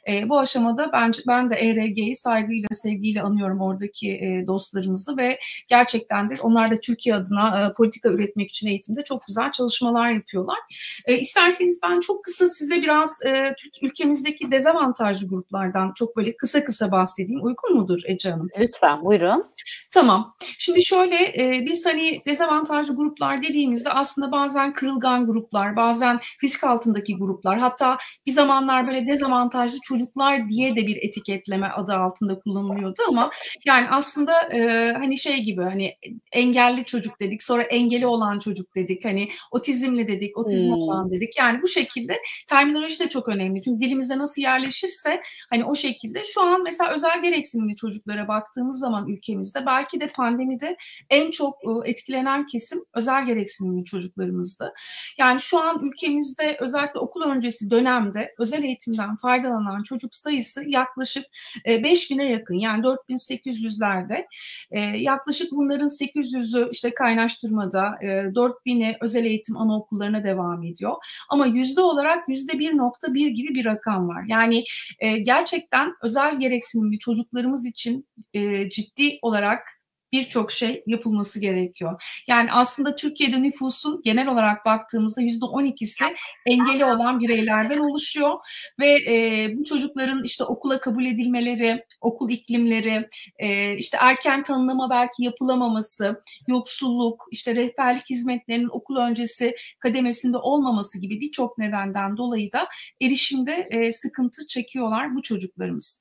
E, 0.08 0.28
bu 0.28 0.38
aşamada 0.38 0.90
bence 0.92 1.22
ben 1.26 1.50
de 1.50 1.54
ERG'yi 1.84 2.16
saygıyla, 2.16 2.68
sevgiyle 2.72 3.22
anıyorum 3.22 3.60
oradaki 3.60 4.12
e, 4.12 4.44
dostlarımızı 4.46 5.16
ve 5.16 5.38
gerçekten 5.68 6.30
de 6.30 6.34
onlar 6.42 6.70
da 6.70 6.76
Türkiye 6.76 7.14
adına 7.14 7.60
e, 7.60 7.72
politika 7.72 8.08
üretmek 8.08 8.50
için 8.50 8.68
eğitimde 8.68 9.02
çok 9.04 9.26
güzel 9.26 9.52
çalışmalar 9.52 10.10
yapıyorlar. 10.10 10.58
E, 11.06 11.18
isterseniz 11.18 11.78
ben 11.82 12.00
çok 12.00 12.24
kısa 12.24 12.46
size 12.46 12.82
biraz 12.82 13.18
e, 13.26 13.54
Türk 13.58 13.82
ülkemizdeki 13.82 14.50
dezavantajlı 14.50 15.28
gruplardan 15.28 15.92
çok 15.94 16.16
böyle 16.16 16.36
kısa 16.36 16.64
kısa 16.64 16.92
bahsedeyim. 16.92 17.44
Uygun 17.44 17.74
mudur 17.74 18.00
Ece 18.06 18.30
Hanım? 18.30 18.48
Lütfen 18.58 19.04
buyurun. 19.04 19.44
Tamam. 19.90 20.36
Şimdi 20.58 20.84
şöyle 20.84 21.16
e, 21.16 21.66
biz 21.66 21.86
hani 21.86 22.22
dezavantajlı 22.26 22.96
gruplar 22.96 23.42
dediğimizde 23.42 23.90
aslında 23.90 24.32
bazen 24.32 24.72
kırılgan 24.72 25.26
gruplar, 25.26 25.76
bazen 25.76 26.20
risk 26.44 26.64
altındaki 26.64 27.16
gruplar, 27.16 27.58
hatta 27.58 27.98
bir 28.26 28.32
zamanlar 28.32 28.86
böyle 28.86 29.06
dezavantajlı 29.06 29.78
çocuklar 29.82 30.48
diye 30.48 30.76
de 30.76 30.86
bir 30.86 30.96
etiketleme 30.96 31.72
adı 31.74 31.94
altında 31.94 32.40
kullanılıyordu 32.40 33.02
ama 33.08 33.30
yani 33.64 33.88
aslında 33.90 34.42
e, 34.52 34.92
hani 34.92 35.18
şey 35.18 35.42
gibi 35.42 35.62
hani 35.62 35.94
engelli 36.32 36.84
çocuk 36.84 37.20
dedik, 37.20 37.42
sonra 37.42 37.62
engeli 37.62 38.06
olan 38.06 38.38
çocuk 38.38 38.74
dedik, 38.74 39.04
hani 39.04 39.28
otizmli 39.50 40.08
dedik, 40.08 40.38
otizm 40.38 40.64
Hmm. 40.64 40.82
olan 40.82 41.10
dedik. 41.10 41.38
Yani 41.38 41.62
bu 41.62 41.68
şekilde 41.68 42.20
terminoloji 42.48 43.00
de 43.00 43.08
çok 43.08 43.28
önemli. 43.28 43.62
Çünkü 43.62 43.80
dilimizde 43.86 44.18
nasıl 44.18 44.42
yerleşirse 44.42 45.22
hani 45.50 45.64
o 45.64 45.74
şekilde 45.74 46.24
şu 46.24 46.42
an 46.42 46.62
mesela 46.62 46.90
özel 46.90 47.22
gereksinimli 47.22 47.76
çocuklara 47.76 48.28
baktığımız 48.28 48.78
zaman 48.78 49.08
ülkemizde 49.08 49.66
belki 49.66 50.00
de 50.00 50.06
pandemide 50.06 50.76
en 51.10 51.30
çok 51.30 51.54
e, 51.54 51.90
etkilenen 51.90 52.46
kesim 52.46 52.84
özel 52.94 53.26
gereksinimli 53.26 53.84
çocuklarımızdı. 53.84 54.72
Yani 55.18 55.40
şu 55.40 55.58
an 55.58 55.80
ülkemizde 55.82 56.56
özellikle 56.60 56.98
okul 57.00 57.22
öncesi 57.22 57.70
dönemde 57.70 58.34
özel 58.38 58.62
eğitimden 58.62 59.16
faydalanan 59.16 59.82
çocuk 59.82 60.14
sayısı 60.14 60.64
yaklaşık 60.66 61.24
5000'e 61.64 62.24
yakın 62.24 62.54
yani 62.54 62.82
4800'lerde. 62.82 64.26
E, 64.70 64.80
yaklaşık 64.80 65.52
bunların 65.52 65.88
800'ü 65.88 66.68
işte 66.72 66.94
kaynaştırmada, 66.94 67.98
e, 68.02 68.06
4000'i 68.06 68.96
özel 69.00 69.24
eğitim 69.24 69.56
anaokullarına 69.56 70.24
devam 70.24 70.64
ediyor. 70.64 70.92
Ama 71.28 71.46
yüzde 71.46 71.80
olarak 71.80 72.28
yüzde 72.28 72.52
1.1 72.52 73.28
gibi 73.28 73.54
bir 73.54 73.64
rakam 73.64 74.08
var. 74.08 74.24
Yani 74.28 74.64
e, 74.98 75.18
gerçekten 75.18 75.94
özel 76.02 76.40
gereksinimli 76.40 76.98
çocuklarımız 76.98 77.66
için 77.66 78.06
e, 78.34 78.68
ciddi 78.70 79.18
olarak 79.22 79.83
birçok 80.14 80.52
şey 80.52 80.82
yapılması 80.86 81.40
gerekiyor. 81.40 82.02
Yani 82.28 82.52
aslında 82.52 82.94
Türkiye'de 82.94 83.42
nüfusun 83.42 84.00
genel 84.04 84.28
olarak 84.28 84.64
baktığımızda 84.64 85.20
yüzde 85.20 85.44
12'si 85.44 86.14
engeli 86.46 86.84
olan 86.84 87.20
bireylerden 87.20 87.78
oluşuyor 87.78 88.32
ve 88.80 88.96
e, 89.08 89.48
bu 89.56 89.64
çocukların 89.64 90.24
işte 90.24 90.44
okula 90.44 90.80
kabul 90.80 91.06
edilmeleri, 91.06 91.84
okul 92.00 92.30
iklimleri, 92.30 93.08
e, 93.38 93.76
işte 93.76 93.96
erken 94.00 94.42
tanınama 94.42 94.90
belki 94.90 95.24
yapılamaması, 95.24 96.22
yoksulluk, 96.48 97.24
işte 97.30 97.54
rehberlik 97.54 98.10
hizmetlerinin 98.10 98.68
okul 98.72 98.96
öncesi 98.96 99.56
kademesinde 99.80 100.36
olmaması 100.36 101.00
gibi 101.00 101.20
birçok 101.20 101.58
nedenden 101.58 102.16
dolayı 102.16 102.52
da 102.52 102.66
erişimde 103.02 103.68
e, 103.70 103.92
sıkıntı 103.92 104.46
çekiyorlar 104.46 105.14
bu 105.14 105.22
çocuklarımız. 105.22 106.00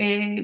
E, 0.00 0.36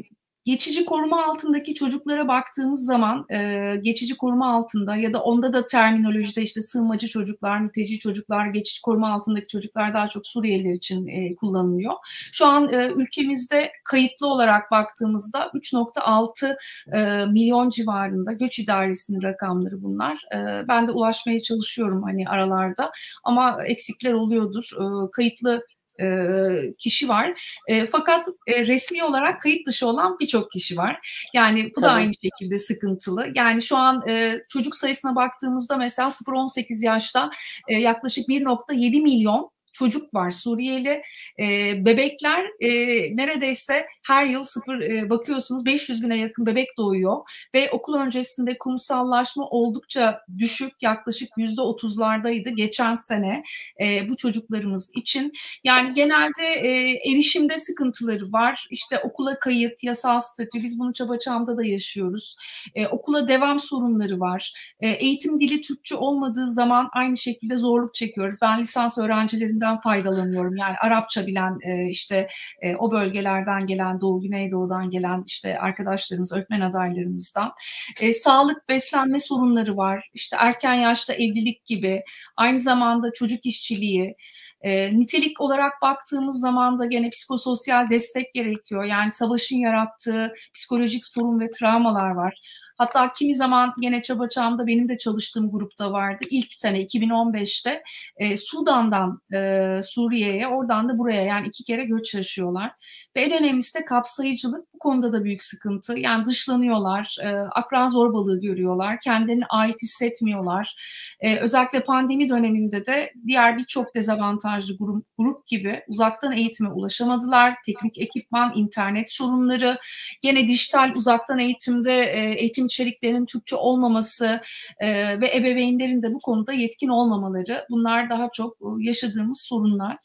Geçici 0.45 0.85
koruma 0.85 1.25
altındaki 1.25 1.75
çocuklara 1.75 2.29
baktığımız 2.29 2.85
zaman 2.85 3.27
e, 3.31 3.75
geçici 3.83 4.17
koruma 4.17 4.55
altında 4.55 4.97
ya 4.97 5.13
da 5.13 5.23
onda 5.23 5.53
da 5.53 5.67
terminolojide 5.67 6.43
işte 6.43 6.61
sığınmacı 6.61 7.09
çocuklar, 7.09 7.61
mülteci 7.61 7.99
çocuklar, 7.99 8.47
geçici 8.47 8.83
koruma 8.83 9.13
altındaki 9.13 9.47
çocuklar 9.47 9.95
daha 9.95 10.09
çok 10.09 10.27
Suriyeliler 10.27 10.73
için 10.73 11.07
e, 11.07 11.35
kullanılıyor. 11.37 11.93
Şu 12.33 12.47
an 12.47 12.73
e, 12.73 12.91
ülkemizde 12.97 13.73
kayıtlı 13.85 14.27
olarak 14.27 14.71
baktığımızda 14.71 15.51
3.6 15.55 16.57
e, 16.93 17.27
milyon 17.27 17.69
civarında 17.69 18.33
göç 18.33 18.59
idaresinin 18.59 19.23
rakamları 19.23 19.83
bunlar. 19.83 20.19
E, 20.35 20.69
ben 20.69 20.89
de 20.89 20.93
ulaşmaya 20.93 21.43
çalışıyorum 21.43 22.03
hani 22.03 22.29
aralarda 22.29 22.93
ama 23.25 23.59
eksikler 23.67 24.13
oluyordur. 24.13 24.71
E, 24.75 25.11
kayıtlı 25.11 25.63
e, 26.03 26.75
kişi 26.79 27.09
var. 27.09 27.59
E, 27.69 27.87
fakat 27.87 28.29
e, 28.47 28.67
resmi 28.67 29.05
olarak 29.05 29.41
kayıt 29.43 29.67
dışı 29.67 29.87
olan 29.87 30.19
birçok 30.21 30.51
kişi 30.51 30.77
var. 30.77 31.27
Yani 31.35 31.71
bu 31.77 31.81
Tabii. 31.81 31.85
da 31.85 31.91
aynı 31.91 32.13
şekilde 32.23 32.59
sıkıntılı. 32.59 33.29
Yani 33.35 33.63
şu 33.63 33.77
an 33.77 34.09
e, 34.09 34.39
çocuk 34.49 34.77
sayısına 34.77 35.17
baktığımızda 35.17 35.77
mesela 35.77 36.09
0-18 36.09 36.85
yaşta 36.85 37.31
e, 37.69 37.79
yaklaşık 37.79 38.29
1.7 38.29 39.03
milyon 39.03 39.51
çocuk 39.73 40.15
var 40.15 40.31
Suriyeli. 40.31 41.03
E, 41.39 41.77
bebekler 41.85 42.47
e, 42.61 42.71
neredeyse 43.17 43.87
her 44.07 44.27
yıl 44.27 44.45
sıfır 44.45 44.81
e, 44.81 45.11
bakıyorsunuz 45.11 45.67
500 45.67 46.03
bine 46.03 46.19
yakın 46.19 46.47
bebek 46.47 46.69
doğuyor 46.79 47.17
ve 47.55 47.71
okul 47.71 47.95
öncesinde 47.95 48.59
kumsallaşma 48.59 49.49
oldukça 49.49 50.21
düşük 50.39 50.83
yaklaşık 50.83 51.29
yüzde 51.37 51.61
otuzlardaydı 51.61 52.51
geçen 52.51 52.95
sene 52.95 53.43
e, 53.81 54.09
bu 54.09 54.17
çocuklarımız 54.17 54.91
için. 54.95 55.33
Yani 55.65 55.95
genelde 55.95 56.45
e, 56.45 56.91
erişimde 57.11 57.59
sıkıntıları 57.59 58.33
var. 58.33 58.67
İşte 58.71 58.99
okula 58.99 59.39
kayıt, 59.39 59.85
yasal 59.85 60.21
statü 60.21 60.63
biz 60.63 60.79
bunu 60.79 60.93
Çabaçam'da 60.93 61.57
da 61.57 61.65
yaşıyoruz. 61.65 62.37
E, 62.75 62.87
okula 62.87 63.29
devam 63.29 63.61
sorunları 63.61 64.21
var. 64.21 64.53
E, 64.81 64.89
eğitim 64.89 65.41
dili 65.41 65.61
Türkçe 65.61 65.95
olmadığı 65.95 66.49
zaman 66.51 66.89
aynı 66.93 67.17
şekilde 67.17 67.57
zorluk 67.57 67.95
çekiyoruz. 67.95 68.37
Ben 68.43 68.61
lisans 68.61 68.99
öğrencilerinden 68.99 69.62
kültürden 69.63 69.79
faydalanıyorum. 69.79 70.57
Yani 70.57 70.77
Arapça 70.81 71.27
bilen 71.27 71.59
e, 71.63 71.89
işte 71.89 72.29
e, 72.63 72.77
o 72.77 72.93
bölgelerden 72.93 73.67
gelen 73.67 74.01
Doğu 74.01 74.21
Güneydoğu'dan 74.21 74.91
gelen 74.91 75.25
işte 75.27 75.59
arkadaşlarımız, 75.59 76.33
öğretmen 76.33 76.61
adaylarımızdan. 76.61 77.53
E, 78.01 78.13
sağlık, 78.13 78.69
beslenme 78.69 79.21
sorunları 79.21 79.77
var. 79.77 80.11
İşte 80.15 80.37
erken 80.41 80.75
yaşta 80.75 81.13
evlilik 81.13 81.67
gibi. 81.67 82.03
Aynı 82.37 82.61
zamanda 82.61 83.13
çocuk 83.13 83.47
işçiliği. 83.47 84.17
E, 84.63 84.99
nitelik 84.99 85.41
olarak 85.41 85.83
baktığımız 85.83 86.41
zaman 86.41 86.79
da 86.79 86.87
gene 86.87 87.11
psikososyal 87.11 87.91
destek 87.91 88.35
gerekiyor. 88.35 88.85
Yani 88.85 89.11
savaşın 89.11 89.57
yarattığı 89.57 90.35
psikolojik 90.55 91.07
sorun 91.07 91.41
ve 91.41 91.51
travmalar 91.51 92.11
var. 92.11 92.35
Hatta 92.79 93.13
kimi 93.13 93.35
zaman 93.35 93.73
gene 93.81 94.03
Çaba 94.03 94.29
Çağım'da 94.29 94.67
benim 94.67 94.89
de 94.89 94.99
çalıştığım 94.99 95.51
grupta 95.51 95.93
vardı. 95.93 96.25
İlk 96.31 96.53
sene 96.53 96.83
2015'te 96.83 97.83
e, 98.17 98.37
Sudan'dan 98.37 99.21
e, 99.33 99.81
Suriye'ye, 99.83 100.49
oradan 100.49 100.89
da 100.89 100.99
buraya 100.99 101.23
yani 101.23 101.47
iki 101.49 101.65
kere 101.65 101.85
göç 101.85 102.15
yaşıyorlar. 102.15 102.73
Ve 103.17 103.23
en 103.23 103.43
önemlisi 103.43 103.79
de 103.79 103.85
kapsayıcılık 103.85 104.75
bu 104.75 104.79
konuda 104.79 105.13
da 105.13 105.25
büyük 105.25 105.43
sıkıntı. 105.43 105.99
Yani 105.99 106.27
dışlanıyorlar, 106.27 107.17
e, 107.23 107.29
akran 107.31 107.89
zorbalığı 107.89 108.41
görüyorlar, 108.41 109.01
kendilerini 109.01 109.47
ait 109.47 109.83
hissetmiyorlar. 109.83 110.77
E, 111.21 111.37
özellikle 111.37 111.83
pandemi 111.83 112.29
döneminde 112.29 112.87
de 112.87 113.13
diğer 113.27 113.59
birçok 113.59 113.95
dezavantajlı 113.95 114.79
grup, 114.79 115.07
grup 115.19 115.47
gibi 115.47 115.83
uzaktan 115.89 116.33
eğitime 116.33 116.69
ulaşamadılar. 116.69 117.55
Teknik 117.67 117.99
ekipman, 117.99 118.53
internet 118.57 119.13
sorunları, 119.13 119.79
gene 120.23 120.49
dijital 120.49 120.93
uzaktan 120.97 121.39
eğitimde 121.39 122.03
e, 122.03 122.35
eğitim 122.35 122.62
içeriklerinin 122.67 123.27
Türkçe 123.27 123.57
olmaması 123.57 124.41
e, 124.79 125.21
ve 125.21 125.37
ebeveynlerin 125.37 126.03
de 126.03 126.15
bu 126.15 126.21
konuda 126.21 126.53
yetkin 126.53 126.89
olmamaları 126.89 127.67
bunlar 127.71 128.11
daha 128.11 128.29
çok 128.33 128.57
e, 128.61 128.67
yaşadığımız 128.79 129.41
sorunlar. 129.41 129.97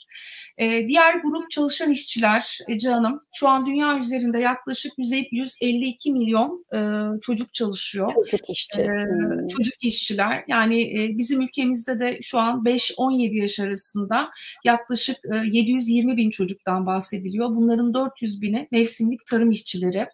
E, 0.57 0.87
diğer 0.87 1.15
grup 1.15 1.51
çalışan 1.51 1.91
işçiler 1.91 2.57
Ece 2.67 2.89
Hanım 2.89 3.21
şu 3.33 3.47
an 3.47 3.65
dünya 3.65 3.97
üzerinde 3.97 4.39
yaklaşık 4.39 4.93
152 5.31 6.11
milyon 6.11 6.65
e, 6.73 6.79
çocuk 7.21 7.53
çalışıyor. 7.53 8.13
Çocuk 8.13 8.49
işçi. 8.49 8.81
E, 8.81 8.87
hmm. 8.87 9.47
Çocuk 9.47 9.83
işçiler 9.83 10.43
yani 10.47 10.81
e, 10.81 11.17
bizim 11.17 11.41
ülkemizde 11.41 11.99
de 11.99 12.17
şu 12.21 12.39
an 12.39 12.63
5-17 12.63 13.41
yaş 13.41 13.59
arasında 13.59 14.29
yaklaşık 14.65 15.17
e, 15.33 15.37
720 15.51 16.17
bin 16.17 16.29
çocuktan 16.29 16.85
bahsediliyor. 16.85 17.49
Bunların 17.49 17.93
400 17.93 18.41
bini 18.41 18.67
mevsimlik 18.71 19.25
tarım 19.25 19.51
işçileri. 19.51 20.07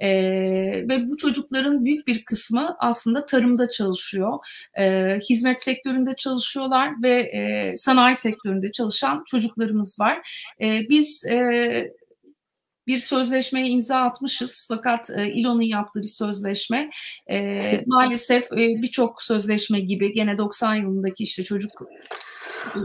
E, 0.00 0.08
ve 0.88 1.08
bu 1.08 1.16
çocukların 1.16 1.84
büyük 1.84 2.06
bir 2.06 2.24
kısmı 2.24 2.76
aslında 2.78 3.26
tarımda 3.26 3.70
çalışıyor. 3.70 4.38
E, 4.78 5.18
hizmet 5.30 5.62
sektöründe 5.62 6.16
çalışıyorlar 6.16 7.02
ve 7.02 7.14
e, 7.14 7.72
sanayi 7.76 8.16
sektöründe 8.16 8.72
çalışan 8.72 9.24
çocuklarımız 9.26 10.00
var. 10.00 10.28
E, 10.60 10.88
biz 10.88 11.24
e, 11.24 11.92
bir 12.86 12.98
sözleşmeye 12.98 13.66
imza 13.68 13.96
atmışız 13.96 14.64
fakat 14.68 15.10
e, 15.10 15.32
İLO'nun 15.32 15.62
yaptığı 15.62 16.00
bir 16.00 16.06
sözleşme 16.06 16.90
e, 17.30 17.84
maalesef 17.86 18.52
e, 18.52 18.56
birçok 18.56 19.22
sözleşme 19.22 19.80
gibi 19.80 20.12
gene 20.12 20.38
90 20.38 20.74
yılındaki 20.74 21.22
işte 21.22 21.44
çocuk 21.44 21.72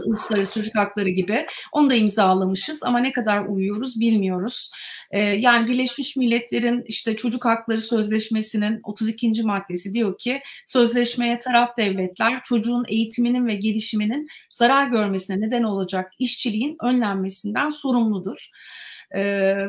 uluslararası 0.06 0.54
çocuk 0.54 0.74
hakları 0.74 1.08
gibi 1.08 1.46
onu 1.72 1.90
da 1.90 1.94
imzalamışız 1.94 2.82
ama 2.82 2.98
ne 2.98 3.12
kadar 3.12 3.46
uyuyoruz 3.46 4.00
bilmiyoruz. 4.00 4.70
Ee, 5.10 5.20
yani 5.20 5.68
Birleşmiş 5.68 6.16
Milletler'in 6.16 6.84
işte 6.86 7.16
çocuk 7.16 7.44
hakları 7.44 7.80
sözleşmesinin 7.80 8.80
32. 8.84 9.42
maddesi 9.42 9.94
diyor 9.94 10.18
ki 10.18 10.42
sözleşmeye 10.66 11.38
taraf 11.38 11.76
devletler 11.76 12.42
çocuğun 12.42 12.84
eğitiminin 12.88 13.46
ve 13.46 13.54
gelişiminin 13.54 14.28
zarar 14.50 14.86
görmesine 14.86 15.40
neden 15.40 15.62
olacak 15.62 16.12
işçiliğin 16.18 16.76
önlenmesinden 16.82 17.68
sorumludur. 17.68 18.50
E, 19.10 19.22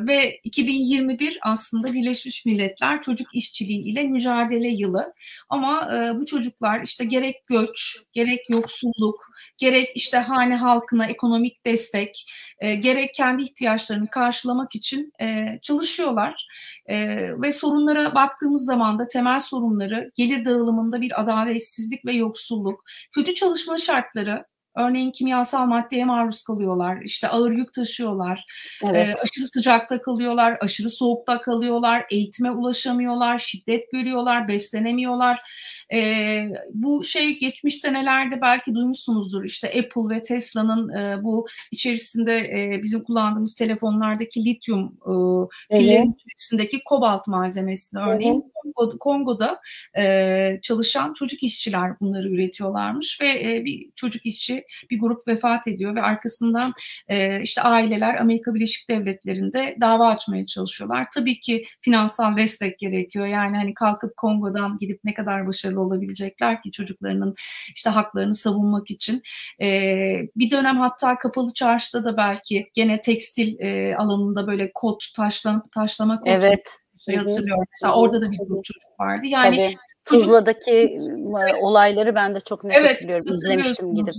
ve 0.08 0.40
2021 0.44 1.40
aslında 1.42 1.94
Birleşmiş 1.94 2.46
Milletler 2.46 3.02
Çocuk 3.02 3.36
İşçiliği 3.36 3.80
ile 3.80 4.04
mücadele 4.04 4.68
yılı. 4.68 5.14
Ama 5.50 5.96
e, 5.96 6.20
bu 6.20 6.26
çocuklar 6.26 6.82
işte 6.82 7.06
gerek 7.06 7.36
göç, 7.50 7.98
gerek 8.14 8.50
yoksulluk, 8.50 9.28
gerek 9.60 9.90
işte 9.96 10.18
hane 10.18 10.56
halkına 10.56 11.06
ekonomik 11.06 11.66
destek, 11.66 12.32
e, 12.60 12.76
gerek 12.76 13.14
kendi 13.14 13.42
ihtiyaçlarını 13.42 14.08
karşılamak 14.08 14.76
için 14.76 15.14
e, 15.22 15.60
çalışıyorlar. 15.62 16.48
E, 16.86 16.98
ve 17.42 17.52
sorunlara 17.52 18.16
baktığımız 18.16 18.66
zaman 18.66 19.00
da 19.00 19.08
temel 19.08 19.40
sorunları 19.40 20.12
gelir 20.16 20.46
dağılımında 20.46 21.02
bir 21.02 21.22
adaletsizlik 21.22 22.06
ve 22.06 22.16
yoksulluk, 22.16 22.84
kötü 23.12 23.34
çalışma 23.34 23.78
şartları, 23.78 24.46
Örneğin 24.76 25.12
kimyasal 25.12 25.66
maddeye 25.66 26.06
maruz 26.06 26.44
kalıyorlar, 26.44 27.02
işte 27.02 27.28
ağır 27.28 27.52
yük 27.52 27.74
taşıyorlar, 27.74 28.46
evet. 28.86 29.18
e, 29.18 29.22
aşırı 29.22 29.48
sıcakta 29.48 30.02
kalıyorlar, 30.02 30.58
aşırı 30.62 30.90
soğukta 30.90 31.42
kalıyorlar, 31.42 32.06
eğitime 32.12 32.52
ulaşamıyorlar, 32.52 33.38
şiddet 33.38 33.92
görüyorlar, 33.92 34.48
beslenemiyorlar. 34.48 35.40
E, 35.94 36.42
bu 36.74 37.04
şey 37.04 37.40
geçmiş 37.40 37.78
senelerde 37.78 38.42
belki 38.42 38.76
duymuşsunuzdur 38.76 39.44
işte 39.44 39.68
Apple 39.68 40.16
ve 40.16 40.24
Tesla'nın 40.24 40.90
e, 40.90 41.24
bu 41.24 41.48
içerisinde 41.72 42.38
e, 42.40 42.82
bizim 42.82 43.04
kullandığımız 43.04 43.56
telefonlardaki 43.56 44.46
lityum 44.46 44.86
e, 44.86 45.14
pillerin 45.78 46.02
evet. 46.02 46.22
içerisindeki 46.26 46.84
kobalt 46.84 47.28
malzemesini 47.28 48.00
örneğin 48.02 48.52
evet. 48.80 48.94
Kongo'da 49.00 49.60
e, 49.98 50.60
çalışan 50.62 51.14
çocuk 51.14 51.44
işçiler 51.44 52.00
bunları 52.00 52.30
üretiyorlarmış 52.30 53.22
ve 53.22 53.28
e, 53.28 53.66
bir 53.66 53.90
çocuk 53.96 54.26
işçi 54.26 54.66
bir 54.90 55.00
grup 55.00 55.28
vefat 55.28 55.68
ediyor 55.68 55.96
ve 55.96 56.02
arkasından 56.02 56.74
e, 57.08 57.42
işte 57.42 57.62
aileler 57.62 58.16
Amerika 58.16 58.54
Birleşik 58.56 58.90
Devletleri'nde 58.90 59.78
dava 59.82 60.08
açmaya 60.08 60.46
çalışıyorlar. 60.46 61.08
Tabii 61.14 61.40
ki 61.40 61.64
finansal 61.82 62.38
destek 62.38 62.80
gerekiyor. 62.80 63.26
Yani 63.28 63.58
hani 63.58 63.74
kalkıp 63.74 64.18
Kongo'dan 64.18 64.78
gidip 64.78 65.00
ne 65.04 65.14
kadar 65.14 65.48
başarılı 65.48 65.82
olabilecekler 65.82 66.62
ki 66.62 66.72
çocuklarının 66.72 67.36
işte 67.76 67.90
haklarını 67.90 68.34
savunmak 68.34 68.92
için. 68.92 69.22
E, 69.62 69.68
bir 70.36 70.52
dönem 70.52 70.78
hatta 70.78 71.18
kapalı 71.18 71.54
çarşıda 71.54 72.04
da 72.04 72.18
belki 72.18 72.72
gene 72.74 73.02
tekstil 73.02 73.60
e, 73.60 73.96
alanında 73.96 74.48
böyle 74.48 74.72
kot 74.74 75.14
taşlan, 75.16 75.64
taşlama 75.72 76.16
evet. 76.26 76.81
Şey 77.06 77.16
hatırlıyorum. 77.16 77.66
Mesela 77.70 77.96
orada 77.96 78.22
da 78.22 78.32
bir 78.32 78.38
grup 78.38 78.66
çocuk 78.66 79.00
vardı. 79.00 79.26
Yani 79.26 79.56
Tabii 79.56 79.76
Tuzla'daki 80.06 81.00
olayları 81.62 82.16
ben 82.16 82.36
de 82.36 82.40
çok 82.40 82.64
net 82.64 82.76
evet, 82.78 82.96
hatırlıyorum. 82.96 83.34
İzlemiştim 83.34 83.96
gidip. 83.96 84.14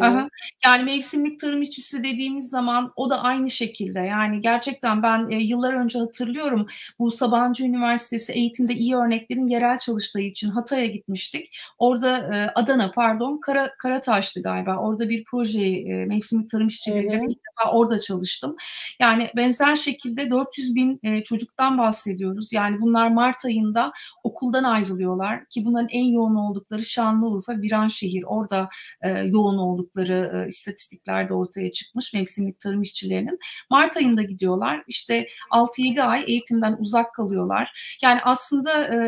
Aha. 0.00 0.28
Yani 0.64 0.84
mevsimlik 0.84 1.40
tarım 1.40 1.62
işçisi 1.62 2.04
dediğimiz 2.04 2.50
zaman 2.50 2.92
o 2.96 3.10
da 3.10 3.22
aynı 3.22 3.50
şekilde. 3.50 3.98
Yani 3.98 4.40
gerçekten 4.40 5.02
ben 5.02 5.30
e, 5.30 5.36
yıllar 5.36 5.74
önce 5.74 5.98
hatırlıyorum 5.98 6.66
bu 6.98 7.10
Sabancı 7.10 7.64
Üniversitesi 7.64 8.32
eğitimde 8.32 8.74
iyi 8.74 8.96
örneklerin 8.96 9.46
yerel 9.46 9.78
çalıştığı 9.78 10.20
için 10.20 10.50
Hatay'a 10.50 10.86
gitmiştik. 10.86 11.58
Orada 11.78 12.18
e, 12.18 12.50
Adana 12.54 12.90
pardon 12.90 13.40
Kara, 13.40 13.70
Karataş'tı 13.78 14.42
galiba. 14.42 14.76
Orada 14.76 15.08
bir 15.08 15.24
projeyi 15.24 15.88
e, 15.88 16.04
mevsimlik 16.04 16.50
tarım 16.50 16.68
işçileriyle 16.68 17.20
ilk 17.28 17.38
defa 17.38 17.70
orada 17.72 18.00
çalıştım. 18.00 18.56
Yani 19.00 19.30
benzer 19.36 19.74
şekilde 19.74 20.30
400 20.30 20.74
bin 20.74 21.00
e, 21.02 21.22
çocuktan 21.22 21.78
bahsediyoruz. 21.78 22.52
Yani 22.52 22.80
bunlar 22.80 23.10
Mart 23.10 23.44
ayında 23.44 23.92
okuldan 24.24 24.64
ayrılıyorlar 24.64 25.27
ki 25.50 25.64
bunların 25.64 25.88
en 25.88 26.04
yoğun 26.04 26.34
oldukları 26.34 26.84
Şanlıurfa, 26.84 27.52
Viranşehir. 27.56 28.22
Orada 28.26 28.68
e, 29.02 29.08
yoğun 29.10 29.58
oldukları 29.58 30.44
e, 30.44 30.48
istatistiklerde 30.48 31.34
ortaya 31.34 31.72
çıkmış 31.72 32.14
mevsimlik 32.14 32.60
tarım 32.60 32.82
işçilerinin. 32.82 33.38
Mart 33.70 33.96
ayında 33.96 34.22
gidiyorlar. 34.22 34.84
İşte 34.86 35.28
6-7 35.50 36.02
ay 36.02 36.24
eğitimden 36.26 36.76
uzak 36.78 37.14
kalıyorlar. 37.14 37.98
Yani 38.02 38.20
aslında 38.24 38.94
e, 38.94 38.98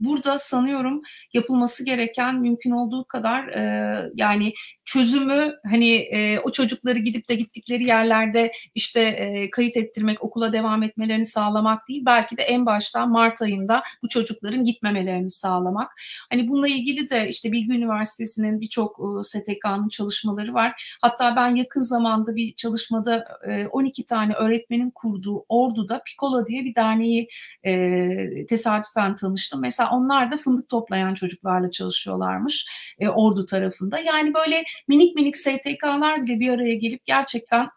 burada 0.00 0.38
sanıyorum 0.38 1.02
yapılması 1.32 1.84
gereken 1.84 2.40
mümkün 2.40 2.70
olduğu 2.70 3.04
kadar 3.04 3.48
e, 3.48 4.10
yani 4.14 4.52
çözümü 4.84 5.54
hani 5.70 5.94
e, 5.94 6.38
o 6.38 6.52
çocukları 6.52 6.98
gidip 6.98 7.28
de 7.28 7.34
gittikleri 7.34 7.84
yerlerde 7.84 8.52
işte 8.74 9.00
e, 9.00 9.50
kayıt 9.50 9.76
ettirmek, 9.76 10.24
okula 10.24 10.52
devam 10.52 10.82
etmelerini 10.82 11.26
sağlamak 11.26 11.88
değil. 11.88 12.02
Belki 12.06 12.36
de 12.36 12.42
en 12.42 12.66
başta 12.66 13.06
Mart 13.06 13.42
ayında 13.42 13.82
bu 14.02 14.08
çocukların 14.08 14.64
gitmemelerini 14.64 15.29
sağlamak. 15.30 15.92
Hani 16.30 16.48
bununla 16.48 16.68
ilgili 16.68 17.10
de 17.10 17.28
işte 17.28 17.52
Bilgi 17.52 17.72
Üniversitesi'nin 17.72 18.60
birçok 18.60 19.00
e, 19.00 19.22
STK'nın 19.22 19.88
çalışmaları 19.88 20.54
var. 20.54 20.96
Hatta 21.02 21.36
ben 21.36 21.54
yakın 21.54 21.82
zamanda 21.82 22.34
bir 22.36 22.54
çalışmada 22.54 23.24
e, 23.48 23.66
12 23.66 24.04
tane 24.04 24.34
öğretmenin 24.34 24.90
kurduğu 24.90 25.44
Ordu'da 25.48 26.02
Pikola 26.06 26.46
diye 26.46 26.64
bir 26.64 26.74
derneği 26.74 27.28
e, 27.64 28.46
tesadüfen 28.46 29.14
tanıştım. 29.14 29.60
Mesela 29.60 29.90
onlar 29.90 30.30
da 30.30 30.36
fındık 30.36 30.68
toplayan 30.68 31.14
çocuklarla 31.14 31.70
çalışıyorlarmış 31.70 32.66
Ordu 33.14 33.46
tarafında. 33.46 33.98
Yani 33.98 34.34
böyle 34.34 34.64
minik 34.88 35.14
minik 35.14 35.36
STK'lar 35.36 36.22
bile 36.26 36.40
bir 36.40 36.48
araya 36.48 36.74
gelip 36.74 37.04
gerçekten 37.04 37.68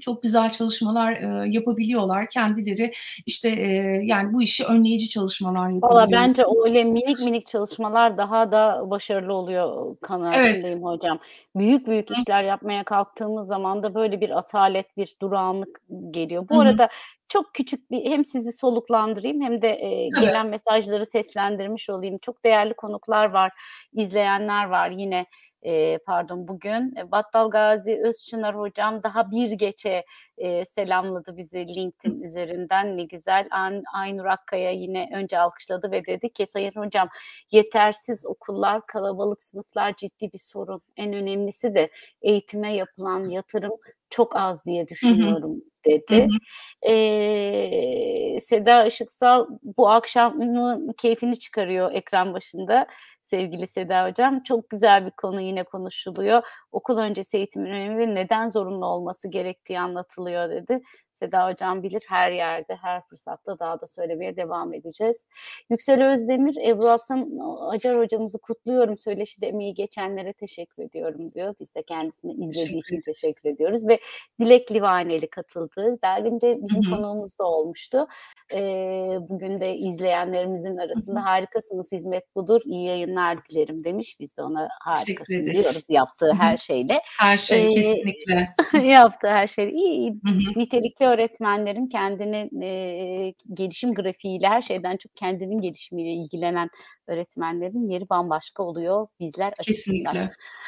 çok 0.00 0.22
güzel 0.22 0.52
çalışmalar 0.52 1.12
e, 1.12 1.48
yapabiliyorlar. 1.48 2.30
Kendileri 2.30 2.92
işte 3.26 3.48
e, 3.48 3.66
yani 4.04 4.32
bu 4.32 4.42
işi 4.42 4.64
önleyici 4.64 5.08
çalışmalar 5.08 5.68
yapıyorlar. 5.68 6.02
Valla 6.02 6.12
bence 6.12 6.42
öyle 6.64 6.84
minik 6.84 7.20
minik 7.20 7.46
çalışmalar 7.46 8.18
daha 8.18 8.52
da 8.52 8.90
başarılı 8.90 9.34
oluyor 9.34 9.96
kanaatindeyim 10.00 10.64
evet. 10.66 10.82
hocam. 10.82 11.18
Büyük 11.56 11.86
büyük 11.86 12.10
işler 12.10 12.42
yapmaya 12.42 12.84
kalktığımız 12.84 13.46
zaman 13.46 13.82
da 13.82 13.94
böyle 13.94 14.20
bir 14.20 14.38
atalet, 14.38 14.96
bir 14.96 15.16
durağanlık 15.22 15.80
geliyor. 16.10 16.48
Bu 16.48 16.54
Hı-hı. 16.54 16.62
arada 16.62 16.88
çok 17.28 17.54
küçük 17.54 17.90
bir 17.90 18.10
hem 18.10 18.24
sizi 18.24 18.52
soluklandırayım 18.52 19.40
hem 19.40 19.62
de 19.62 19.68
e, 19.68 20.08
gelen 20.20 20.46
mesajları 20.46 21.06
seslendirmiş 21.06 21.90
olayım. 21.90 22.16
Çok 22.22 22.44
değerli 22.44 22.74
konuklar 22.74 23.30
var, 23.30 23.52
izleyenler 23.92 24.64
var 24.64 24.90
yine 24.90 25.26
e, 25.66 25.98
pardon 25.98 26.48
bugün 26.48 26.94
Battal 27.12 27.50
Gazi 27.50 28.00
Özçınar 28.04 28.58
hocam 28.58 29.02
daha 29.02 29.30
bir 29.30 29.50
geçe 29.50 30.04
e, 30.38 30.64
selamladı 30.64 31.36
bizi 31.36 31.66
LinkedIn 31.74 32.22
üzerinden 32.22 32.96
ne 32.96 33.04
güzel. 33.04 33.48
An, 33.50 33.82
Aynur 33.94 34.24
Akkaya 34.24 34.70
yine 34.70 35.10
önce 35.14 35.38
alkışladı 35.38 35.90
ve 35.90 36.06
dedi 36.06 36.32
ki 36.32 36.46
Sayın 36.46 36.72
Hocam 36.76 37.08
yetersiz 37.50 38.26
okullar, 38.26 38.86
kalabalık 38.86 39.42
sınıflar 39.42 39.94
ciddi 39.96 40.32
bir 40.32 40.38
sorun. 40.38 40.82
En 40.96 41.12
önemlisi 41.12 41.74
de 41.74 41.90
eğitime 42.22 42.74
yapılan 42.74 43.28
yatırım 43.28 43.72
çok 44.10 44.36
az 44.36 44.64
diye 44.66 44.88
düşünüyorum. 44.88 45.52
Hı 45.52 45.56
hı 45.56 45.60
dedi. 45.86 46.22
Hı 46.22 46.24
hı. 46.24 46.92
Ee, 46.92 48.40
Seda 48.40 48.84
Işıksal 48.84 49.46
bu 49.62 49.88
akşamın 49.90 50.92
keyfini 50.92 51.38
çıkarıyor 51.38 51.92
ekran 51.92 52.34
başında 52.34 52.86
sevgili 53.22 53.66
Seda 53.66 54.08
Hocam. 54.08 54.42
Çok 54.42 54.70
güzel 54.70 55.06
bir 55.06 55.10
konu 55.10 55.40
yine 55.40 55.64
konuşuluyor. 55.64 56.42
Okul 56.72 56.98
öncesi 56.98 57.36
eğitimin 57.36 57.70
önemi 57.70 57.98
ve 57.98 58.14
neden 58.14 58.50
zorunlu 58.50 58.86
olması 58.86 59.28
gerektiği 59.28 59.80
anlatılıyor 59.80 60.50
dedi. 60.50 60.80
Seda 61.16 61.48
Hocam 61.48 61.82
bilir 61.82 62.02
her 62.08 62.32
yerde, 62.32 62.76
her 62.82 63.02
fırsatta 63.06 63.58
daha 63.58 63.80
da 63.80 63.86
söylemeye 63.86 64.36
devam 64.36 64.74
edeceğiz. 64.74 65.26
Yüksel 65.70 66.04
Özdemir, 66.12 66.56
Ebru 66.56 66.86
Altan 66.86 67.30
Acar 67.70 67.98
hocamızı 67.98 68.38
kutluyorum. 68.38 68.98
Söyleşide 68.98 69.46
emeği 69.46 69.74
geçenlere 69.74 70.32
teşekkür 70.32 70.82
ediyorum 70.82 71.32
diyor. 71.32 71.54
Biz 71.60 71.74
de 71.74 71.82
kendisini 71.82 72.32
izlediği 72.32 72.78
için 72.78 73.00
teşekkür 73.00 73.50
ediyoruz. 73.50 73.88
Ve 73.88 73.98
Dilek 74.40 74.72
Livaneli 74.72 75.30
katıldı. 75.30 75.98
Dergimde 76.04 76.58
bizim 76.62 76.82
hı 76.82 76.90
hı. 76.90 76.96
konuğumuz 76.96 77.38
da 77.38 77.44
olmuştu. 77.44 78.06
Ee, 78.52 79.18
bugün 79.28 79.58
de 79.58 79.74
izleyenlerimizin 79.74 80.76
arasında 80.76 81.20
hı 81.20 81.24
hı. 81.24 81.28
harikasınız, 81.28 81.92
hizmet 81.92 82.34
budur, 82.34 82.60
iyi 82.64 82.86
yayınlar 82.86 83.44
dilerim 83.44 83.84
demiş. 83.84 84.16
Biz 84.20 84.36
de 84.36 84.42
ona 84.42 84.68
harikasın 84.80 85.44
diyoruz 85.44 85.86
yaptığı 85.88 86.32
her 86.32 86.56
şeyle. 86.56 87.00
Her 87.18 87.36
şey 87.36 87.66
ee, 87.66 87.70
kesinlikle. 87.70 88.54
yaptığı 88.88 89.28
her 89.28 89.48
şey. 89.48 89.68
İyi, 89.70 90.10
hı. 90.10 90.60
nitelikli 90.60 91.05
öğretmenlerin 91.06 91.86
kendini 91.86 92.64
e, 92.64 93.34
gelişim 93.54 93.94
grafiğiyle 93.94 94.48
her 94.48 94.62
şeyden 94.62 94.96
çok 94.96 95.16
kendinin 95.16 95.60
gelişimiyle 95.60 96.10
ilgilenen 96.10 96.68
öğretmenlerin 97.06 97.88
yeri 97.88 98.08
bambaşka 98.08 98.62
oluyor 98.62 99.06
bizler 99.20 99.52
açısından. 99.60 100.12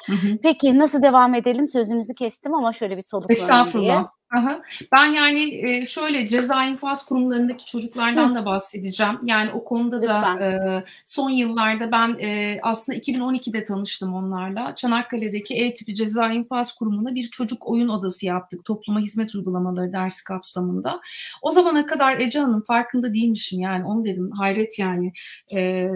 Kesinlikle. 0.09 0.39
Peki 0.43 0.79
nasıl 0.79 1.03
devam 1.03 1.35
edelim? 1.35 1.67
Sözünüzü 1.67 2.15
kestim 2.15 2.55
ama 2.55 2.73
şöyle 2.73 2.97
bir 2.97 3.03
soluklanalım 3.03 3.81
diye. 3.81 4.03
Aha. 4.37 4.63
Ben 4.93 5.07
yani 5.07 5.71
e, 5.71 5.87
şöyle 5.87 6.29
ceza 6.29 6.65
infaz 6.65 7.07
kurumlarındaki 7.07 7.67
çocuklardan 7.67 8.31
Hı. 8.31 8.35
da 8.35 8.45
bahsedeceğim. 8.45 9.19
Yani 9.25 9.51
o 9.53 9.65
konuda 9.65 10.01
Lütfen. 10.01 10.39
da 10.39 10.45
e, 10.45 10.85
son 11.05 11.31
yıllarda 11.31 11.93
ben 11.93 12.17
e, 12.21 12.59
aslında 12.63 12.99
2012'de 12.99 13.65
tanıştım 13.65 14.15
onlarla. 14.15 14.75
Çanakkale'deki 14.77 15.55
E-tipi 15.55 15.95
ceza 15.95 16.33
infaz 16.33 16.75
kurumuna 16.75 17.15
bir 17.15 17.31
çocuk 17.31 17.69
oyun 17.69 17.89
odası 17.89 18.27
yaptık. 18.27 18.65
Topluma 18.65 19.01
hizmet 19.01 19.35
uygulamaları 19.35 19.93
dersi 19.93 20.25
kapsamında. 20.25 21.01
O 21.43 21.51
zamana 21.51 21.87
kadar 21.87 22.19
Ece 22.21 22.39
Hanım 22.39 22.63
farkında 22.63 23.15
değilmişim 23.15 23.61
yani 23.61 23.85
onu 23.85 24.05
dedim 24.05 24.31
hayret 24.31 24.79
yani. 24.79 25.13
E, 25.55 25.89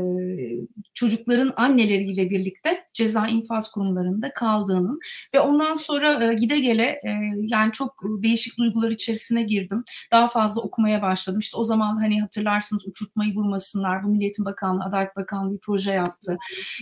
çocukların 0.95 1.53
anneleriyle 1.57 2.31
birlikte 2.31 2.85
ceza 2.95 3.27
infaz 3.27 3.71
kurumlarında 3.71 4.33
kaldığının 4.33 5.01
ve 5.35 5.41
ondan 5.41 5.75
sonra 5.75 6.25
e, 6.25 6.35
gide 6.35 6.59
gele 6.59 6.99
e, 7.05 7.11
yani 7.37 7.73
çok 7.73 8.22
değişik 8.23 8.59
duygular 8.59 8.91
içerisine 8.91 9.43
girdim. 9.43 9.85
Daha 10.13 10.29
fazla 10.29 10.63
okumaya 10.63 11.03
başladım. 11.03 11.41
İşte 11.41 11.57
o 11.57 11.65
zaman 11.65 11.97
hani 11.97 12.21
hatırlarsınız 12.21 12.87
uçurtmayı 12.87 13.35
vurmasınlar. 13.35 14.05
Bu 14.05 14.09
Milliyetin 14.09 14.45
Bakanlığı, 14.45 14.85
Adalet 14.85 15.17
Bakanlığı 15.17 15.55
bir 15.55 15.59
proje 15.59 15.93
yaptı. 15.93 16.39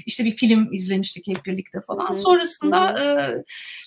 İşte 0.07 0.25
bir 0.25 0.37
film 0.37 0.73
izlemiştik 0.73 1.29
hep 1.29 1.45
birlikte 1.47 1.81
falan. 1.81 2.15
Sonrasında 2.15 3.05
e, 3.05 3.05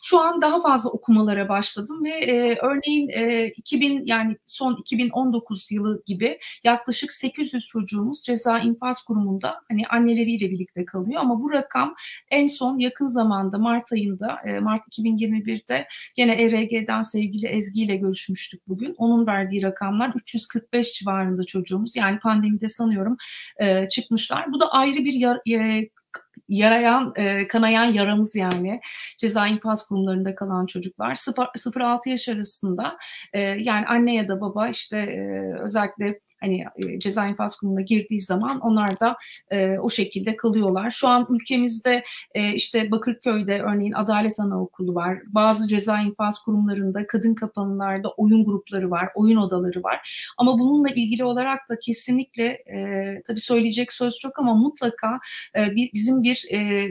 şu 0.04 0.20
an 0.20 0.42
daha 0.42 0.62
fazla 0.62 0.90
okumalara 0.90 1.50
başladım 1.50 2.04
ve 2.04 2.10
e, 2.10 2.58
örneğin 2.62 3.10
e, 3.10 3.48
2000 3.48 4.06
yani 4.06 4.38
son 4.46 4.76
2019 4.76 5.72
yılı 5.72 6.04
gibi 6.06 6.40
yaklaşık 6.64 7.14
800 7.14 7.66
çocuğumuz 7.66 8.24
ceza 8.24 8.60
infaz 8.60 9.02
kurumunda 9.02 9.62
hani 9.70 9.88
anneleriyle 9.88 10.52
birlikte 10.52 10.86
kalıyor 10.86 11.22
ama 11.22 11.42
bu 11.42 11.52
rakam 11.52 11.96
en 12.32 12.48
son 12.48 12.78
yakın 12.78 13.08
zamanda 13.08 13.58
Mart 13.58 13.94
ayında 13.94 14.40
e, 14.46 14.60
Mart 14.60 14.88
2021'de 14.88 15.88
yine 16.18 16.34
ERG'den 16.34 17.02
sevgili 17.02 17.43
sevgili 17.44 17.48
Ezgi 17.48 17.84
ile 17.84 17.96
görüşmüştük 17.96 18.68
bugün. 18.68 18.96
Onun 18.98 19.28
verdiği 19.28 19.64
rakamlar 19.64 20.12
345 20.16 20.94
civarında 20.94 21.44
çocuğumuz. 21.44 21.96
Yani 21.96 22.20
pandemide 22.20 22.70
sanıyorum 22.70 23.18
e, 23.60 23.90
çıkmışlar. 23.90 24.52
Bu 24.54 24.60
da 24.60 24.72
ayrı 24.72 25.06
bir 25.06 25.14
yar, 25.14 25.40
e, 25.52 25.90
yarayan, 26.50 27.14
e, 27.16 27.48
kanayan 27.48 27.86
yaramız 27.86 28.36
yani 28.36 28.80
ceza 29.18 29.48
infaz 29.48 29.88
kurumlarında 29.88 30.36
kalan 30.36 30.66
çocuklar 30.66 31.16
0-6 31.16 32.10
yaş 32.10 32.30
arasında 32.30 32.94
e, 33.34 33.40
yani 33.42 33.86
anne 33.86 34.16
ya 34.16 34.28
da 34.28 34.42
baba 34.42 34.68
işte 34.70 34.98
e, 34.98 35.54
özellikle 35.64 36.20
hani 36.44 36.66
e, 36.76 37.00
ceza 37.00 37.28
infaz 37.28 37.56
kurumuna 37.56 37.82
girdiği 37.82 38.22
zaman 38.22 38.60
onlar 38.60 39.00
da 39.00 39.18
e, 39.50 39.78
o 39.78 39.90
şekilde 39.90 40.36
kalıyorlar. 40.36 40.90
Şu 40.90 41.08
an 41.08 41.28
ülkemizde 41.30 42.04
e, 42.34 42.54
işte 42.54 42.92
Bakırköy'de 42.92 43.62
örneğin 43.62 43.92
Adalet 43.94 44.40
Anaokulu 44.40 44.96
var. 44.96 45.18
Bazı 45.28 45.68
ceza 45.68 46.02
infaz 46.02 46.40
kurumlarında 46.40 47.08
kadın 47.08 47.36
kapanılarda 47.36 48.10
oyun 48.18 48.46
grupları 48.46 48.92
var, 48.92 49.10
oyun 49.16 49.38
odaları 49.38 49.84
var. 49.84 50.32
Ama 50.38 50.60
bununla 50.60 50.90
ilgili 50.90 51.24
olarak 51.24 51.70
da 51.70 51.80
kesinlikle 51.80 52.46
e, 52.46 53.22
tabii 53.28 53.40
söyleyecek 53.40 53.94
söz 53.94 54.18
çok 54.18 54.40
ama 54.40 54.56
mutlaka 54.56 55.20
e, 55.58 55.76
bizim 55.94 56.24
bir 56.24 56.46
e, 56.54 56.90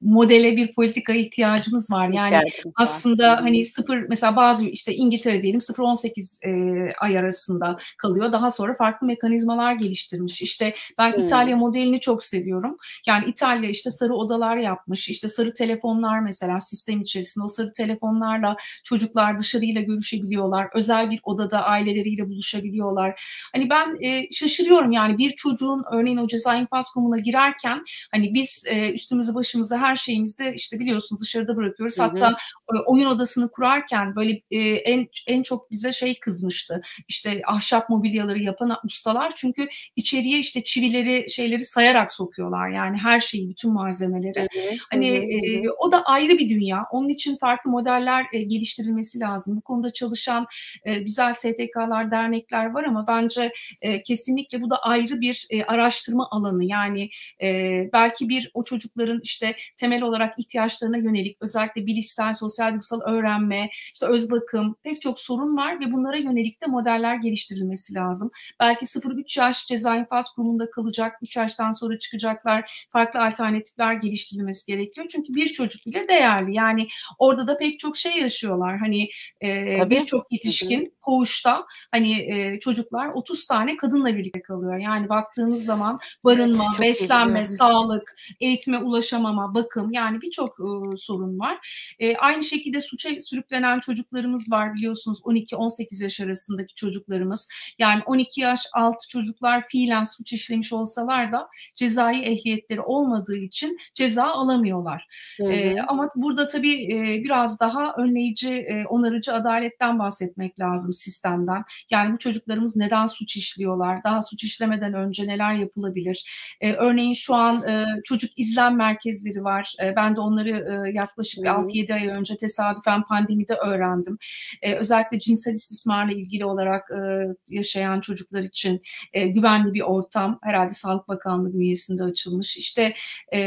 modele 0.00 0.56
bir 0.56 0.74
politika 0.74 1.12
ihtiyacımız 1.12 1.90
var. 1.90 2.08
Yani 2.08 2.26
İhtiyacımız 2.26 2.66
var. 2.66 2.72
aslında 2.82 3.32
hı. 3.32 3.40
hani 3.40 3.64
sıfır 3.64 3.98
mesela 4.08 4.36
bazı 4.36 4.64
işte 4.64 4.94
İngiltere 4.94 5.42
diyelim 5.42 5.60
0-18 5.60 6.46
e, 6.46 6.92
ay 7.00 7.18
arasında 7.18 7.76
kalıyor. 7.98 8.32
Daha 8.32 8.50
sonra 8.50 8.74
farklı 8.74 9.06
mekanizmalar 9.06 9.72
geliştirmiş. 9.72 10.42
İşte 10.42 10.74
ben 10.98 11.12
Hı. 11.12 11.22
İtalya 11.24 11.56
modelini 11.56 12.00
çok 12.00 12.22
seviyorum. 12.22 12.76
Yani 13.06 13.24
İtalya 13.30 13.70
işte 13.70 13.90
sarı 13.90 14.14
odalar 14.14 14.56
yapmış. 14.56 15.08
İşte 15.08 15.28
sarı 15.28 15.52
telefonlar 15.52 16.20
mesela 16.20 16.60
sistem 16.60 17.00
içerisinde 17.00 17.44
o 17.44 17.48
sarı 17.48 17.72
telefonlarla 17.72 18.56
çocuklar 18.84 19.38
dışarıyla 19.38 19.82
görüşebiliyorlar. 19.82 20.68
Özel 20.74 21.10
bir 21.10 21.20
odada 21.22 21.64
aileleriyle 21.64 22.28
buluşabiliyorlar. 22.28 23.22
Hani 23.52 23.70
ben 23.70 23.96
e, 24.00 24.30
şaşırıyorum 24.32 24.92
yani 24.92 25.18
bir 25.18 25.30
çocuğun 25.30 25.84
örneğin 25.92 26.16
o 26.16 26.26
ceza 26.26 26.54
infaz 26.54 26.90
kurumuna 26.90 27.18
girerken 27.18 27.82
hani 28.10 28.34
biz 28.34 28.64
e, 28.66 28.92
üstümüzü 28.92 29.34
başımıza 29.34 29.80
her 29.86 29.96
şeyimizi 29.96 30.52
işte 30.56 30.80
biliyorsunuz 30.80 31.22
dışarıda 31.22 31.56
bırakıyoruz. 31.56 31.98
Hı 31.98 32.02
hı. 32.02 32.06
Hatta 32.06 32.36
e, 32.74 32.78
oyun 32.86 33.06
odasını 33.06 33.50
kurarken 33.50 34.16
böyle 34.16 34.40
e, 34.50 34.58
en 34.60 35.08
en 35.26 35.42
çok 35.42 35.70
bize 35.70 35.92
şey 35.92 36.20
kızmıştı. 36.20 36.80
İşte 37.08 37.42
ahşap 37.46 37.90
mobilyaları 37.90 38.38
yapan 38.38 38.76
ustalar 38.84 39.32
çünkü 39.36 39.68
içeriye 39.96 40.38
işte 40.38 40.64
çivileri 40.64 41.30
şeyleri 41.30 41.64
sayarak 41.64 42.12
sokuyorlar. 42.12 42.68
Yani 42.68 42.96
her 42.96 43.20
şeyi 43.20 43.48
bütün 43.48 43.72
malzemeleri. 43.72 44.40
Hı 44.40 44.60
hı. 44.60 44.76
Hani 44.90 45.08
e, 45.08 45.70
o 45.78 45.92
da 45.92 46.02
ayrı 46.04 46.38
bir 46.38 46.48
dünya. 46.48 46.84
Onun 46.90 47.08
için 47.08 47.36
farklı 47.36 47.70
modeller 47.70 48.26
e, 48.32 48.42
geliştirilmesi 48.42 49.20
lazım. 49.20 49.56
Bu 49.56 49.60
konuda 49.60 49.92
çalışan 49.92 50.46
e, 50.84 50.94
güzel 50.98 51.34
STK'lar, 51.34 52.10
dernekler 52.10 52.70
var 52.70 52.84
ama 52.84 53.06
bence 53.08 53.52
e, 53.80 54.02
kesinlikle 54.02 54.60
bu 54.60 54.70
da 54.70 54.76
ayrı 54.76 55.20
bir 55.20 55.46
e, 55.50 55.64
araştırma 55.64 56.28
alanı. 56.30 56.64
Yani 56.64 57.08
e, 57.42 57.80
belki 57.92 58.28
bir 58.28 58.50
o 58.54 58.64
çocukların 58.64 59.20
işte 59.22 59.56
temel 59.76 60.02
olarak 60.02 60.38
ihtiyaçlarına 60.38 60.96
yönelik 60.96 61.36
özellikle 61.40 61.86
bilişsel, 61.86 62.32
sosyal, 62.32 62.70
duygusal 62.70 63.00
öğrenme, 63.00 63.70
işte 63.92 64.06
öz 64.06 64.30
bakım 64.30 64.76
pek 64.82 65.00
çok 65.00 65.20
sorun 65.20 65.56
var 65.56 65.80
ve 65.80 65.92
bunlara 65.92 66.16
yönelik 66.16 66.62
de 66.62 66.66
modeller 66.66 67.14
geliştirilmesi 67.14 67.94
lazım. 67.94 68.30
Belki 68.60 68.86
0-3 68.86 69.40
yaş 69.40 69.66
ceza 69.66 69.96
infaz 69.96 70.30
kurumunda 70.30 70.70
kalacak, 70.70 71.18
3 71.22 71.36
yaştan 71.36 71.72
sonra 71.72 71.98
çıkacaklar, 71.98 72.86
farklı 72.92 73.20
alternatifler 73.20 73.94
geliştirilmesi 73.94 74.72
gerekiyor. 74.72 75.06
Çünkü 75.10 75.34
bir 75.34 75.48
çocuk 75.48 75.86
bile 75.86 76.08
değerli. 76.08 76.54
Yani 76.54 76.88
orada 77.18 77.46
da 77.46 77.56
pek 77.56 77.78
çok 77.78 77.96
şey 77.96 78.18
yaşıyorlar. 78.18 78.78
Hani 78.78 79.08
e, 79.42 79.78
birçok 79.90 80.32
yetişkin 80.32 80.94
koğuşta 81.00 81.66
hani 81.90 82.12
e, 82.32 82.58
çocuklar 82.58 83.08
30 83.08 83.46
tane 83.46 83.76
kadınla 83.76 84.16
birlikte 84.16 84.42
kalıyor. 84.42 84.76
Yani 84.78 85.08
baktığınız 85.08 85.64
zaman 85.64 85.98
barınma, 86.24 86.64
çok 86.72 86.80
beslenme, 86.80 87.44
sağlık, 87.44 88.14
eğitime 88.40 88.78
ulaşamama, 88.78 89.54
bakım 89.54 89.65
yani 89.90 90.20
birçok 90.22 90.50
e, 90.50 90.96
sorun 90.96 91.38
var. 91.38 91.58
E, 91.98 92.16
aynı 92.16 92.42
şekilde 92.42 92.80
suça 92.80 93.10
sürüklenen 93.20 93.78
çocuklarımız 93.78 94.52
var 94.52 94.74
biliyorsunuz 94.74 95.20
12-18 95.24 96.02
yaş 96.02 96.20
arasındaki 96.20 96.74
çocuklarımız. 96.74 97.48
Yani 97.78 98.02
12 98.06 98.40
yaş 98.40 98.60
altı 98.72 99.08
çocuklar 99.08 99.68
fiilen 99.68 100.04
suç 100.04 100.32
işlemiş 100.32 100.72
olsalar 100.72 101.32
da 101.32 101.48
cezai 101.76 102.22
ehliyetleri 102.22 102.80
olmadığı 102.80 103.36
için 103.36 103.78
ceza 103.94 104.24
alamıyorlar. 104.24 105.06
E, 105.40 105.80
ama 105.80 106.08
burada 106.16 106.48
tabii 106.48 106.84
e, 106.84 107.24
biraz 107.24 107.60
daha 107.60 107.94
önleyici, 107.98 108.54
e, 108.54 108.86
onarıcı 108.86 109.34
adaletten 109.34 109.98
bahsetmek 109.98 110.60
lazım 110.60 110.92
sistemden. 110.92 111.64
Yani 111.90 112.12
bu 112.12 112.18
çocuklarımız 112.18 112.76
neden 112.76 113.06
suç 113.06 113.36
işliyorlar? 113.36 114.04
Daha 114.04 114.22
suç 114.22 114.44
işlemeden 114.44 114.94
önce 114.94 115.26
neler 115.26 115.54
yapılabilir? 115.54 116.24
E, 116.60 116.72
örneğin 116.72 117.12
şu 117.12 117.34
an 117.34 117.68
e, 117.68 117.86
çocuk 118.04 118.30
izlem 118.36 118.76
merkezleri 118.76 119.44
var. 119.44 119.55
E, 119.82 119.96
ben 119.96 120.16
de 120.16 120.20
onları 120.20 120.50
e, 120.50 120.92
yaklaşık 120.92 121.44
hı. 121.44 121.48
6-7 121.48 121.94
ay 121.94 122.06
önce 122.06 122.36
tesadüfen 122.36 123.02
pandemide 123.02 123.54
öğrendim. 123.54 124.18
E, 124.62 124.74
özellikle 124.74 125.20
cinsel 125.20 125.54
istismarla 125.54 126.12
ilgili 126.12 126.44
olarak 126.44 126.90
e, 126.90 127.26
yaşayan 127.48 128.00
çocuklar 128.00 128.42
için 128.42 128.80
e, 129.12 129.26
güvenli 129.26 129.74
bir 129.74 129.80
ortam 129.80 130.38
herhalde 130.42 130.72
Sağlık 130.72 131.08
Bakanlığı 131.08 131.52
bünyesinde 131.54 132.02
açılmış. 132.02 132.56
İşte 132.56 132.94
e, 133.34 133.40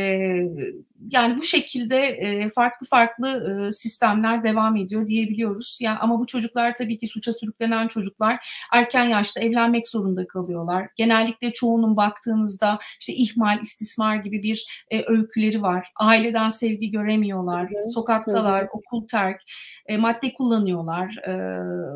yani 1.11 1.37
bu 1.37 1.43
şekilde 1.43 1.97
e, 1.97 2.49
farklı 2.49 2.87
farklı 2.87 3.27
e, 3.67 3.71
sistemler 3.71 4.43
devam 4.43 4.75
ediyor 4.75 5.07
diyebiliyoruz. 5.07 5.79
Yani 5.81 5.97
ama 5.99 6.19
bu 6.19 6.25
çocuklar 6.25 6.75
tabii 6.75 6.97
ki 6.97 7.07
suça 7.07 7.33
sürüklenen 7.33 7.87
çocuklar 7.87 8.65
erken 8.73 9.03
yaşta 9.03 9.39
evlenmek 9.39 9.87
zorunda 9.87 10.27
kalıyorlar. 10.27 10.87
Genellikle 10.95 11.51
çoğunun 11.51 11.97
baktığınızda 11.97 12.79
işte 12.99 13.13
ihmal, 13.13 13.61
istismar 13.61 14.15
gibi 14.15 14.43
bir 14.43 14.85
e, 14.91 15.03
öyküleri 15.07 15.61
var. 15.61 15.91
Aileden 15.99 16.49
sevgi 16.49 16.87
Hı 16.87 16.91
göremiyorlar, 16.91 17.63
hı. 17.71 17.75
Hı 17.85 17.87
sokaktalar, 17.93 18.63
hı. 18.63 18.67
okul 18.73 19.07
terk, 19.07 19.41
e, 19.87 19.97
madde 19.97 20.33
kullanıyorlar. 20.33 21.17
E, 21.27 21.31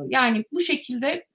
yani 0.09 0.45
bu 0.53 0.59
şekilde 0.59 1.25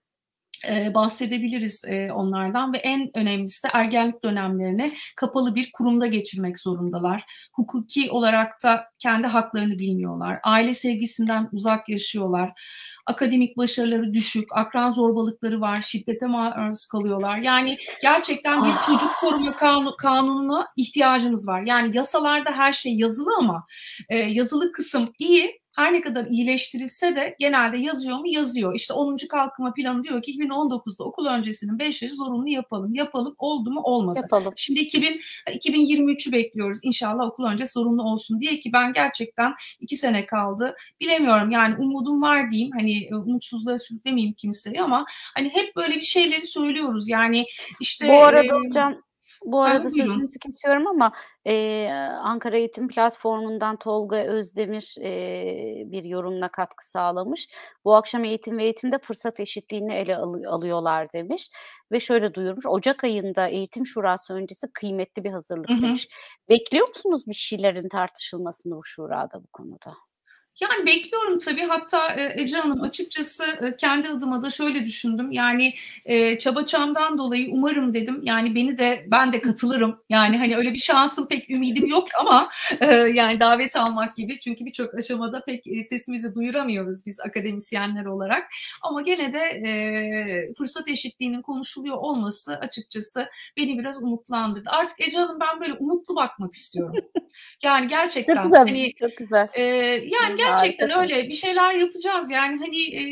e, 0.68 0.94
bahsedebiliriz 0.94 1.84
e, 1.84 2.12
onlardan 2.12 2.72
ve 2.72 2.78
en 2.78 3.10
önemlisi 3.14 3.62
de 3.64 3.68
ergenlik 3.72 4.24
dönemlerini 4.24 4.92
kapalı 5.16 5.54
bir 5.54 5.70
kurumda 5.72 6.06
geçirmek 6.06 6.58
zorundalar. 6.58 7.24
Hukuki 7.52 8.10
olarak 8.10 8.62
da 8.64 8.84
kendi 8.98 9.26
haklarını 9.26 9.78
bilmiyorlar. 9.78 10.38
Aile 10.42 10.74
sevgisinden 10.74 11.48
uzak 11.52 11.88
yaşıyorlar. 11.88 12.52
Akademik 13.06 13.56
başarıları 13.56 14.12
düşük, 14.14 14.44
akran 14.56 14.90
zorbalıkları 14.90 15.60
var, 15.60 15.76
şiddete 15.76 16.26
maruz 16.26 16.86
kalıyorlar. 16.86 17.38
Yani 17.38 17.76
gerçekten 18.02 18.58
bir 18.58 18.72
çocuk 18.86 19.10
Ah! 19.10 19.20
koruma 19.20 19.56
kanunu, 19.56 19.96
kanununa 19.96 20.68
ihtiyacımız 20.76 21.48
var. 21.48 21.62
Yani 21.62 21.96
yasalarda 21.96 22.50
her 22.52 22.72
şey 22.72 22.96
yazılı 22.96 23.30
ama 23.38 23.66
e, 24.08 24.16
yazılı 24.16 24.72
kısım 24.72 25.12
iyi. 25.18 25.60
Her 25.78 25.92
ne 25.92 26.00
kadar 26.00 26.26
iyileştirilse 26.26 27.16
de 27.16 27.36
genelde 27.38 27.78
yazıyor 27.78 28.18
mu? 28.18 28.28
Yazıyor. 28.28 28.74
İşte 28.74 28.94
10. 28.94 29.16
Kalkınma 29.30 29.72
Planı 29.72 30.04
diyor 30.04 30.22
ki 30.22 30.38
2019'da 30.38 31.04
okul 31.04 31.26
öncesinin 31.26 31.78
5 31.78 32.02
yaşı 32.02 32.14
zorunlu 32.14 32.48
yapalım. 32.48 32.94
Yapalım. 32.94 33.34
Oldu 33.38 33.70
mu? 33.70 33.80
Olmadı. 33.84 34.20
Yapalım. 34.22 34.52
Şimdi 34.56 34.80
2000, 34.80 35.20
2023'ü 35.46 36.32
bekliyoruz. 36.32 36.78
İnşallah 36.82 37.26
okul 37.26 37.44
öncesi 37.44 37.72
zorunlu 37.72 38.02
olsun 38.02 38.40
diye 38.40 38.60
ki 38.60 38.72
ben 38.72 38.92
gerçekten 38.92 39.54
2 39.80 39.96
sene 39.96 40.26
kaldı. 40.26 40.76
Bilemiyorum 41.00 41.50
yani 41.50 41.76
umudum 41.78 42.22
var 42.22 42.50
diyeyim. 42.50 42.70
Hani 42.78 43.04
e, 43.04 43.14
umutsuzluğa 43.14 43.78
sürüklemeyeyim 43.78 44.34
kimseyi 44.34 44.82
ama 44.82 45.04
hani 45.34 45.48
hep 45.48 45.76
böyle 45.76 45.94
bir 45.94 46.02
şeyleri 46.02 46.42
söylüyoruz. 46.42 47.08
Yani 47.08 47.44
işte 47.80 48.08
Bu 48.08 48.22
arada 48.22 48.44
e, 48.44 48.48
hocam 48.48 49.07
bu 49.44 49.60
ha, 49.64 49.72
arada 49.72 49.90
buyurun. 49.92 50.24
sözünüzü 50.30 50.38
kesiyorum 50.38 50.86
ama 50.86 51.12
eee, 51.46 51.90
Ankara 52.22 52.56
Eğitim 52.56 52.88
Platformu'ndan 52.88 53.76
Tolga 53.78 54.16
Özdemir 54.24 54.94
eee, 55.00 55.82
bir 55.86 56.04
yorumla 56.04 56.48
katkı 56.48 56.90
sağlamış. 56.90 57.48
Bu 57.84 57.94
akşam 57.94 58.24
eğitim 58.24 58.58
ve 58.58 58.64
eğitimde 58.64 58.98
fırsat 58.98 59.40
eşitliğini 59.40 59.94
ele 59.94 60.16
alı- 60.16 60.48
alıyorlar 60.50 61.12
demiş 61.12 61.50
ve 61.92 62.00
şöyle 62.00 62.34
duyurmuş. 62.34 62.66
Ocak 62.66 63.04
ayında 63.04 63.48
Eğitim 63.48 63.86
Şurası 63.86 64.34
öncesi 64.34 64.66
kıymetli 64.74 65.24
bir 65.24 65.30
hazırlık 65.30 65.70
Hı 65.70 65.72
hı. 65.74 65.82
demiş. 65.82 66.08
Bekliyor 66.48 66.88
musunuz 66.88 67.22
bir 67.26 67.34
şeylerin 67.34 67.88
tartışılmasını 67.88 68.76
bu 68.76 68.84
şurada 68.84 69.42
bu 69.42 69.46
konuda? 69.52 70.07
Yani 70.60 70.86
bekliyorum 70.86 71.38
tabii. 71.38 71.62
Hatta 71.62 72.12
e, 72.12 72.42
Ece 72.42 72.56
Hanım 72.56 72.82
açıkçası 72.82 73.44
e, 73.44 73.76
kendi 73.76 74.08
adıma 74.08 74.42
da 74.42 74.50
şöyle 74.50 74.84
düşündüm. 74.84 75.32
Yani 75.32 75.74
e, 76.04 76.38
çaba 76.38 76.66
çamdan 76.66 77.18
dolayı 77.18 77.48
umarım 77.52 77.94
dedim. 77.94 78.20
Yani 78.22 78.54
beni 78.54 78.78
de 78.78 79.06
ben 79.06 79.32
de 79.32 79.40
katılırım. 79.40 80.00
Yani 80.08 80.38
hani 80.38 80.56
öyle 80.56 80.72
bir 80.72 80.78
şansım 80.78 81.28
pek 81.28 81.50
ümidim 81.50 81.86
yok 81.86 82.08
ama 82.20 82.50
e, 82.80 82.94
yani 82.94 83.40
davet 83.40 83.76
almak 83.76 84.16
gibi. 84.16 84.40
Çünkü 84.40 84.66
birçok 84.66 84.94
aşamada 84.94 85.44
pek 85.44 85.66
e, 85.66 85.82
sesimizi 85.82 86.34
duyuramıyoruz 86.34 87.06
biz 87.06 87.20
akademisyenler 87.20 88.04
olarak. 88.04 88.44
Ama 88.82 89.02
gene 89.02 89.32
de 89.32 89.38
e, 89.40 90.54
fırsat 90.54 90.88
eşitliğinin 90.88 91.42
konuşuluyor 91.42 91.96
olması 91.96 92.56
açıkçası 92.58 93.28
beni 93.56 93.78
biraz 93.78 94.02
umutlandırdı. 94.02 94.70
Artık 94.70 95.00
Ece 95.00 95.18
Hanım 95.18 95.38
ben 95.40 95.60
böyle 95.60 95.72
umutlu 95.72 96.16
bakmak 96.16 96.54
istiyorum. 96.54 96.94
Yani 97.62 97.82
Çok 97.82 97.90
gerçekten 97.90 98.42
güzel, 98.42 98.58
hani 98.58 98.92
çok 98.94 99.16
güzel. 99.16 99.48
ee, 99.54 99.62
yani 99.62 100.47
gerçekten 100.50 100.88
Harikasın. 100.88 101.16
öyle 101.16 101.28
bir 101.28 101.34
şeyler 101.34 101.74
yapacağız. 101.74 102.30
Yani 102.30 102.58
hani 102.58 102.94
e, 102.94 103.02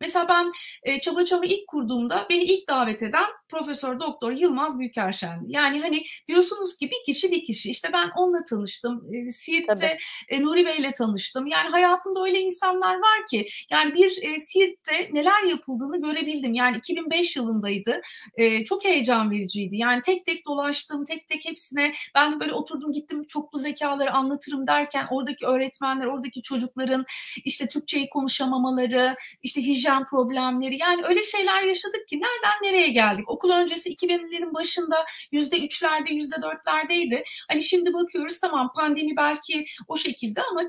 mesela 0.00 0.28
ben 0.28 0.52
e, 0.82 1.00
Çaba 1.00 1.24
Çaba 1.24 1.46
ilk 1.46 1.68
kurduğumda 1.68 2.26
beni 2.30 2.44
ilk 2.44 2.68
davet 2.68 3.02
eden 3.02 3.26
Profesör 3.48 4.00
Doktor 4.00 4.32
Yılmaz 4.32 4.78
Büyükerşen'di. 4.78 5.44
Yani 5.48 5.80
hani 5.80 6.04
diyorsunuz 6.26 6.76
ki 6.76 6.90
bir 6.90 7.04
kişi 7.06 7.30
bir 7.30 7.44
kişi. 7.44 7.70
İşte 7.70 7.88
ben 7.92 8.10
onunla 8.16 8.44
tanıştım. 8.44 9.04
E, 9.14 9.30
Siirt'te 9.30 9.98
e, 10.28 10.42
Nuri 10.42 10.66
Bey'le 10.66 10.92
tanıştım. 10.92 11.46
Yani 11.46 11.70
hayatımda 11.70 12.24
öyle 12.24 12.40
insanlar 12.40 12.94
var 12.94 13.26
ki 13.30 13.48
yani 13.70 13.94
bir 13.94 14.22
e, 14.22 14.38
Siirt'te 14.38 15.10
neler 15.12 15.42
yapıldığını 15.42 16.00
görebildim. 16.00 16.54
Yani 16.54 16.76
2005 16.76 17.36
yılındaydı. 17.36 18.00
E, 18.36 18.64
çok 18.64 18.84
heyecan 18.84 19.30
vericiydi. 19.30 19.76
Yani 19.76 20.02
tek 20.02 20.26
tek 20.26 20.46
dolaştım, 20.46 21.04
tek 21.04 21.28
tek 21.28 21.44
hepsine 21.44 21.94
ben 22.14 22.40
böyle 22.40 22.52
oturdum 22.52 22.92
gittim 22.92 23.24
çoklu 23.24 23.58
zekaları 23.58 24.12
anlatırım 24.12 24.66
derken 24.66 25.06
oradaki 25.10 25.46
öğretmenler, 25.46 26.06
oradaki 26.06 26.42
çocuklar 26.42 26.83
çocukların 26.84 27.04
işte 27.44 27.68
Türkçeyi 27.68 28.08
konuşamamaları, 28.10 29.16
işte 29.42 29.62
hijyen 29.62 30.04
problemleri 30.04 30.78
yani 30.80 31.02
öyle 31.04 31.22
şeyler 31.22 31.62
yaşadık 31.62 32.08
ki 32.08 32.16
nereden 32.20 32.62
nereye 32.62 32.88
geldik? 32.88 33.28
Okul 33.28 33.50
öncesi 33.50 33.94
2000'lerin 33.94 34.54
başında 34.54 35.04
yüzde 35.32 35.58
üçlerde, 35.58 36.14
yüzde 36.14 36.36
dörtlerdeydi. 36.42 37.24
Hani 37.48 37.62
şimdi 37.62 37.92
bakıyoruz 37.92 38.38
tamam 38.38 38.72
pandemi 38.76 39.16
belki 39.16 39.64
o 39.88 39.96
şekilde 39.96 40.42
ama 40.42 40.62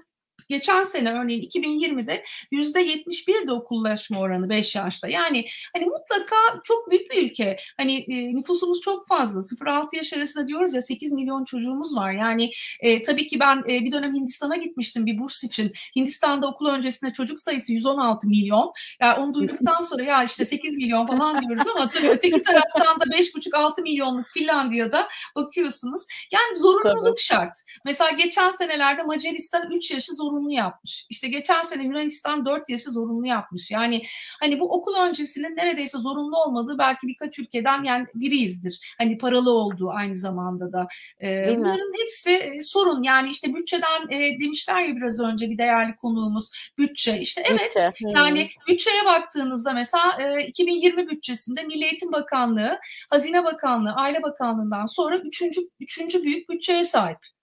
geçen 0.48 0.84
sene 0.84 1.14
örneğin 1.14 1.44
2020'de 1.44 2.24
yüzde 2.52 2.82
71 2.82 3.48
de 3.48 3.54
okullaşma 3.54 4.20
oranı 4.20 4.50
5 4.50 4.76
yaşta. 4.76 5.08
Yani 5.08 5.46
hani 5.74 5.86
mutlaka 5.86 6.36
çok 6.64 6.92
büyük 6.92 7.12
bir 7.12 7.24
ülke. 7.24 7.58
Hani 7.78 7.98
e, 7.98 8.36
nüfusumuz 8.36 8.82
çok 8.82 9.08
fazla. 9.08 9.40
0-6 9.40 9.96
yaş 9.96 10.14
arasında 10.14 10.48
diyoruz 10.48 10.74
ya 10.74 10.82
8 10.82 11.12
milyon 11.12 11.46
çocuğumuz 11.46 11.96
var. 11.96 12.12
Yani 12.12 12.52
e, 12.80 13.02
tabii 13.02 13.28
ki 13.28 13.40
ben 13.40 13.58
e, 13.58 13.86
bir 13.86 13.92
dönem 13.92 14.16
Hindistan'a 14.16 14.56
gitmiştim 14.56 15.06
bir 15.06 15.20
burs 15.20 15.44
için. 15.44 15.72
Hindistan'da 15.96 16.48
okul 16.48 16.68
öncesinde 16.68 17.12
çocuk 17.12 17.40
sayısı 17.40 17.74
116 17.74 18.28
milyon. 18.28 18.74
Yani 19.02 19.20
onu 19.20 19.34
duyduktan 19.34 19.82
sonra 19.82 20.04
ya 20.04 20.24
işte 20.24 20.46
8 20.46 20.78
milyon 20.78 21.08
falan 21.08 21.42
diyoruz 21.48 21.68
ama 21.76 21.90
tabii 21.90 22.10
öteki 22.10 22.42
taraftan 22.42 23.00
da 23.00 23.04
5,5-6 23.04 23.82
milyonluk 23.82 24.28
Finlandiya'da 24.34 25.08
bakıyorsunuz. 25.36 26.06
Yani 26.32 26.60
zorunluluk 26.60 27.06
tabii. 27.06 27.22
şart. 27.22 27.52
Mesela 27.86 28.12
geçen 28.12 28.50
senelerde 28.50 29.04
Macaristan 29.04 29.72
3 29.72 29.92
yaşı 29.92 30.14
zorunlu 30.14 30.35
zorunlu 30.36 30.52
yapmış. 30.52 31.08
İşte 31.10 31.28
geçen 31.28 31.62
sene 31.62 31.84
Yunanistan 31.84 32.46
4 32.46 32.70
yaşı 32.70 32.92
zorunlu 32.92 33.28
yapmış. 33.28 33.72
Yani 33.72 34.04
hani 34.40 34.60
bu 34.60 34.74
okul 34.74 34.96
öncesinin 34.96 35.56
neredeyse 35.56 35.98
zorunlu 35.98 36.38
olmadığı 36.38 36.78
belki 36.78 37.08
birkaç 37.08 37.40
ülkeden 37.40 37.84
yani 37.84 38.06
biriyizdir. 38.16 38.96
Hani 38.98 39.18
paralı 39.18 39.52
olduğu 39.52 39.90
aynı 39.90 40.16
zamanda 40.16 40.72
da. 40.72 40.88
Ee, 41.22 41.56
bunların 41.58 41.90
mi? 41.90 41.98
hepsi 42.00 42.32
e, 42.32 42.62
sorun. 42.62 43.04
Yani 43.04 43.30
işte 43.30 43.54
bütçeden 43.54 44.10
e, 44.10 44.40
demişler 44.40 44.82
ya 44.82 44.96
biraz 44.96 45.20
önce 45.20 45.50
bir 45.50 45.58
değerli 45.58 45.96
konuğumuz 45.96 46.52
bütçe. 46.78 47.20
İşte 47.20 47.44
evet 47.50 47.76
bütçe. 47.76 47.92
yani 48.16 48.50
bütçeye 48.68 49.06
baktığınızda 49.06 49.74
mesela 49.74 50.18
e, 50.20 50.46
2020 50.48 51.08
bütçesinde 51.08 51.64
Milli 51.64 51.84
Eğitim 51.84 52.12
Bakanlığı, 52.12 52.80
Hazine 53.10 53.44
Bakanlığı, 53.44 53.92
Aile 53.92 54.24
Bakanlığı'ndan 54.24 54.86
sonra 54.86 55.18
üçüncü, 55.18 55.62
üçüncü 55.80 56.24
büyük 56.24 56.50
bütçeye 56.50 56.84
sahip. 56.84 57.35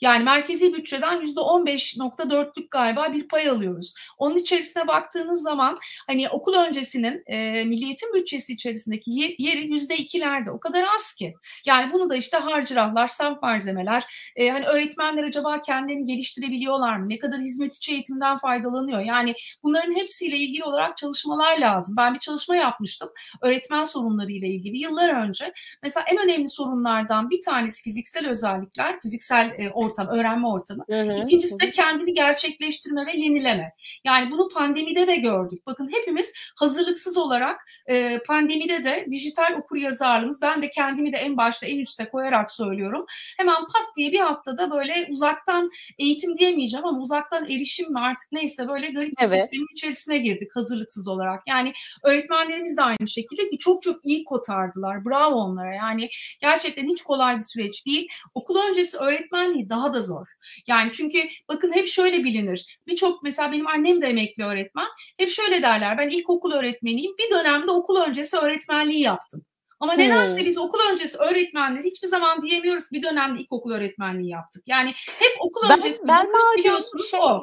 Yani 0.00 0.24
merkezi 0.24 0.74
bütçeden 0.74 1.20
%15.4'lük 1.20 2.70
galiba 2.70 3.12
bir 3.12 3.28
pay 3.28 3.48
alıyoruz. 3.48 3.94
Onun 4.18 4.36
içerisine 4.36 4.86
baktığınız 4.86 5.42
zaman 5.42 5.78
hani 6.06 6.28
okul 6.28 6.54
öncesinin 6.54 7.22
e, 7.26 7.64
milli 7.64 7.84
eğitim 7.84 8.14
bütçesi 8.14 8.52
içerisindeki 8.52 9.10
yeri 9.38 9.68
%2'lerde 9.68 10.50
o 10.50 10.60
kadar 10.60 10.84
az 10.96 11.14
ki. 11.14 11.34
Yani 11.66 11.92
bunu 11.92 12.10
da 12.10 12.16
işte 12.16 12.36
harcırahlar, 12.36 13.08
saf 13.08 13.42
malzemeler, 13.42 14.04
e, 14.36 14.50
hani 14.50 14.66
öğretmenler 14.66 15.24
acaba 15.24 15.60
kendilerini 15.60 16.04
geliştirebiliyorlar 16.04 16.96
mı? 16.96 17.08
Ne 17.08 17.18
kadar 17.18 17.40
hizmetçi 17.40 17.92
eğitimden 17.92 18.36
faydalanıyor? 18.38 19.00
Yani 19.00 19.34
bunların 19.62 19.94
hepsiyle 19.94 20.36
ilgili 20.36 20.64
olarak 20.64 20.96
çalışmalar 20.96 21.58
lazım. 21.58 21.96
Ben 21.96 22.14
bir 22.14 22.18
çalışma 22.18 22.56
yapmıştım 22.56 23.08
öğretmen 23.42 23.84
sorunları 23.84 24.32
ile 24.32 24.48
ilgili 24.48 24.78
yıllar 24.78 25.26
önce. 25.26 25.52
Mesela 25.82 26.06
en 26.10 26.18
önemli 26.18 26.48
sorunlardan 26.48 27.30
bir 27.30 27.42
tanesi 27.42 27.82
fiziksel 27.82 28.28
özellikler, 28.28 29.00
fiziksel 29.00 29.54
e, 29.58 29.70
ortam, 29.86 30.08
öğrenme 30.08 30.48
ortamı. 30.48 30.84
Hı 30.90 31.00
hı, 31.00 31.22
İkincisi 31.22 31.60
de 31.60 31.70
kendini 31.70 32.14
gerçekleştirme 32.14 33.06
ve 33.06 33.16
yenileme. 33.16 33.72
Yani 34.04 34.30
bunu 34.30 34.48
pandemide 34.48 35.06
de 35.06 35.16
gördük. 35.16 35.66
Bakın 35.66 35.90
hepimiz 35.92 36.32
hazırlıksız 36.56 37.16
olarak 37.16 37.60
e, 37.86 38.18
pandemide 38.18 38.84
de 38.84 39.06
dijital 39.10 39.54
okur 39.58 39.76
yazarlığımız, 39.76 40.40
ben 40.42 40.62
de 40.62 40.70
kendimi 40.70 41.12
de 41.12 41.16
en 41.16 41.36
başta 41.36 41.66
en 41.66 41.78
üste 41.78 42.08
koyarak 42.08 42.50
söylüyorum. 42.50 43.04
Hemen 43.36 43.56
pat 43.56 43.96
diye 43.96 44.12
bir 44.12 44.20
haftada 44.20 44.70
böyle 44.70 45.06
uzaktan 45.10 45.70
eğitim 45.98 46.38
diyemeyeceğim 46.38 46.86
ama 46.86 46.98
uzaktan 46.98 47.44
erişim 47.44 47.92
mi 47.92 48.00
artık 48.00 48.32
neyse 48.32 48.68
böyle 48.68 48.90
garip 48.90 49.18
bir 49.20 49.26
evet. 49.26 49.40
sistemin 49.40 49.66
içerisine 49.72 50.18
girdik 50.18 50.56
hazırlıksız 50.56 51.08
olarak. 51.08 51.42
Yani 51.46 51.72
öğretmenlerimiz 52.04 52.76
de 52.76 52.82
aynı 52.82 53.06
şekilde 53.06 53.48
ki 53.48 53.58
çok 53.58 53.82
çok 53.82 54.06
iyi 54.06 54.24
kotardılar. 54.24 55.04
Bravo 55.04 55.34
onlara. 55.34 55.74
Yani 55.74 56.08
gerçekten 56.40 56.88
hiç 56.88 57.02
kolay 57.02 57.36
bir 57.36 57.40
süreç 57.40 57.86
değil. 57.86 58.08
Okul 58.34 58.58
öncesi 58.68 58.98
öğretmenliği 58.98 59.68
daha 59.68 59.75
da 59.94 60.00
zor. 60.00 60.26
Yani 60.66 60.90
çünkü 60.92 61.18
bakın 61.48 61.72
hep 61.72 61.86
şöyle 61.86 62.24
bilinir. 62.24 62.80
Birçok 62.86 63.22
mesela 63.22 63.52
benim 63.52 63.66
annem 63.66 64.02
de 64.02 64.06
emekli 64.06 64.44
öğretmen. 64.44 64.86
Hep 65.18 65.30
şöyle 65.30 65.62
derler. 65.62 65.98
Ben 65.98 66.08
ilkokul 66.08 66.52
öğretmeniyim. 66.52 67.12
Bir 67.18 67.30
dönemde 67.30 67.70
okul 67.70 68.00
öncesi 68.00 68.36
öğretmenliği 68.36 69.00
yaptım. 69.00 69.44
Ama 69.80 69.92
nedense 69.94 70.38
hmm. 70.38 70.46
biz 70.46 70.58
okul 70.58 70.78
öncesi 70.92 71.18
öğretmenleri 71.18 71.84
hiçbir 71.86 72.08
zaman 72.08 72.42
diyemiyoruz 72.42 72.92
bir 72.92 73.02
dönemde 73.02 73.40
ilkokul 73.40 73.72
öğretmenliği 73.72 74.30
yaptık. 74.30 74.62
Yani 74.66 74.92
hep 75.18 75.32
okul 75.40 75.68
ben, 75.68 75.78
öncesi 75.78 76.08
Belma 76.08 76.38
biliyorsunuz 76.58 77.10
şey, 77.10 77.20
o. 77.22 77.40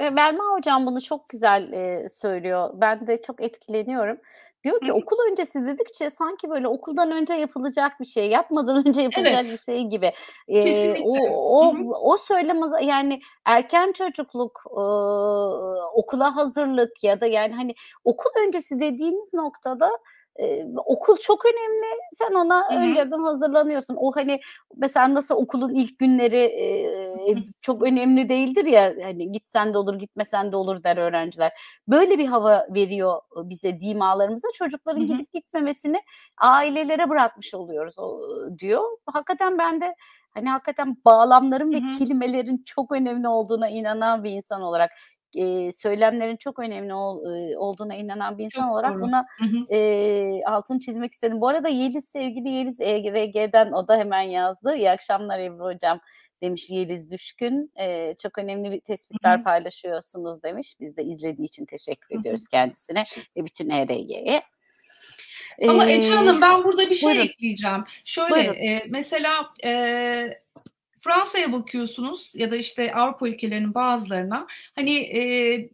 E, 0.00 0.16
Belma 0.16 0.44
hocam 0.56 0.86
bunu 0.86 1.00
çok 1.00 1.28
güzel 1.28 1.72
e, 1.72 2.08
söylüyor. 2.08 2.70
Ben 2.74 3.06
de 3.06 3.22
çok 3.22 3.42
etkileniyorum. 3.42 4.18
Diyor 4.64 4.80
ki 4.80 4.88
Hı. 4.88 4.92
okul 4.92 5.16
öncesi 5.30 5.66
dedikçe 5.66 6.10
sanki 6.10 6.50
böyle 6.50 6.68
okuldan 6.68 7.10
önce 7.10 7.34
yapılacak 7.34 8.00
bir 8.00 8.04
şey, 8.04 8.28
yatmadan 8.28 8.86
önce 8.88 9.02
yapılacak 9.02 9.44
evet. 9.44 9.52
bir 9.52 9.58
şey 9.58 9.84
gibi. 9.84 10.12
Ee, 10.48 11.02
o 11.02 11.16
o, 11.32 11.74
o 12.12 12.16
söylemez 12.16 12.72
yani 12.82 13.20
erken 13.44 13.92
çocukluk, 13.92 14.62
e, 14.70 14.82
okula 15.94 16.36
hazırlık 16.36 17.04
ya 17.04 17.20
da 17.20 17.26
yani 17.26 17.54
hani 17.54 17.74
okul 18.04 18.30
öncesi 18.46 18.80
dediğimiz 18.80 19.34
noktada 19.34 19.90
ee, 20.40 20.66
okul 20.86 21.16
çok 21.16 21.44
önemli. 21.46 21.86
Sen 22.12 22.34
ona 22.34 22.70
Hı-hı. 22.70 22.78
önceden 22.78 23.18
hazırlanıyorsun. 23.18 23.96
O 23.98 24.12
hani 24.16 24.40
mesela 24.76 25.14
nasıl 25.14 25.34
okulun 25.34 25.74
ilk 25.74 25.98
günleri 25.98 26.36
e, 26.38 27.36
çok 27.60 27.82
önemli 27.82 28.28
değildir 28.28 28.64
ya 28.64 28.94
hani 29.02 29.32
gitsen 29.32 29.74
de 29.74 29.78
olur 29.78 29.94
gitmesen 29.94 30.52
de 30.52 30.56
olur 30.56 30.82
der 30.82 30.96
öğrenciler. 30.96 31.52
Böyle 31.88 32.18
bir 32.18 32.26
hava 32.26 32.66
veriyor 32.70 33.20
bize 33.36 33.80
dimalarımıza. 33.80 34.48
Çocukların 34.54 35.00
Hı-hı. 35.00 35.08
gidip 35.08 35.32
gitmemesini 35.32 36.00
ailelere 36.38 37.08
bırakmış 37.08 37.54
oluyoruz 37.54 37.98
o, 37.98 38.20
diyor. 38.58 38.82
Hakikaten 39.06 39.58
ben 39.58 39.80
de 39.80 39.94
hani 40.34 40.48
hakikaten 40.48 40.96
bağlamların 41.04 41.72
Hı-hı. 41.72 41.82
ve 41.94 41.98
kelimelerin 41.98 42.62
çok 42.66 42.92
önemli 42.92 43.28
olduğuna 43.28 43.68
inanan 43.68 44.24
bir 44.24 44.30
insan 44.30 44.62
olarak 44.62 44.90
e, 45.36 45.72
söylemlerin 45.72 46.36
çok 46.36 46.58
önemli 46.58 46.94
ol, 46.94 47.24
e, 47.26 47.58
olduğuna 47.58 47.94
inanan 47.94 48.38
bir 48.38 48.44
insan 48.44 48.62
çok 48.62 48.72
olarak 48.72 48.94
doğru. 48.94 49.02
buna 49.02 49.26
e, 49.70 50.40
altını 50.46 50.80
çizmek 50.80 51.12
istedim. 51.12 51.40
Bu 51.40 51.48
arada 51.48 51.68
Yeliz 51.68 52.08
sevgili 52.08 52.48
Yeliz 52.48 52.80
EGRG'den 52.80 53.72
o 53.72 53.88
da 53.88 53.98
hemen 53.98 54.22
yazdı. 54.22 54.74
İyi 54.76 54.90
akşamlar 54.90 55.38
Ebru 55.38 55.64
Hocam 55.64 56.00
demiş 56.42 56.70
Yeliz 56.70 57.10
Düşkün. 57.10 57.72
E, 57.78 58.14
çok 58.22 58.38
önemli 58.38 58.70
bir 58.70 58.80
tespitler 58.80 59.36
Hı-hı. 59.36 59.44
paylaşıyorsunuz 59.44 60.42
demiş. 60.42 60.76
Biz 60.80 60.96
de 60.96 61.04
izlediği 61.04 61.46
için 61.46 61.66
teşekkür 61.66 62.14
Hı-hı. 62.14 62.20
ediyoruz 62.20 62.48
kendisine 62.48 63.02
ve 63.36 63.44
bütün 63.44 63.70
ERG'ye. 63.70 64.42
Ama 65.68 65.90
Ece 65.90 66.12
Hanım 66.12 66.40
ben 66.40 66.64
burada 66.64 66.90
bir 66.90 66.94
şey 66.94 67.10
buyurun. 67.10 67.24
ekleyeceğim. 67.26 67.84
Şöyle 68.04 68.40
e, 68.40 68.84
mesela 68.88 69.52
e, 69.64 70.42
Fransa'ya 71.04 71.52
bakıyorsunuz 71.52 72.32
ya 72.36 72.50
da 72.50 72.56
işte 72.56 72.94
Avrupa 72.94 73.28
ülkelerinin 73.28 73.74
bazılarına 73.74 74.46
hani 74.74 74.96
e, 74.98 75.70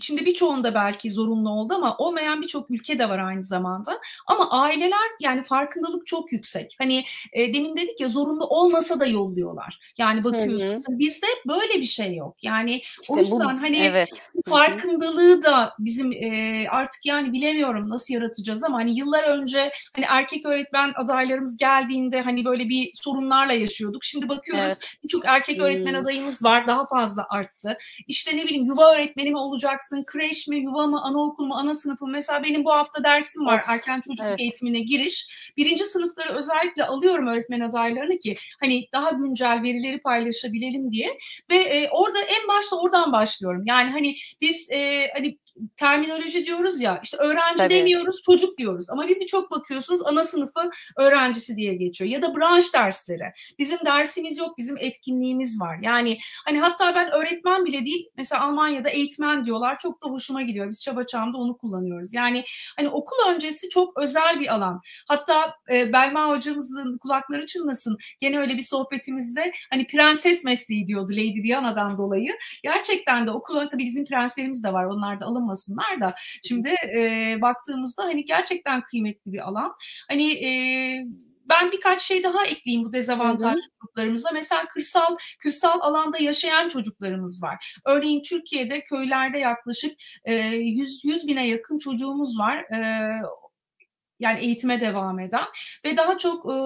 Şimdi 0.00 0.26
birçoğunda 0.26 0.74
belki 0.74 1.10
zorunlu 1.10 1.50
oldu 1.50 1.74
ama 1.74 1.96
olmayan 1.96 2.42
birçok 2.42 2.70
ülke 2.70 2.98
de 2.98 3.08
var 3.08 3.18
aynı 3.18 3.42
zamanda. 3.42 4.00
Ama 4.26 4.50
aileler 4.50 5.10
yani 5.20 5.42
farkındalık 5.42 6.06
çok 6.06 6.32
yüksek. 6.32 6.74
Hani 6.78 7.04
e, 7.32 7.54
demin 7.54 7.76
dedik 7.76 8.00
ya 8.00 8.08
zorunlu 8.08 8.46
olmasa 8.46 9.00
da 9.00 9.06
yolluyorlar. 9.06 9.94
Yani 9.98 10.24
bakıyorsunuz 10.24 10.88
hı 10.88 10.92
hı. 10.92 10.98
bizde 10.98 11.26
böyle 11.48 11.74
bir 11.74 11.84
şey 11.84 12.16
yok. 12.16 12.36
Yani 12.42 12.80
işte 13.02 13.14
o 13.14 13.18
yüzden 13.18 13.58
bu, 13.58 13.62
hani 13.62 13.78
evet. 13.78 14.08
farkındalığı 14.48 15.42
da 15.42 15.72
bizim 15.78 16.12
e, 16.12 16.66
artık 16.68 17.06
yani 17.06 17.32
bilemiyorum 17.32 17.90
nasıl 17.90 18.14
yaratacağız 18.14 18.64
ama 18.64 18.78
hani 18.78 18.98
yıllar 18.98 19.22
önce 19.22 19.72
hani 19.96 20.06
erkek 20.08 20.46
öğretmen 20.46 20.92
adaylarımız 20.96 21.56
geldiğinde 21.56 22.22
hani 22.22 22.44
böyle 22.44 22.68
bir 22.68 22.90
sorunlarla 22.94 23.52
yaşıyorduk. 23.52 24.04
Şimdi 24.04 24.28
bakıyoruz 24.28 24.64
evet. 24.66 24.96
birçok 25.04 25.24
erkek 25.26 25.60
öğretmen 25.60 25.92
hmm. 25.92 26.00
adayımız 26.00 26.44
var 26.44 26.66
daha 26.66 26.86
fazla 26.86 27.26
arttı. 27.28 27.76
İşte 28.08 28.36
ne 28.36 28.44
bileyim 28.44 28.64
yuva 28.64 28.94
öğretmeni 28.94 29.30
mi 29.30 29.38
olacak 29.38 29.81
yapacaksın? 29.82 30.04
Kreş 30.06 30.48
mi, 30.48 30.56
yuva 30.56 30.86
mı, 30.86 31.02
anaokul 31.02 31.46
mu, 31.46 31.54
ana 31.54 31.74
sınıfı? 31.74 32.06
Mesela 32.06 32.42
benim 32.42 32.64
bu 32.64 32.72
hafta 32.72 33.04
dersim 33.04 33.46
var. 33.46 33.62
Erken 33.66 34.00
çocukluk 34.00 34.28
evet. 34.28 34.40
eğitimine 34.40 34.80
giriş. 34.80 35.52
Birinci 35.56 35.84
sınıfları 35.84 36.28
özellikle 36.28 36.84
alıyorum 36.84 37.26
öğretmen 37.26 37.60
adaylarını 37.60 38.18
ki 38.18 38.34
hani 38.60 38.88
daha 38.92 39.10
güncel 39.10 39.62
verileri 39.62 40.00
paylaşabilelim 40.00 40.90
diye. 40.92 41.18
Ve 41.50 41.56
e, 41.56 41.88
orada 41.90 42.18
en 42.20 42.48
başta 42.48 42.76
oradan 42.76 43.12
başlıyorum. 43.12 43.62
Yani 43.66 43.90
hani 43.90 44.16
biz 44.40 44.70
e, 44.70 45.10
hani 45.14 45.38
terminoloji 45.76 46.44
diyoruz 46.44 46.80
ya 46.80 47.00
işte 47.02 47.16
öğrenci 47.16 47.56
Tabii. 47.56 47.74
demiyoruz 47.74 48.22
çocuk 48.22 48.58
diyoruz 48.58 48.90
ama 48.90 49.08
bir 49.08 49.20
birçok 49.20 49.50
bakıyorsunuz 49.50 50.06
ana 50.06 50.24
sınıfı 50.24 50.70
öğrencisi 50.96 51.56
diye 51.56 51.74
geçiyor 51.74 52.10
ya 52.10 52.22
da 52.22 52.36
branş 52.36 52.74
dersleri. 52.74 53.32
Bizim 53.58 53.78
dersimiz 53.84 54.38
yok 54.38 54.58
bizim 54.58 54.78
etkinliğimiz 54.78 55.60
var. 55.60 55.78
Yani 55.82 56.18
hani 56.44 56.60
hatta 56.60 56.94
ben 56.94 57.10
öğretmen 57.10 57.64
bile 57.64 57.84
değil 57.84 58.08
mesela 58.16 58.42
Almanya'da 58.42 58.88
eğitmen 58.88 59.44
diyorlar 59.44 59.78
çok 59.78 60.02
da 60.02 60.08
hoşuma 60.08 60.42
gidiyor. 60.42 60.68
Biz 60.68 60.82
Çaba 60.82 61.06
Çam'da 61.06 61.38
onu 61.38 61.56
kullanıyoruz. 61.56 62.14
Yani 62.14 62.44
hani 62.76 62.88
okul 62.88 63.16
öncesi 63.28 63.68
çok 63.68 64.00
özel 64.00 64.40
bir 64.40 64.54
alan. 64.54 64.80
Hatta 65.08 65.54
e, 65.72 65.92
Belma 65.92 66.28
hocamızın 66.28 66.98
kulakları 66.98 67.46
çınlasın. 67.46 67.98
Gene 68.20 68.38
öyle 68.38 68.56
bir 68.56 68.62
sohbetimizde 68.62 69.52
hani 69.70 69.86
prenses 69.86 70.44
mesleği 70.44 70.86
diyordu 70.86 71.12
Lady 71.12 71.42
Diana'dan 71.42 71.98
dolayı. 71.98 72.32
Gerçekten 72.62 73.26
de 73.26 73.30
okul 73.30 73.68
tabii 73.70 73.84
bizim 73.84 74.04
prenslerimiz 74.04 74.64
de 74.64 74.72
var. 74.72 74.84
Onlar 74.84 75.20
da 75.20 75.26
alınmasınlar 75.42 76.00
da. 76.00 76.14
Şimdi 76.48 76.74
e, 76.96 77.38
baktığımızda 77.40 78.04
hani 78.04 78.24
gerçekten 78.24 78.82
kıymetli 78.82 79.32
bir 79.32 79.48
alan. 79.48 79.74
Hani 80.08 80.32
e, 80.32 80.50
ben 81.48 81.72
birkaç 81.72 82.02
şey 82.02 82.22
daha 82.22 82.46
ekleyeyim 82.46 82.88
bu 82.88 82.92
dezavantaj 82.92 83.58
gruplarımıza. 83.80 84.30
Mesela 84.32 84.64
kırsal 84.68 85.16
kırsal 85.42 85.80
alanda 85.80 86.18
yaşayan 86.18 86.68
çocuklarımız 86.68 87.42
var. 87.42 87.78
Örneğin 87.86 88.22
Türkiye'de 88.22 88.84
köylerde 88.84 89.38
yaklaşık 89.38 89.92
e, 90.24 90.34
100, 90.34 91.04
100 91.04 91.26
bine 91.26 91.48
yakın 91.48 91.78
çocuğumuz 91.78 92.38
var. 92.38 92.56
E, 92.58 93.08
yani 94.20 94.40
eğitime 94.40 94.80
devam 94.80 95.20
eden 95.20 95.44
ve 95.84 95.96
daha 95.96 96.18
çok 96.18 96.52
e, 96.52 96.56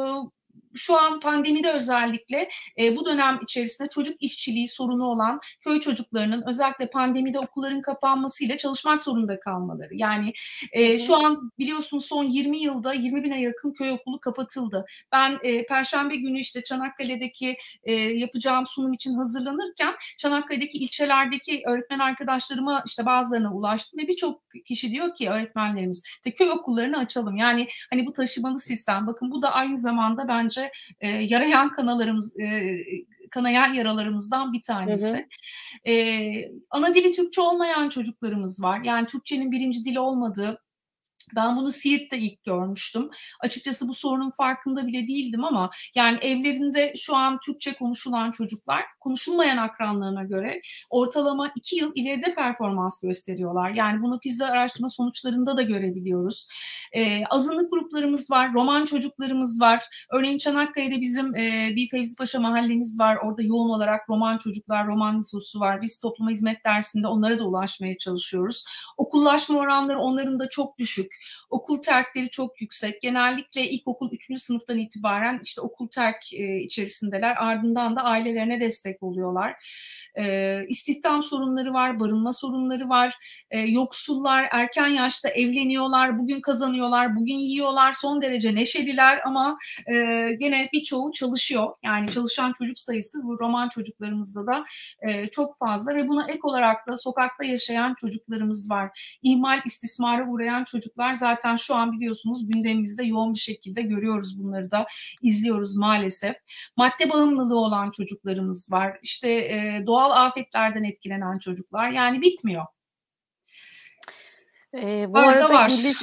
şu 0.76 0.96
an 0.96 1.20
pandemide 1.20 1.72
özellikle 1.72 2.48
e, 2.78 2.96
bu 2.96 3.04
dönem 3.06 3.38
içerisinde 3.42 3.88
çocuk 3.88 4.22
işçiliği 4.22 4.68
sorunu 4.68 5.04
olan 5.04 5.40
köy 5.60 5.80
çocuklarının 5.80 6.44
özellikle 6.46 6.90
pandemide 6.90 7.38
okulların 7.38 7.82
kapanmasıyla 7.82 8.58
çalışmak 8.58 9.02
zorunda 9.02 9.40
kalmaları. 9.40 9.94
Yani 9.94 10.32
e, 10.72 10.98
şu 10.98 11.16
an 11.16 11.52
biliyorsunuz 11.58 12.06
son 12.06 12.24
20 12.24 12.58
yılda 12.58 12.92
20 12.92 13.24
bine 13.24 13.40
yakın 13.40 13.72
köy 13.72 13.90
okulu 13.90 14.20
kapatıldı. 14.20 14.86
Ben 15.12 15.38
e, 15.42 15.66
Perşembe 15.66 16.16
günü 16.16 16.40
işte 16.40 16.64
Çanakkale'deki 16.64 17.56
e, 17.84 17.92
yapacağım 17.94 18.66
sunum 18.66 18.92
için 18.92 19.14
hazırlanırken 19.14 19.94
Çanakkale'deki 20.18 20.78
ilçelerdeki 20.78 21.62
öğretmen 21.66 21.98
arkadaşlarıma 21.98 22.82
işte 22.86 23.06
bazılarına 23.06 23.54
ulaştım 23.54 24.00
ve 24.00 24.08
birçok 24.08 24.42
kişi 24.64 24.90
diyor 24.90 25.14
ki 25.14 25.30
öğretmenlerimiz 25.30 26.02
işte 26.06 26.32
köy 26.32 26.50
okullarını 26.50 26.98
açalım. 26.98 27.36
Yani 27.36 27.68
hani 27.90 28.06
bu 28.06 28.12
taşımalı 28.12 28.60
sistem 28.60 29.06
bakın 29.06 29.30
bu 29.30 29.42
da 29.42 29.52
aynı 29.52 29.78
zamanda 29.78 30.28
bence 30.28 30.65
e, 31.00 31.08
yarayan 31.08 31.72
kanalarımız 31.72 32.40
e, 32.40 32.78
kanayan 33.30 33.74
yaralarımızdan 33.74 34.52
bir 34.52 34.62
tanesi. 34.62 35.06
Hı 35.06 35.90
hı. 35.90 35.90
E, 35.90 36.52
ana 36.70 36.94
dili 36.94 37.12
Türkçe 37.12 37.40
olmayan 37.40 37.88
çocuklarımız 37.88 38.62
var. 38.62 38.80
Yani 38.84 39.06
Türkçenin 39.06 39.52
birinci 39.52 39.84
dili 39.84 40.00
olmadığı 40.00 40.65
ben 41.34 41.56
bunu 41.56 41.70
Siirt'te 41.70 42.18
ilk 42.18 42.44
görmüştüm. 42.44 43.10
Açıkçası 43.40 43.88
bu 43.88 43.94
sorunun 43.94 44.30
farkında 44.30 44.86
bile 44.86 45.08
değildim 45.08 45.44
ama 45.44 45.70
yani 45.94 46.18
evlerinde 46.18 46.94
şu 46.96 47.16
an 47.16 47.40
Türkçe 47.40 47.72
konuşulan 47.72 48.30
çocuklar 48.30 48.84
konuşulmayan 49.00 49.56
akranlarına 49.56 50.24
göre 50.24 50.60
ortalama 50.90 51.52
iki 51.56 51.76
yıl 51.76 51.92
ileride 51.94 52.34
performans 52.34 53.00
gösteriyorlar. 53.00 53.70
Yani 53.70 54.02
bunu 54.02 54.18
pizza 54.20 54.46
araştırma 54.46 54.88
sonuçlarında 54.88 55.56
da 55.56 55.62
görebiliyoruz. 55.62 56.48
Ee, 56.92 57.24
azınlık 57.24 57.72
gruplarımız 57.72 58.30
var, 58.30 58.52
roman 58.52 58.84
çocuklarımız 58.84 59.60
var. 59.60 60.06
Örneğin 60.12 60.38
Çanakkale'de 60.38 61.00
bizim 61.00 61.34
e, 61.34 61.72
bir 61.76 61.88
Fevzi 61.88 62.16
Paşa 62.16 62.40
mahallemiz 62.40 62.98
var. 62.98 63.16
Orada 63.16 63.42
yoğun 63.42 63.70
olarak 63.70 64.08
roman 64.08 64.38
çocuklar, 64.38 64.86
roman 64.86 65.20
nüfusu 65.20 65.60
var. 65.60 65.82
Biz 65.82 66.00
topluma 66.00 66.30
hizmet 66.30 66.64
dersinde 66.64 67.06
onlara 67.06 67.38
da 67.38 67.44
ulaşmaya 67.44 67.98
çalışıyoruz. 67.98 68.64
Okullaşma 68.96 69.58
oranları 69.58 69.98
onların 69.98 70.40
da 70.40 70.48
çok 70.48 70.78
düşük. 70.78 71.15
Okul 71.50 71.82
terkleri 71.82 72.30
çok 72.30 72.60
yüksek. 72.60 73.02
Genellikle 73.02 73.70
ilkokul 73.70 74.10
3. 74.12 74.40
sınıftan 74.40 74.78
itibaren 74.78 75.40
işte 75.44 75.60
okul 75.60 75.88
terk 75.88 76.32
e, 76.34 76.56
içerisindeler. 76.56 77.36
Ardından 77.38 77.96
da 77.96 78.02
ailelerine 78.02 78.60
destek 78.60 79.02
oluyorlar. 79.02 79.54
E, 80.18 80.64
istihdam 80.68 81.22
sorunları 81.22 81.72
var, 81.72 82.00
barınma 82.00 82.32
sorunları 82.32 82.88
var. 82.88 83.14
E, 83.50 83.60
yoksullar 83.60 84.48
erken 84.50 84.86
yaşta 84.86 85.28
evleniyorlar, 85.28 86.18
bugün 86.18 86.40
kazanıyorlar, 86.40 87.16
bugün 87.16 87.34
yiyorlar. 87.34 87.92
Son 87.92 88.22
derece 88.22 88.54
neşeliler 88.54 89.20
ama 89.24 89.58
e, 89.86 89.92
gene 90.40 90.68
birçoğu 90.72 91.12
çalışıyor. 91.12 91.72
Yani 91.82 92.10
çalışan 92.10 92.52
çocuk 92.52 92.78
sayısı 92.78 93.22
bu 93.22 93.38
roman 93.38 93.68
çocuklarımızda 93.68 94.46
da 94.46 94.64
e, 95.02 95.26
çok 95.26 95.58
fazla 95.58 95.94
ve 95.94 96.08
buna 96.08 96.28
ek 96.28 96.40
olarak 96.42 96.86
da 96.86 96.98
sokakta 96.98 97.44
yaşayan 97.44 97.94
çocuklarımız 97.94 98.70
var. 98.70 99.18
İhmal, 99.22 99.60
istismara 99.64 100.28
uğrayan 100.28 100.64
çocuklar 100.64 101.05
zaten 101.12 101.56
şu 101.56 101.74
an 101.74 101.92
biliyorsunuz 101.92 102.48
gündemimizde 102.48 103.04
yoğun 103.04 103.34
bir 103.34 103.38
şekilde 103.38 103.82
görüyoruz 103.82 104.38
bunları 104.42 104.70
da 104.70 104.86
izliyoruz 105.22 105.76
maalesef. 105.76 106.36
Madde 106.76 107.10
bağımlılığı 107.10 107.58
olan 107.58 107.90
çocuklarımız 107.90 108.72
var. 108.72 108.98
İşte 109.02 109.28
e, 109.30 109.82
doğal 109.86 110.26
afetlerden 110.26 110.84
etkilenen 110.84 111.38
çocuklar 111.38 111.90
yani 111.90 112.22
bitmiyor. 112.22 112.66
Ee, 114.74 115.06
bu 115.08 115.18
Arada 115.18 115.30
arada 115.30 115.54
var. 115.54 115.68
Yeliz, 115.68 116.02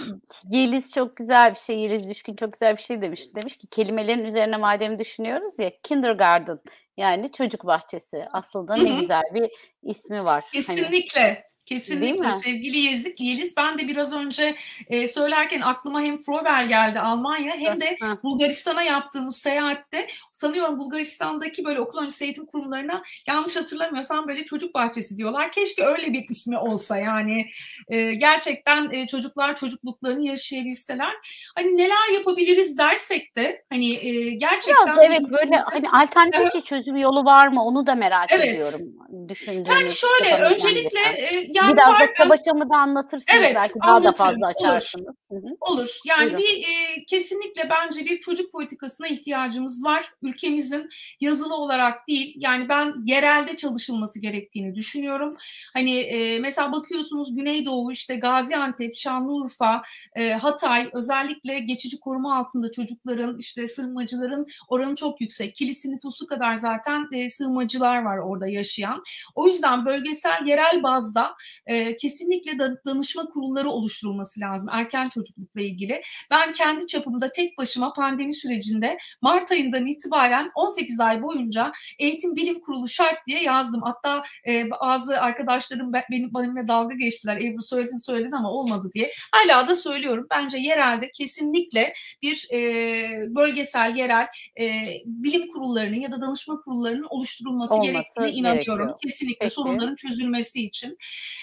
Yeliz 0.50 0.94
çok 0.94 1.16
güzel 1.16 1.52
bir 1.52 1.60
şey, 1.60 1.80
Yeliz 1.80 2.10
Düşkün 2.10 2.36
çok 2.36 2.54
güzel 2.54 2.78
bir 2.78 2.82
şey 2.82 3.02
demiş. 3.02 3.22
Demiş 3.36 3.58
ki 3.58 3.68
kelimelerin 3.68 4.26
üzerine 4.26 4.58
madem 4.58 5.00
düşünüyoruz 5.00 5.60
ya 5.60 5.72
kindergarten 5.84 6.60
yani 6.98 7.32
çocuk 7.32 7.66
bahçesi 7.66 8.26
aslında 8.32 8.76
ne 8.76 8.90
Hı-hı. 8.90 9.00
güzel 9.00 9.24
bir 9.34 9.52
ismi 9.84 10.26
var. 10.26 10.44
Hani 10.44 10.52
Kesinlikle. 10.52 11.22
Hani, 11.22 11.44
Kesinlikle 11.66 12.32
sevgili 12.32 12.80
Yezik 12.80 13.20
Yeliz. 13.20 13.58
Ben 13.58 13.78
de 13.78 13.88
biraz 13.88 14.14
önce 14.14 14.56
e, 14.90 15.08
söylerken 15.08 15.62
aklıma 15.62 16.02
hem 16.02 16.18
Frobel 16.18 16.68
geldi 16.68 17.00
Almanya 17.00 17.56
hem 17.58 17.82
de 17.82 17.98
Bulgaristan'a 18.24 18.84
yaptığımız 18.84 19.38
seyahatte 19.38 20.08
sanıyorum 20.32 20.80
Bulgaristan'daki 20.80 21.66
böyle 21.66 21.80
okul 21.80 22.00
öncesi 22.00 22.24
eğitim 22.24 22.46
kurumlarına 22.46 23.04
yanlış 23.28 23.56
hatırlamıyorsam 23.56 24.28
böyle 24.28 24.44
çocuk 24.44 24.74
bahçesi 24.74 25.18
diyorlar. 25.18 25.52
Keşke 25.52 25.86
öyle 25.86 26.14
bir 26.14 26.30
ismi 26.30 26.58
olsa 26.58 26.98
yani 26.98 27.48
e, 27.90 28.14
gerçekten 28.14 28.92
e, 28.92 29.08
çocuklar 29.08 29.56
çocukluklarını 29.56 30.26
yaşayabilseler. 30.26 31.14
Hani 31.56 31.78
neler 31.78 32.14
yapabiliriz 32.14 32.78
dersek 32.78 33.38
de 33.38 33.66
hani 33.70 33.94
e, 33.94 34.30
gerçekten 34.30 34.86
Biraz, 34.86 35.06
evet 35.06 35.22
böyle 35.22 35.56
hani 35.56 35.90
alternatif 35.90 36.54
bir 36.54 36.62
çözüm 36.62 36.98
yolu 36.98 37.26
var 37.26 37.48
mı 37.48 37.64
onu 37.64 37.88
da 37.88 37.96
merak 37.96 38.32
evet. 38.32 38.48
ediyorum 38.48 38.82
düşündüğünüz. 39.30 39.68
Yani 39.70 39.92
şöyle 39.92 40.44
öncelikle 40.44 41.00
e, 41.00 41.53
yani 41.54 41.74
biraz 41.74 42.00
da 42.00 42.14
kabaçamı 42.14 42.70
da 42.70 42.78
anlatırsınız 42.78 43.40
evet, 43.40 43.56
belki 43.56 43.80
daha 43.86 44.04
da 44.04 44.12
fazla 44.12 44.48
açarsınız. 44.48 45.16
Olur. 45.30 45.52
Olur. 45.62 46.00
Yani 46.06 46.34
Buyurun. 46.34 46.40
bir 46.40 46.64
e, 46.64 47.06
kesinlikle 47.06 47.70
bence 47.70 48.06
bir 48.06 48.20
çocuk 48.20 48.52
politikasına 48.52 49.08
ihtiyacımız 49.08 49.84
var. 49.84 50.14
Ülkemizin 50.22 50.90
yazılı 51.20 51.56
olarak 51.56 52.08
değil. 52.08 52.36
Yani 52.38 52.70
ben 52.70 52.94
yerelde 53.06 53.58
çalışılması 53.58 54.20
gerektiğini 54.20 54.76
düşünüyorum. 54.76 55.38
Hani 55.74 56.00
e, 56.00 56.40
mesela 56.40 56.72
bakıyorsunuz 56.72 57.36
Güneydoğu 57.36 57.92
işte 57.92 58.16
Gaziantep, 58.16 58.96
Şanlıurfa, 58.96 59.82
e, 60.16 60.34
Hatay 60.34 60.90
özellikle 60.94 61.60
geçici 61.60 62.00
koruma 62.00 62.38
altında 62.38 62.72
çocukların 62.72 63.40
işte 63.40 63.68
sığınmacıların 63.68 64.48
oranı 64.68 64.96
çok 64.96 65.22
yüksek. 65.22 65.56
Kilisi 65.56 65.92
nüfusu 65.92 66.28
kadar 66.28 66.56
zaten 66.56 67.08
e, 67.14 67.30
sığınmacılar 67.30 68.04
var 68.04 68.18
orada 68.18 68.48
yaşayan. 68.48 69.04
O 69.36 69.48
yüzden 69.48 69.86
bölgesel 69.86 70.46
yerel 70.46 70.84
bazda 70.84 71.36
e, 71.66 71.98
kesinlikle 71.98 72.60
da, 72.60 72.84
danışma 72.86 73.26
kurulları 73.26 73.70
oluşturulması 73.70 74.40
lazım 74.40 74.70
erken 74.72 75.10
çocuklukla 75.10 75.62
ilgili. 75.62 76.02
Ben 76.32 76.54
kendi 76.54 76.88
çapımda 76.88 77.32
tek 77.32 77.58
başıma 77.58 77.94
pandemi 77.94 78.34
sürecinde 78.34 78.98
Mart 79.22 79.52
ayından 79.52 79.88
itibaren 79.88 80.52
18 80.56 81.00
ay 81.00 81.22
boyunca 81.22 81.72
eğitim 82.00 82.36
bilim 82.36 82.60
kurulu 82.60 82.88
şart 82.88 83.28
diye 83.28 83.44
yazdım. 83.44 83.82
Hatta 83.82 84.24
e, 84.48 84.70
bazı 84.70 85.22
arkadaşlarım 85.22 85.94
benim 86.12 86.34
benimle 86.34 86.68
dalga 86.68 86.96
geçtiler. 86.96 87.38
Ebru 87.42 87.62
söyledin 87.62 87.98
söyledin 87.98 88.32
ama 88.32 88.52
olmadı 88.52 88.92
diye. 88.94 89.12
Hala 89.32 89.68
da 89.68 89.76
söylüyorum. 89.76 90.28
Bence 90.32 90.58
yerelde 90.58 91.12
kesinlikle 91.12 91.94
bir 92.22 92.48
e, 92.54 93.36
bölgesel 93.36 93.96
yerel 93.96 94.28
e, 94.60 94.84
bilim 95.06 95.48
kurullarının 95.48 96.00
ya 96.00 96.12
da 96.12 96.22
danışma 96.22 96.62
kurullarının 96.62 97.08
oluşturulması 97.10 97.74
Olması 97.74 97.92
gerektiğine 97.92 98.32
inanıyorum. 98.32 98.88
Gerekiyor. 98.88 99.00
Kesinlikle 99.06 99.40
Peki. 99.40 99.54
sorunların 99.54 99.96
çözülmesi 99.96 100.66
için. 100.66 100.98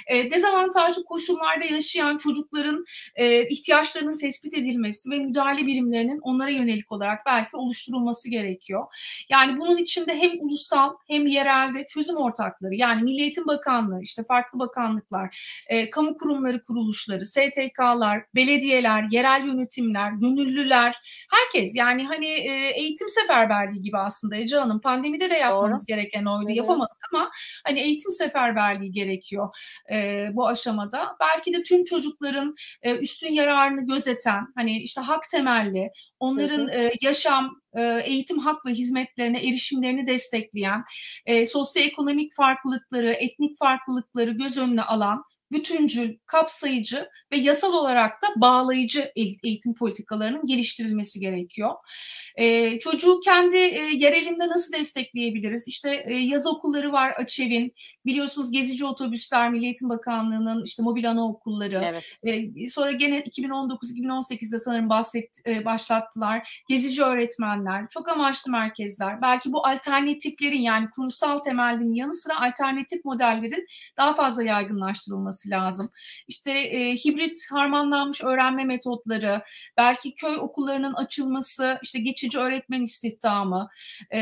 E, 0.06 0.30
dezavantajlı 0.30 1.04
koşullarda 1.04 1.64
yaşayan 1.64 2.16
çocukların 2.16 2.84
e, 3.14 3.48
ihtiyaç 3.48 3.80
ihtiyaçlarının 3.80 4.16
tespit 4.16 4.54
edilmesi 4.54 5.10
ve 5.10 5.18
müdahale 5.18 5.66
birimlerinin 5.66 6.18
onlara 6.22 6.50
yönelik 6.50 6.92
olarak 6.92 7.26
belki 7.26 7.56
oluşturulması 7.56 8.30
gerekiyor. 8.30 8.86
Yani 9.28 9.60
bunun 9.60 9.76
içinde 9.76 10.18
hem 10.18 10.30
ulusal 10.40 10.94
hem 11.08 11.26
yerelde 11.26 11.86
çözüm 11.86 12.16
ortakları 12.16 12.74
yani 12.74 13.02
Milli 13.02 13.20
Eğitim 13.20 13.46
Bakanlığı, 13.46 14.00
işte 14.02 14.24
farklı 14.24 14.58
bakanlıklar, 14.58 15.62
e, 15.68 15.90
kamu 15.90 16.16
kurumları 16.16 16.62
kuruluşları, 16.64 17.26
STK'lar, 17.26 18.24
belediyeler, 18.34 19.04
yerel 19.10 19.46
yönetimler, 19.46 20.12
gönüllüler, 20.12 20.96
herkes 21.30 21.70
yani 21.74 22.06
hani 22.06 22.26
e, 22.26 22.70
eğitim 22.76 23.08
seferberliği 23.08 23.82
gibi 23.82 23.98
aslında 23.98 24.36
Ece 24.36 24.56
Hanım. 24.56 24.80
Pandemide 24.80 25.30
de 25.30 25.34
yapmamız 25.34 25.78
Doğru. 25.78 25.96
gereken 25.96 26.24
oydu. 26.24 26.48
Hı-hı. 26.48 26.56
Yapamadık 26.56 26.98
ama 27.12 27.30
hani 27.64 27.80
eğitim 27.80 28.10
seferberliği 28.10 28.92
gerekiyor 28.92 29.54
e, 29.92 30.28
bu 30.32 30.46
aşamada. 30.46 31.16
Belki 31.20 31.52
de 31.52 31.62
tüm 31.62 31.84
çocukların 31.84 32.54
e, 32.82 32.96
üstün 32.96 33.32
yararını 33.32 33.86
gözeten 33.86 34.46
hani 34.54 34.78
işte 34.82 35.00
hak 35.00 35.28
temelli 35.28 35.90
onların 36.20 36.68
e, 36.68 36.92
yaşam 37.02 37.60
e, 37.72 38.02
eğitim 38.04 38.38
hak 38.38 38.66
ve 38.66 38.70
hizmetlerine 38.70 39.38
erişimlerini 39.38 40.06
destekleyen, 40.06 40.84
e, 41.26 41.46
sosyoekonomik 41.46 42.34
farklılıkları, 42.34 43.12
etnik 43.12 43.58
farklılıkları 43.58 44.30
göz 44.30 44.58
önüne 44.58 44.82
alan 44.82 45.24
bütüncül, 45.52 46.16
kapsayıcı 46.26 47.08
ve 47.32 47.36
yasal 47.36 47.72
olarak 47.72 48.22
da 48.22 48.26
bağlayıcı 48.36 49.12
eğitim 49.44 49.74
politikalarının 49.74 50.46
geliştirilmesi 50.46 51.20
gerekiyor. 51.20 51.70
Ee, 52.36 52.78
çocuğu 52.78 53.20
kendi 53.24 53.56
e, 53.56 53.82
yerelinde 53.96 54.48
nasıl 54.48 54.72
destekleyebiliriz? 54.72 55.68
İşte 55.68 56.04
e, 56.06 56.14
yaz 56.14 56.46
okulları 56.46 56.92
var 56.92 57.12
Açev'in, 57.16 57.74
biliyorsunuz 58.06 58.52
gezici 58.52 58.84
otobüsler 58.84 59.50
Milli 59.50 59.64
Eğitim 59.64 59.88
Bakanlığı'nın 59.88 60.64
işte 60.64 60.82
mobil 60.82 61.10
anaokulları. 61.10 61.82
Evet. 61.84 62.04
E, 62.58 62.68
sonra 62.68 62.92
gene 62.92 63.20
2019-2018'de 63.20 64.58
sanırım 64.58 64.88
bahset, 64.88 65.30
e, 65.46 65.64
başlattılar. 65.64 66.64
Gezici 66.68 67.02
öğretmenler, 67.02 67.86
çok 67.90 68.08
amaçlı 68.08 68.52
merkezler. 68.52 69.22
Belki 69.22 69.52
bu 69.52 69.66
alternatiflerin 69.66 70.60
yani 70.60 70.90
kurumsal 70.90 71.38
temelin 71.38 71.94
yanı 71.94 72.14
sıra 72.14 72.40
alternatif 72.46 73.04
modellerin 73.04 73.66
daha 73.96 74.14
fazla 74.14 74.42
yaygınlaştırılması 74.42 75.39
olması 75.40 75.50
lazım. 75.50 75.90
İşte 76.28 76.52
e, 76.52 76.94
hibrit 76.94 77.36
harmanlanmış 77.50 78.24
öğrenme 78.24 78.64
metotları, 78.64 79.42
belki 79.76 80.14
köy 80.14 80.36
okullarının 80.36 80.94
açılması, 80.94 81.78
işte 81.82 81.98
geçici 81.98 82.38
öğretmen 82.38 82.82
istihdamı 82.82 83.68
e, 84.12 84.20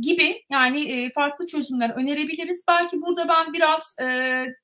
gibi 0.00 0.42
yani 0.50 0.80
e, 0.92 1.12
farklı 1.12 1.46
çözümler 1.46 1.90
önerebiliriz. 1.90 2.64
Belki 2.68 3.02
burada 3.02 3.28
ben 3.28 3.52
biraz 3.52 3.96
e, 4.00 4.06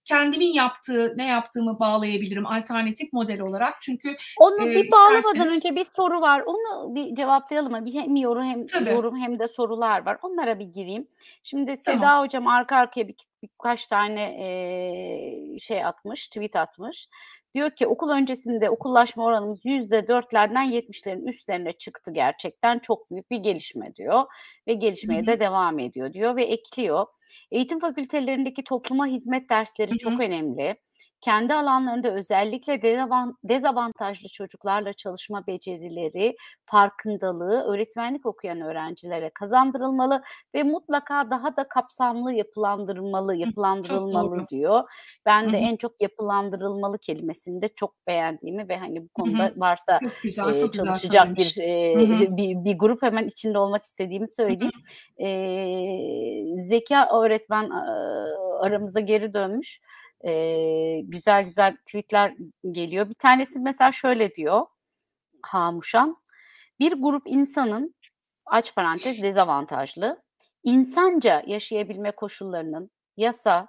kendimin 0.04 0.52
yaptığı, 0.52 1.14
ne 1.16 1.26
yaptığımı 1.26 1.78
bağlayabilirim 1.78 2.46
alternatif 2.46 3.12
model 3.12 3.40
olarak. 3.40 3.80
Çünkü 3.80 4.16
onu 4.38 4.68
e, 4.68 4.70
bir 4.70 4.90
bağlamadan 4.90 5.18
isterseniz... 5.18 5.56
önce 5.56 5.76
bir 5.76 5.86
soru 5.96 6.20
var. 6.20 6.42
Onu 6.46 6.94
bir 6.94 7.14
cevaplayalım 7.14 7.72
mı? 7.72 7.84
Hem 7.92 8.16
yorum 8.16 8.44
hem 8.44 8.66
Tabii. 8.66 8.90
yorum 8.90 9.16
hem 9.16 9.38
de 9.38 9.48
sorular 9.48 10.06
var. 10.06 10.18
Onlara 10.22 10.58
bir 10.58 10.64
gireyim. 10.64 11.06
Şimdi 11.42 11.76
Seda 11.76 12.00
tamam. 12.00 12.24
hocam 12.24 12.46
arka 12.46 12.76
arkaya 12.76 13.08
bir 13.08 13.14
birkaç 13.42 13.86
tane 13.86 14.22
e, 14.22 15.58
şey 15.58 15.84
atmış, 15.84 16.28
tweet 16.28 16.56
atmış. 16.56 17.08
Diyor 17.54 17.70
ki 17.70 17.86
okul 17.86 18.10
öncesinde 18.10 18.70
okullaşma 18.70 19.24
oranımız 19.24 19.60
yüzde 19.64 20.08
dörtlerden 20.08 20.62
yetmişlerin 20.62 21.26
üstlerine 21.26 21.72
çıktı 21.72 22.12
gerçekten 22.12 22.78
çok 22.78 23.10
büyük 23.10 23.30
bir 23.30 23.36
gelişme 23.36 23.94
diyor 23.94 24.24
ve 24.66 24.74
gelişmeye 24.74 25.26
de 25.26 25.40
devam 25.40 25.78
ediyor 25.78 26.12
diyor 26.12 26.36
ve 26.36 26.44
ekliyor. 26.44 27.06
Eğitim 27.50 27.80
fakültelerindeki 27.80 28.64
topluma 28.64 29.06
hizmet 29.06 29.50
dersleri 29.50 29.90
Hı-hı. 29.90 29.98
çok 29.98 30.20
önemli 30.20 30.76
kendi 31.20 31.54
alanlarında 31.54 32.10
özellikle 32.10 32.82
dezavantajlı 33.44 34.28
çocuklarla 34.28 34.92
çalışma 34.92 35.46
becerileri, 35.46 36.36
farkındalığı 36.64 37.62
öğretmenlik 37.62 38.26
okuyan 38.26 38.60
öğrencilere 38.60 39.30
kazandırılmalı 39.34 40.22
ve 40.54 40.62
mutlaka 40.62 41.30
daha 41.30 41.56
da 41.56 41.68
kapsamlı 41.68 42.32
yapılandırılmalı, 42.32 43.36
yapılandırılmalı 43.36 44.48
diyor. 44.48 44.82
Ben 45.26 45.52
de 45.52 45.58
en 45.58 45.76
çok 45.76 46.02
yapılandırılmalı 46.02 46.98
kelimesini 46.98 47.62
de 47.62 47.68
çok 47.68 48.06
beğendiğimi 48.06 48.68
ve 48.68 48.76
hani 48.76 49.02
bu 49.04 49.08
konuda 49.08 49.52
varsa 49.56 49.98
çok 50.02 50.12
güzel, 50.22 50.58
çok 50.58 50.74
e, 50.74 50.78
çalışacak 50.78 51.36
bir, 51.36 51.58
e, 51.58 51.96
bir 52.36 52.64
bir 52.64 52.78
grup 52.78 53.02
hemen 53.02 53.26
içinde 53.26 53.58
olmak 53.58 53.82
istediğimi 53.82 54.28
söyleyeyim. 54.28 54.72
E, 55.18 56.62
Zeka 56.62 57.20
öğretmen 57.20 57.70
aramıza 58.60 59.00
geri 59.00 59.34
dönmüş 59.34 59.80
e, 60.24 61.00
güzel 61.00 61.44
güzel 61.44 61.76
tweetler 61.76 62.34
geliyor. 62.70 63.08
Bir 63.08 63.14
tanesi 63.14 63.58
mesela 63.60 63.92
şöyle 63.92 64.34
diyor 64.34 64.66
Hamuşan. 65.42 66.16
Bir 66.80 66.92
grup 66.92 67.22
insanın 67.26 67.94
aç 68.46 68.74
parantez 68.74 69.22
dezavantajlı 69.22 70.22
insanca 70.64 71.42
yaşayabilme 71.46 72.10
koşullarının 72.10 72.90
yasa, 73.16 73.68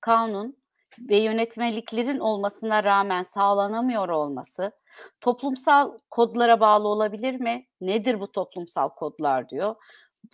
kanun 0.00 0.56
ve 0.98 1.16
yönetmeliklerin 1.16 2.18
olmasına 2.18 2.84
rağmen 2.84 3.22
sağlanamıyor 3.22 4.08
olması 4.08 4.72
toplumsal 5.20 5.98
kodlara 6.10 6.60
bağlı 6.60 6.88
olabilir 6.88 7.40
mi? 7.40 7.66
Nedir 7.80 8.20
bu 8.20 8.32
toplumsal 8.32 8.88
kodlar 8.88 9.48
diyor 9.48 9.74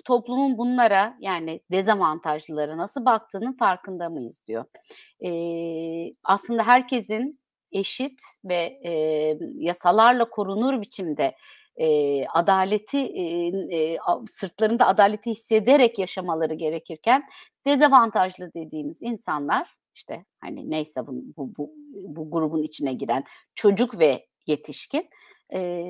toplumun 0.05 0.59
bunlara 0.59 1.17
yani 1.21 1.61
dezavantajlılara 1.73 2.77
nasıl 2.77 3.05
baktığının 3.05 3.53
farkında 3.53 4.09
mıyız 4.09 4.41
diyor. 4.47 4.65
E, 5.25 5.31
aslında 6.25 6.63
herkesin 6.67 7.41
eşit 7.73 8.21
ve 8.45 8.81
e, 8.85 8.93
yasalarla 9.55 10.31
korunur 10.31 10.81
biçimde 10.81 11.35
e, 11.77 12.27
adaleti 12.27 12.99
e, 12.99 13.97
sırtlarında 14.31 14.87
adaleti 14.87 15.31
hissederek 15.31 15.99
yaşamaları 15.99 16.55
gerekirken 16.55 17.23
dezavantajlı 17.67 18.55
dediğimiz 18.55 19.03
insanlar 19.03 19.75
işte 19.95 20.25
hani 20.41 20.71
neyse 20.71 21.07
bu, 21.07 21.13
bu, 21.37 21.55
bu, 21.59 21.73
bu 21.95 22.31
grubun 22.31 22.63
içine 22.63 22.93
giren 22.93 23.25
çocuk 23.55 23.99
ve 23.99 24.27
yetişkin 24.47 25.09
e, 25.55 25.83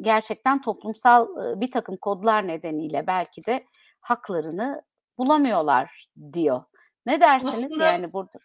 gerçekten 0.00 0.62
toplumsal 0.62 1.26
e, 1.26 1.60
bir 1.60 1.70
takım 1.70 1.96
kodlar 1.96 2.46
nedeniyle 2.46 3.06
belki 3.06 3.46
de 3.46 3.64
haklarını 4.00 4.82
bulamıyorlar 5.18 6.08
diyor. 6.32 6.62
Ne 7.06 7.20
dersiniz 7.20 7.64
Aslında, 7.64 7.84
yani 7.84 8.12
burada? 8.12 8.38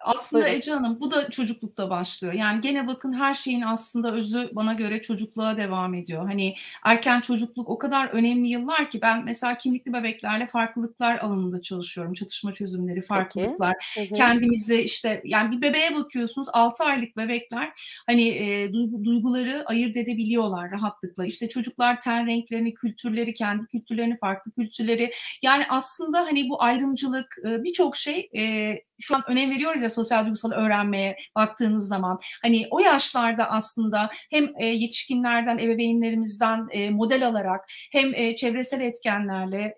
Aslında 0.00 0.42
Buyurun. 0.44 0.58
Ece 0.58 0.72
Hanım 0.72 1.00
bu 1.00 1.10
da 1.10 1.30
çocuklukta 1.30 1.90
başlıyor. 1.90 2.34
Yani 2.34 2.60
gene 2.60 2.86
bakın 2.86 3.12
her 3.12 3.34
şeyin 3.34 3.62
aslında 3.62 4.12
özü 4.12 4.50
bana 4.52 4.72
göre 4.72 5.02
çocukluğa 5.02 5.56
devam 5.56 5.94
ediyor. 5.94 6.26
Hani 6.26 6.54
erken 6.84 7.20
çocukluk 7.20 7.68
o 7.68 7.78
kadar 7.78 8.08
önemli 8.08 8.48
yıllar 8.48 8.90
ki 8.90 9.02
ben 9.02 9.24
mesela 9.24 9.56
kimlikli 9.56 9.92
bebeklerle 9.92 10.46
farklılıklar 10.46 11.18
alanında 11.18 11.62
çalışıyorum. 11.62 12.14
Çatışma 12.14 12.52
çözümleri, 12.52 13.02
farklılıklar. 13.02 13.74
Peki. 13.96 14.14
Kendimizi 14.14 14.80
işte 14.80 15.22
yani 15.24 15.56
bir 15.56 15.62
bebeğe 15.62 15.94
bakıyorsunuz 15.94 16.48
6 16.52 16.84
aylık 16.84 17.16
bebekler 17.16 17.72
hani 18.06 18.28
e, 18.28 18.72
duyguları 19.04 19.64
ayırt 19.66 19.96
edebiliyorlar 19.96 20.70
rahatlıkla. 20.70 21.26
İşte 21.26 21.48
çocuklar 21.48 22.00
ten 22.00 22.26
renklerini, 22.26 22.74
kültürleri, 22.74 23.34
kendi 23.34 23.66
kültürlerini, 23.66 24.16
farklı 24.16 24.52
kültürleri. 24.52 25.12
Yani 25.42 25.64
aslında 25.68 26.18
hani 26.18 26.48
bu 26.48 26.62
ayrımcılık 26.62 27.36
e, 27.48 27.64
birçok 27.64 27.96
şey 27.96 28.30
e, 28.36 28.74
şu 28.98 29.16
an 29.16 29.22
önem 29.28 29.52
veriyoruz 29.66 29.82
ya 29.82 29.90
sosyal 29.90 30.24
duygusal 30.24 30.52
öğrenmeye 30.52 31.16
baktığınız 31.34 31.88
zaman. 31.88 32.18
Hani 32.42 32.66
o 32.70 32.80
yaşlarda 32.80 33.50
aslında 33.50 34.10
hem 34.30 34.48
e, 34.58 34.66
yetişkinlerden, 34.66 35.58
ebeveynlerimizden 35.58 36.66
e, 36.70 36.90
model 36.90 37.26
alarak 37.26 37.64
hem 37.92 38.14
e, 38.14 38.36
çevresel 38.36 38.80
etkenlerle 38.80 39.76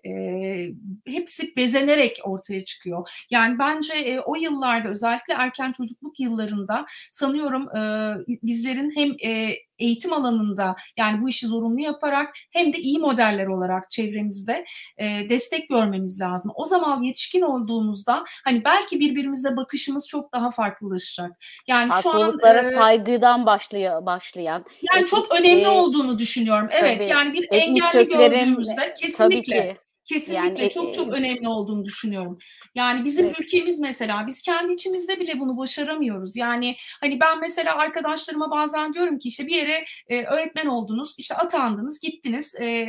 hepsi 1.07 1.55
bezenerek 1.55 2.19
ortaya 2.23 2.65
çıkıyor. 2.65 3.09
Yani 3.29 3.59
bence 3.59 4.21
o 4.25 4.35
yıllarda 4.35 4.89
özellikle 4.89 5.33
erken 5.33 5.71
çocukluk 5.71 6.19
yıllarında 6.19 6.85
sanıyorum 7.11 7.67
bizlerin 8.43 8.91
hem 8.95 9.15
eğitim 9.79 10.13
alanında 10.13 10.75
yani 10.97 11.21
bu 11.21 11.29
işi 11.29 11.47
zorunlu 11.47 11.81
yaparak 11.81 12.35
hem 12.51 12.73
de 12.73 12.77
iyi 12.77 12.99
modeller 12.99 13.47
olarak 13.47 13.91
çevremizde 13.91 14.65
e, 14.97 15.29
destek 15.29 15.69
görmemiz 15.69 16.21
lazım. 16.21 16.51
O 16.55 16.63
zaman 16.63 17.03
yetişkin 17.03 17.41
olduğumuzda 17.41 18.23
hani 18.43 18.63
belki 18.63 18.99
birbirimize 18.99 19.57
bakışımız 19.57 20.07
çok 20.07 20.33
daha 20.33 20.51
farklılaşacak. 20.51 21.31
Yani 21.67 21.91
şu 22.03 22.09
an 22.09 22.39
e, 22.39 22.63
saygıdan 22.63 23.45
başlıyor 23.45 24.05
başlayan. 24.05 24.65
Yani 24.91 25.03
etnik, 25.03 25.07
çok 25.07 25.39
önemli 25.39 25.61
e, 25.61 25.67
olduğunu 25.67 26.19
düşünüyorum. 26.19 26.67
Evet 26.71 26.97
tabii, 26.97 27.09
yani 27.09 27.33
bir 27.33 27.47
engelli 27.51 27.91
köklerin, 27.91 28.39
gördüğümüzde 28.39 28.93
kesinlikle 28.93 29.77
Kesinlikle 30.09 30.61
yani, 30.61 30.69
çok 30.69 30.93
çok 30.93 31.13
önemli 31.13 31.47
olduğunu 31.47 31.85
düşünüyorum. 31.85 32.37
Yani 32.75 33.05
bizim 33.05 33.25
evet. 33.25 33.39
ülkemiz 33.39 33.79
mesela 33.79 34.27
biz 34.27 34.41
kendi 34.41 34.73
içimizde 34.73 35.19
bile 35.19 35.39
bunu 35.39 35.57
başaramıyoruz. 35.57 36.35
Yani 36.35 36.75
hani 37.01 37.19
ben 37.19 37.39
mesela 37.39 37.75
arkadaşlarıma 37.77 38.51
bazen 38.51 38.93
diyorum 38.93 39.19
ki 39.19 39.29
işte 39.29 39.47
bir 39.47 39.55
yere 39.55 39.85
e, 40.07 40.23
öğretmen 40.23 40.65
oldunuz, 40.65 41.15
işte 41.17 41.35
atandınız, 41.35 41.99
gittiniz. 41.99 42.55
E, 42.55 42.87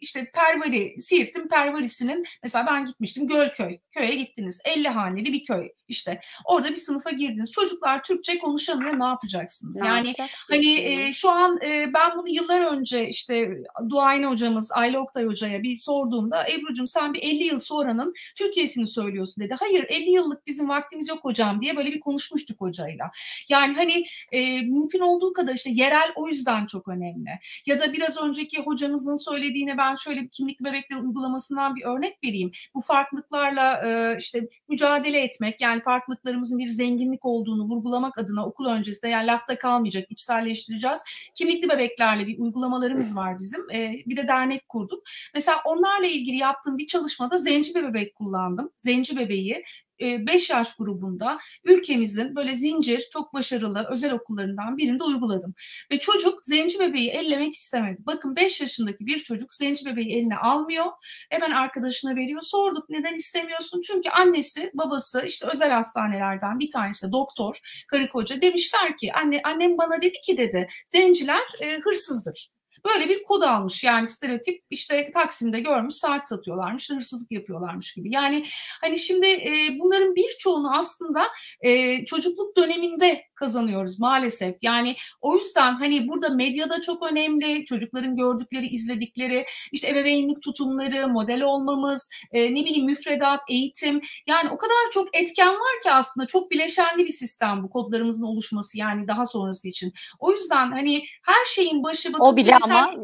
işte 0.00 0.30
Pervari, 0.34 1.00
Siirt'in 1.00 1.48
Pervarisi'nin 1.48 2.24
mesela 2.42 2.66
ben 2.66 2.86
gitmiştim 2.86 3.26
Gölköy. 3.26 3.78
Köye 3.90 4.14
gittiniz. 4.14 4.60
50 4.64 4.88
haneli 4.88 5.32
bir 5.32 5.44
köy 5.44 5.68
işte. 5.88 6.20
Orada 6.44 6.70
bir 6.70 6.76
sınıfa 6.76 7.10
girdiniz. 7.10 7.50
Çocuklar 7.50 8.02
Türkçe 8.02 8.38
konuşamıyor. 8.38 9.00
Ne 9.00 9.04
yapacaksınız? 9.04 9.76
Ne 9.76 9.86
yani 9.86 10.08
yapacak? 10.08 10.30
hani 10.50 10.80
e, 10.80 11.12
şu 11.12 11.30
an 11.30 11.58
e, 11.64 11.94
ben 11.94 12.18
bunu 12.18 12.28
yıllar 12.28 12.60
önce 12.60 13.08
işte 13.08 13.58
duayen 13.88 14.22
hocamız 14.22 14.72
Ayla 14.72 15.00
Oktay 15.00 15.24
Hoca'ya 15.24 15.62
bir 15.62 15.76
sorduğumda 15.76 16.48
Ebru'cum 16.48 16.86
sen 16.86 17.14
bir 17.14 17.22
50 17.22 17.44
yıl 17.44 17.58
sonranın 17.58 18.14
Türkiye'sini 18.36 18.86
söylüyorsun 18.86 19.44
dedi. 19.44 19.54
Hayır 19.60 19.86
50 19.88 20.10
yıllık 20.10 20.46
bizim 20.46 20.68
vaktimiz 20.68 21.08
yok 21.08 21.24
hocam 21.24 21.60
diye 21.60 21.76
böyle 21.76 21.92
bir 21.92 22.00
konuşmuştuk 22.00 22.60
hocayla. 22.60 23.10
Yani 23.48 23.74
hani 23.74 24.04
e, 24.32 24.60
mümkün 24.60 25.00
olduğu 25.00 25.32
kadar 25.32 25.54
işte 25.54 25.70
yerel 25.70 26.12
o 26.16 26.28
yüzden 26.28 26.66
çok 26.66 26.88
önemli. 26.88 27.30
Ya 27.66 27.80
da 27.80 27.92
biraz 27.92 28.22
önceki 28.22 28.62
hocamızın 28.62 29.14
söylediğine 29.14 29.78
ben 29.78 29.85
şöyle 29.94 30.22
bir 30.22 30.28
kimlikli 30.28 30.64
bebekler 30.64 30.96
uygulamasından 30.96 31.76
bir 31.76 31.84
örnek 31.84 32.18
vereyim. 32.24 32.50
Bu 32.74 32.80
farklılıklarla 32.80 33.88
e, 33.88 34.18
işte 34.18 34.48
mücadele 34.68 35.20
etmek 35.20 35.60
yani 35.60 35.82
farklılıklarımızın 35.82 36.58
bir 36.58 36.68
zenginlik 36.68 37.24
olduğunu 37.24 37.64
vurgulamak 37.64 38.18
adına 38.18 38.46
okul 38.46 38.66
öncesinde 38.66 39.10
yani 39.10 39.26
lafta 39.26 39.58
kalmayacak 39.58 40.10
içselleştireceğiz. 40.10 40.98
Kimlikli 41.34 41.68
bebeklerle 41.68 42.26
bir 42.26 42.38
uygulamalarımız 42.38 43.16
var 43.16 43.38
bizim. 43.38 43.70
E, 43.70 43.92
bir 44.06 44.16
de 44.16 44.28
dernek 44.28 44.68
kurduk. 44.68 45.02
Mesela 45.34 45.58
onlarla 45.64 46.06
ilgili 46.06 46.36
yaptığım 46.36 46.78
bir 46.78 46.86
çalışmada 46.86 47.36
zenci 47.36 47.74
bebek 47.74 48.14
kullandım. 48.14 48.70
Zenci 48.76 49.16
bebeği 49.16 49.64
5 50.00 50.50
yaş 50.50 50.76
grubunda 50.76 51.38
ülkemizin 51.64 52.36
böyle 52.36 52.54
zincir 52.54 53.08
çok 53.12 53.34
başarılı 53.34 53.86
özel 53.90 54.12
okullarından 54.12 54.76
birinde 54.76 55.04
uyguladım. 55.04 55.54
Ve 55.92 55.98
çocuk 55.98 56.44
zenci 56.44 56.78
bebeği 56.78 57.10
ellemek 57.10 57.54
istemedi. 57.54 57.98
Bakın 58.06 58.36
5 58.36 58.60
yaşındaki 58.60 59.06
bir 59.06 59.18
çocuk 59.18 59.54
zenci 59.54 59.84
bebeği 59.86 60.16
eline 60.16 60.36
almıyor. 60.36 60.86
Hemen 61.30 61.50
arkadaşına 61.50 62.16
veriyor. 62.16 62.42
Sorduk 62.42 62.90
neden 62.90 63.14
istemiyorsun? 63.14 63.80
Çünkü 63.80 64.08
annesi, 64.10 64.70
babası 64.74 65.24
işte 65.26 65.46
özel 65.52 65.70
hastanelerden 65.70 66.58
bir 66.58 66.70
tanesi 66.70 67.12
doktor, 67.12 67.84
karı 67.88 68.08
koca 68.08 68.42
demişler 68.42 68.96
ki 68.96 69.12
anne 69.12 69.40
annem 69.44 69.78
bana 69.78 70.02
dedi 70.02 70.20
ki 70.24 70.38
dedi 70.38 70.68
zenciler 70.86 71.42
e, 71.60 71.78
hırsızdır. 71.78 72.55
Böyle 72.86 73.08
bir 73.08 73.22
kod 73.22 73.42
almış 73.42 73.84
yani 73.84 74.08
stereotip 74.08 74.64
işte 74.70 75.10
Taksim'de 75.14 75.60
görmüş 75.60 75.94
saat 75.94 76.28
satıyorlarmış 76.28 76.90
hırsızlık 76.90 77.32
yapıyorlarmış 77.32 77.94
gibi. 77.94 78.14
Yani 78.14 78.46
hani 78.80 78.98
şimdi 78.98 79.26
e, 79.26 79.78
bunların 79.78 80.14
birçoğunu 80.16 80.76
aslında 80.76 81.28
e, 81.60 82.04
çocukluk 82.04 82.56
döneminde 82.56 83.24
kazanıyoruz 83.36 84.00
maalesef. 84.00 84.56
Yani 84.62 84.96
o 85.20 85.34
yüzden 85.36 85.72
hani 85.72 86.08
burada 86.08 86.28
medyada 86.28 86.80
çok 86.80 87.02
önemli 87.12 87.64
çocukların 87.64 88.16
gördükleri 88.16 88.66
izledikleri 88.66 89.46
işte 89.72 89.88
ebeveynlik 89.88 90.42
tutumları 90.42 91.08
model 91.08 91.42
olmamız 91.42 92.10
e, 92.32 92.54
ne 92.54 92.64
bileyim 92.64 92.86
müfredat 92.86 93.40
eğitim 93.48 94.00
yani 94.26 94.50
o 94.50 94.58
kadar 94.58 94.90
çok 94.92 95.16
etken 95.16 95.54
var 95.54 95.82
ki 95.82 95.90
aslında 95.90 96.26
çok 96.26 96.50
bileşenli 96.50 97.04
bir 97.04 97.12
sistem 97.12 97.62
bu 97.62 97.70
kodlarımızın 97.70 98.24
oluşması 98.24 98.78
yani 98.78 99.08
daha 99.08 99.26
sonrası 99.26 99.68
için. 99.68 99.92
O 100.18 100.32
yüzden 100.32 100.70
hani 100.70 101.04
her 101.22 101.44
şeyin 101.54 101.82
başı 101.82 102.12
bakın 102.12 102.24
O 102.24 102.36
bile 102.36 102.50
küresel- 102.50 102.70
ama 102.74 102.94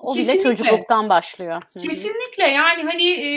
o 0.00 0.14
bile 0.14 0.26
Kesinlikle. 0.26 0.42
çocukluktan 0.56 1.08
başlıyor. 1.08 1.62
Kesinlikle 1.82 2.44
yani 2.46 2.82
hani 2.82 3.02
e, 3.02 3.30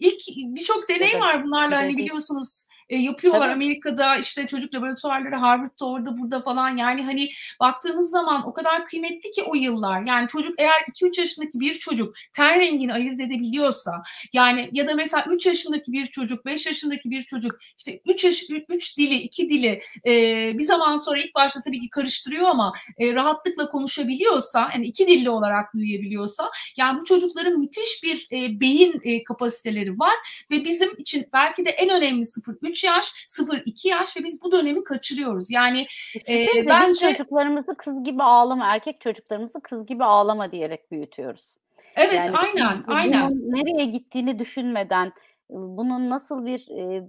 ilk 0.00 0.20
birçok 0.36 0.88
deney 0.88 1.10
Evet, 1.12 1.20
var 1.20 1.44
bunlarla 1.44 1.76
hani 1.76 1.96
biliyorsunuz 1.96 2.66
e, 2.88 2.96
yapıyorlar. 2.96 3.40
Tabii. 3.40 3.52
Amerika'da 3.52 4.16
işte 4.16 4.46
çocuk 4.46 4.74
laboratuvarları 4.74 5.36
Harvard'da 5.36 5.86
orada 5.86 6.18
burada 6.18 6.42
falan. 6.42 6.76
Yani 6.76 7.02
hani 7.02 7.30
baktığınız 7.60 8.10
zaman 8.10 8.48
o 8.48 8.52
kadar 8.52 8.86
kıymetli 8.86 9.30
ki 9.30 9.42
o 9.42 9.54
yıllar. 9.54 10.02
Yani 10.02 10.28
çocuk 10.28 10.54
eğer 10.58 10.80
2-3 10.92 11.20
yaşındaki 11.20 11.60
bir 11.60 11.74
çocuk 11.74 12.14
ten 12.32 12.60
rengini 12.60 12.92
ayırt 12.92 13.20
edebiliyorsa 13.20 14.02
yani 14.32 14.68
ya 14.72 14.88
da 14.88 14.94
mesela 14.94 15.24
3 15.30 15.46
yaşındaki 15.46 15.92
bir 15.92 16.06
çocuk 16.06 16.46
5 16.46 16.66
yaşındaki 16.66 17.10
bir 17.10 17.22
çocuk 17.22 17.58
işte 17.78 18.00
3 18.06 18.24
yaş 18.24 18.44
3 18.68 18.98
dili 18.98 19.14
2 19.14 19.50
dili 19.50 19.80
e, 20.06 20.12
bir 20.58 20.64
zaman 20.64 20.96
sonra 20.96 21.18
ilk 21.18 21.34
başta 21.34 21.60
tabii 21.60 21.80
ki 21.80 21.90
karıştırıyor 21.90 22.48
ama 22.48 22.72
e, 22.98 23.14
rahatlıkla 23.14 23.68
konuşabiliyorsa 23.68 24.70
yani 24.74 24.86
iki 24.86 25.06
dilli 25.06 25.30
olarak 25.30 25.74
büyüyebiliyorsa 25.74 26.50
yani 26.76 27.00
bu 27.00 27.04
çocukların 27.04 27.58
müthiş 27.60 28.02
bir 28.02 28.28
e, 28.32 28.60
beyin 28.60 29.00
e, 29.04 29.24
kapasiteleri 29.24 29.98
var 29.98 30.14
ve 30.50 30.64
bizim 30.64 30.96
için 30.98 31.26
belki 31.32 31.64
de 31.64 31.70
en 31.70 31.90
önemli 31.90 32.24
0-3 32.24 32.75
yaş, 32.84 33.26
0-2 33.28 33.88
yaş 33.88 34.16
ve 34.16 34.24
biz 34.24 34.42
bu 34.42 34.52
dönemi 34.52 34.84
kaçırıyoruz. 34.84 35.50
Yani 35.50 35.86
e, 36.28 36.46
biz 36.54 36.66
bence 36.66 37.10
çocuklarımızı 37.10 37.74
kız 37.78 38.04
gibi 38.04 38.22
ağlama, 38.22 38.66
erkek 38.66 39.00
çocuklarımızı 39.00 39.60
kız 39.60 39.86
gibi 39.86 40.04
ağlama 40.04 40.52
diyerek 40.52 40.90
büyütüyoruz. 40.90 41.56
evet 41.96 42.14
Yani 42.14 42.36
aynen 42.36 42.84
aynen. 42.86 43.32
nereye 43.32 43.84
gittiğini 43.84 44.38
düşünmeden, 44.38 45.12
bunun 45.50 46.10
nasıl 46.10 46.46
bir 46.46 46.68
e, 46.70 47.06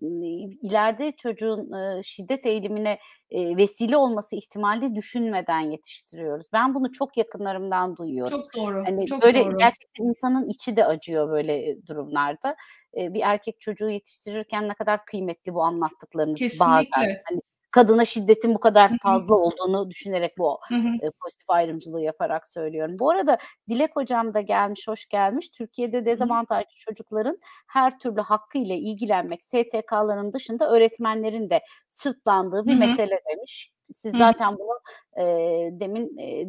ileride 0.62 1.12
çocuğun 1.12 1.74
e, 1.74 2.04
şiddet 2.04 2.46
eğilimine 2.46 3.00
e, 3.32 3.58
vesile 3.58 3.98
olması 3.98 4.36
ihtimali 4.36 4.96
düşünmeden 4.96 5.60
yetiştiriyoruz. 5.60 6.48
Ben 6.54 6.76
bunu 6.76 6.92
çok 6.92 7.18
yakınlarımdan 7.18 7.98
duyuyorum. 7.98 8.42
Çok 8.42 8.56
doğru. 8.56 8.84
Hani 8.86 9.06
çok 9.06 9.22
böyle 9.22 9.46
doğru. 9.46 9.58
gerçekten 9.58 10.04
insanın 10.04 10.50
içi 10.50 10.78
de 10.78 10.86
acıyor 10.86 11.30
böyle 11.30 11.78
durumlarda. 11.88 12.56
E, 12.98 13.14
bir 13.14 13.22
erkek 13.24 13.62
çocuğu 13.62 13.90
yetiştirirken 13.90 14.70
ne 14.70 14.74
kadar 14.74 15.06
kıymetli 15.06 15.54
bu 15.54 15.64
anlattıklarınız 15.64 16.42
bazen. 16.60 16.84
Kesinlikle. 16.84 17.24
Hani 17.30 17.42
kadına 17.72 18.06
şiddetin 18.06 18.56
bu 18.56 18.60
kadar 18.60 18.92
fazla 19.04 19.36
olduğunu 19.36 19.90
düşünerek 19.90 20.34
bu 20.38 20.60
e, 21.02 21.12
pozitif 21.22 21.50
ayrımcılığı 21.50 22.02
yaparak 22.02 22.48
söylüyorum. 22.48 23.00
Bu 23.00 23.10
arada 23.10 23.38
Dilek 23.70 23.96
Hocam 23.96 24.34
da 24.34 24.42
gelmiş, 24.42 24.88
hoş 24.88 25.06
gelmiş. 25.06 25.50
Türkiye'de 25.50 26.06
dezavantajlı 26.06 26.76
çocukların 26.76 27.38
her 27.68 28.00
türlü 28.00 28.22
hakkıyla 28.22 28.76
ilgilenmek 28.76 29.44
STK'ların 29.44 30.34
dışında 30.34 30.72
öğretmenlerin 30.72 31.50
de 31.50 31.62
sırtlandığı 31.90 32.66
bir 32.66 32.76
mesele 32.76 33.20
demiş. 33.30 33.72
Siz 33.94 34.18
zaten 34.18 34.58
bunu 34.58 34.80
e, 35.18 35.24
demin 35.72 36.18
e, 36.18 36.46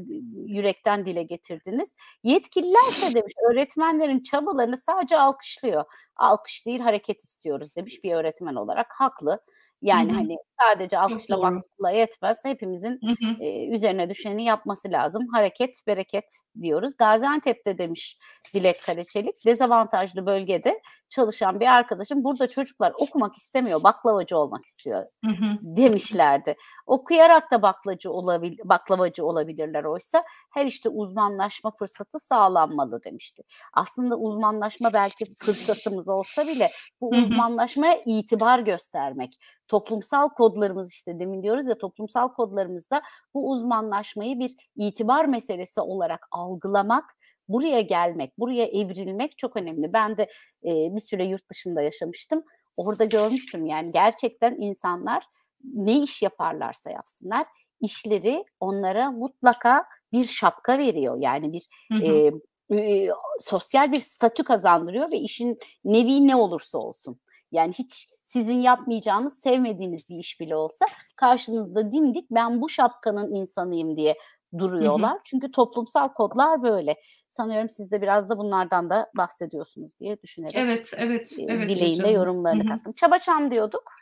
yürekten 0.47 1.07
dile 1.07 1.23
getirdiniz. 1.23 1.95
Yetkililerse 2.23 3.15
demiş 3.15 3.33
öğretmenlerin 3.51 4.23
çabalarını 4.23 4.77
sadece 4.77 5.19
alkışlıyor. 5.19 5.85
Alkış 6.17 6.67
değil 6.67 6.81
hareket 6.81 7.25
istiyoruz 7.25 7.77
demiş 7.77 8.05
bir 8.05 8.13
öğretmen 8.13 8.55
olarak 8.55 8.87
haklı. 8.99 9.41
Yani 9.83 10.11
Hı 10.11 10.15
hı. 10.15 10.19
hani 10.19 10.37
sadece 10.61 10.99
alkışlamakla 10.99 11.91
yetmez. 11.91 12.45
Hepimizin 12.45 13.01
Hı 13.05 13.27
hı. 13.27 13.43
e, 13.45 13.69
üzerine 13.69 14.11
düşeni 14.11 14.45
yapması 14.45 14.91
lazım. 14.91 15.27
Hareket, 15.33 15.83
bereket 15.87 16.33
diyoruz. 16.63 16.97
Gaziantep'te 16.97 17.79
demiş 17.79 18.19
Dilek 18.55 18.83
Karaçelik, 18.83 19.47
dezavantajlı 19.47 20.27
bölgede 20.27 20.81
çalışan 21.09 21.61
bir 21.61 21.67
arkadaşım 21.67 22.25
burada 22.25 22.49
çocuklar 22.49 22.93
okumak 22.99 23.37
istemiyor, 23.37 23.83
baklavacı 23.83 24.39
olmak 24.39 24.65
istiyor 24.65 25.07
Hı 25.25 25.31
hı. 25.31 25.59
demişlerdi. 25.63 26.57
Okuyarak 26.87 27.28
da 27.29 27.63
baklacı 27.63 28.13
olabil 28.13 28.59
baklavacı 28.65 29.27
olabilirler 29.27 29.85
oysa 29.85 30.25
her 30.55 30.67
işte 30.67 30.89
uzmanlaşma 30.89 31.71
fırsatı 31.79 32.19
sağlanmalı 32.19 33.05
demişti. 33.05 33.43
Aslında 33.73 34.17
uzmanlaşma 34.17 34.91
belki 34.95 35.25
fırsatımız 35.35 36.09
olsa 36.09 36.47
bile 36.47 36.71
bu 37.01 37.11
uzmanlaşmaya 37.11 38.01
itibar 38.07 38.59
göstermek, 38.59 39.39
toplumsal 39.69 40.29
kodlarımız 40.29 40.93
işte 40.93 41.19
demin 41.19 41.43
diyoruz 41.43 41.67
ya 41.67 41.79
toplumsal 41.79 42.29
kodlarımızda 42.29 43.03
bu 43.35 43.51
uzmanlaşmayı 43.51 44.39
bir 44.39 44.55
itibar 44.77 45.25
meselesi 45.25 45.81
olarak 45.81 46.27
algılamak, 46.31 47.05
buraya 47.49 47.81
gelmek, 47.81 48.39
buraya 48.39 48.65
evrilmek 48.65 49.39
çok 49.39 49.57
önemli. 49.57 49.93
Ben 49.93 50.17
de 50.17 50.23
e, 50.65 50.71
bir 50.95 51.01
süre 51.01 51.25
yurt 51.25 51.51
dışında 51.51 51.83
yaşamıştım. 51.83 52.43
Orada 52.77 53.05
görmüştüm 53.05 53.67
yani 53.67 53.93
gerçekten 53.93 54.57
insanlar 54.59 55.25
ne 55.65 56.03
iş 56.03 56.23
yaparlarsa 56.23 56.91
yapsınlar 56.91 57.47
işleri 57.81 58.45
onlara 58.61 59.11
mutlaka 59.11 59.85
bir 60.13 60.25
şapka 60.25 60.79
veriyor. 60.79 61.17
Yani 61.19 61.53
bir 61.53 61.69
Hı 61.93 61.99
hı. 61.99 62.05
e, 62.05 62.33
e, 62.79 63.09
sosyal 63.41 63.93
bir 63.93 64.01
statü 64.01 64.45
kazandırıyor 64.45 65.13
ve 65.13 65.17
işin 65.17 65.59
nevi 65.85 66.27
ne 66.27 66.37
olursa 66.37 66.79
olsun. 66.79 67.21
Yani 67.53 67.73
hiç 67.73 68.09
sizin 68.23 68.61
yapmayacağınız, 68.61 69.39
sevmediğiniz 69.39 70.09
bir 70.09 70.17
iş 70.17 70.41
bile 70.41 70.57
olsa 70.57 70.87
karşınızda 71.17 71.93
dimdik 71.93 72.31
ben 72.31 72.61
bu 72.61 72.69
şapkanın 72.69 73.35
insanıyım 73.35 73.97
diye 73.97 74.19
duruyorlar. 74.59 75.19
Çünkü 75.25 75.51
toplumsal 75.51 76.09
kodlar 76.09 76.63
böyle. 76.63 76.97
Sanıyorum 77.31 77.69
siz 77.69 77.91
de 77.91 78.03
biraz 78.03 78.29
da 78.29 78.39
bunlardan 78.39 78.91
da 78.91 79.11
bahsediyorsunuz 79.17 80.01
diye 80.01 80.23
düşünerek 80.23 80.55
Evet, 80.57 80.95
evet, 80.97 81.33
evet 81.49 81.69
dileğinde. 81.69 82.09
Hı 82.09 82.13
yorumlarını 82.13 82.65
hı. 82.65 82.69
kattım. 82.69 82.93
Çabaçam 82.93 83.51
diyorduk. 83.51 83.93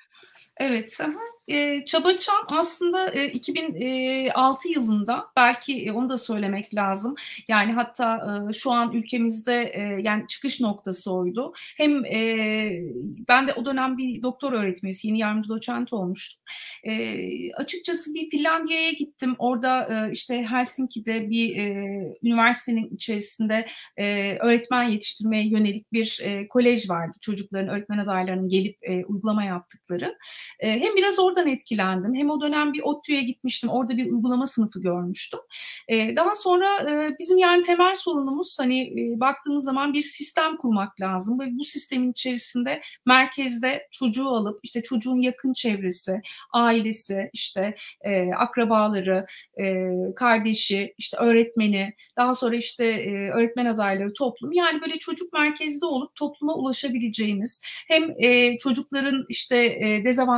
Evet, 0.60 0.98
e, 1.48 1.84
Çaba 1.84 2.16
Çam 2.16 2.46
aslında 2.50 3.10
e, 3.10 3.28
2006 3.32 4.68
yılında 4.68 5.26
belki 5.36 5.86
e, 5.86 5.92
onu 5.92 6.08
da 6.08 6.18
söylemek 6.18 6.74
lazım. 6.74 7.14
Yani 7.48 7.72
hatta 7.72 8.16
e, 8.50 8.52
şu 8.52 8.70
an 8.70 8.92
ülkemizde 8.92 9.62
e, 9.74 9.80
yani 10.02 10.26
çıkış 10.28 10.60
noktası 10.60 11.12
oydu. 11.14 11.52
Hem 11.76 12.04
e, 12.04 12.82
ben 13.28 13.46
de 13.46 13.52
o 13.52 13.64
dönem 13.64 13.98
bir 13.98 14.22
doktor 14.22 14.52
öğretmenisiyim, 14.52 15.16
yardımcı 15.16 15.48
doçent 15.48 15.92
olmuştum. 15.92 16.42
E, 16.84 17.52
açıkçası 17.52 18.14
bir 18.14 18.30
Finlandiya'ya 18.30 18.90
gittim. 18.90 19.34
Orada 19.38 19.84
e, 19.84 20.12
işte 20.12 20.46
Helsinki'de 20.50 21.30
bir 21.30 21.56
e, 21.56 21.66
üniversitenin 22.22 22.90
içerisinde 22.90 23.66
e, 23.96 24.36
öğretmen 24.38 24.82
yetiştirmeye 24.82 25.48
yönelik 25.48 25.92
bir 25.92 26.20
e, 26.22 26.48
kolej 26.48 26.90
vardı. 26.90 27.18
Çocukların, 27.20 27.68
öğretmen 27.68 27.98
adaylarının 27.98 28.48
gelip 28.48 28.76
e, 28.82 29.04
uygulama 29.04 29.44
yaptıkları. 29.44 30.16
E, 30.60 30.70
hem 30.80 30.96
biraz 30.96 31.18
oradan 31.18 31.46
etkilendim 31.46 32.14
hem 32.14 32.30
o 32.30 32.40
dönem 32.40 32.72
bir 32.72 32.82
ODTÜ'ye 32.82 33.22
gitmiştim. 33.22 33.70
Orada 33.70 33.96
bir 33.96 34.12
uygulama 34.12 34.46
sınıfı 34.46 34.80
görmüştüm. 34.80 35.40
E, 35.88 36.16
daha 36.16 36.34
sonra 36.34 36.90
e, 36.90 37.16
bizim 37.18 37.38
yani 37.38 37.62
temel 37.62 37.94
sorunumuz 37.94 38.56
hani 38.60 38.82
e, 38.82 39.20
baktığımız 39.20 39.64
zaman 39.64 39.94
bir 39.94 40.02
sistem 40.02 40.56
kurmak 40.56 41.00
lazım 41.00 41.40
ve 41.40 41.44
bu 41.58 41.64
sistemin 41.64 42.10
içerisinde 42.10 42.82
merkezde 43.06 43.88
çocuğu 43.90 44.28
alıp 44.28 44.60
işte 44.62 44.82
çocuğun 44.82 45.20
yakın 45.20 45.52
çevresi, 45.52 46.20
ailesi, 46.52 47.30
işte 47.32 47.74
e, 48.00 48.32
akrabaları, 48.32 49.26
e, 49.60 49.86
kardeşi, 50.16 50.94
işte 50.98 51.16
öğretmeni, 51.16 51.94
daha 52.16 52.34
sonra 52.34 52.56
işte 52.56 52.86
e, 52.86 53.30
öğretmen 53.30 53.66
adayları, 53.66 54.12
toplum 54.12 54.52
yani 54.52 54.80
böyle 54.80 54.98
çocuk 54.98 55.32
merkezde 55.32 55.86
olup 55.86 56.14
topluma 56.14 56.54
ulaşabileceğimiz 56.54 57.62
hem 57.88 58.14
e, 58.18 58.58
çocukların 58.58 59.24
işte 59.28 59.64
e, 59.64 60.04
dezavantajlı 60.04 60.35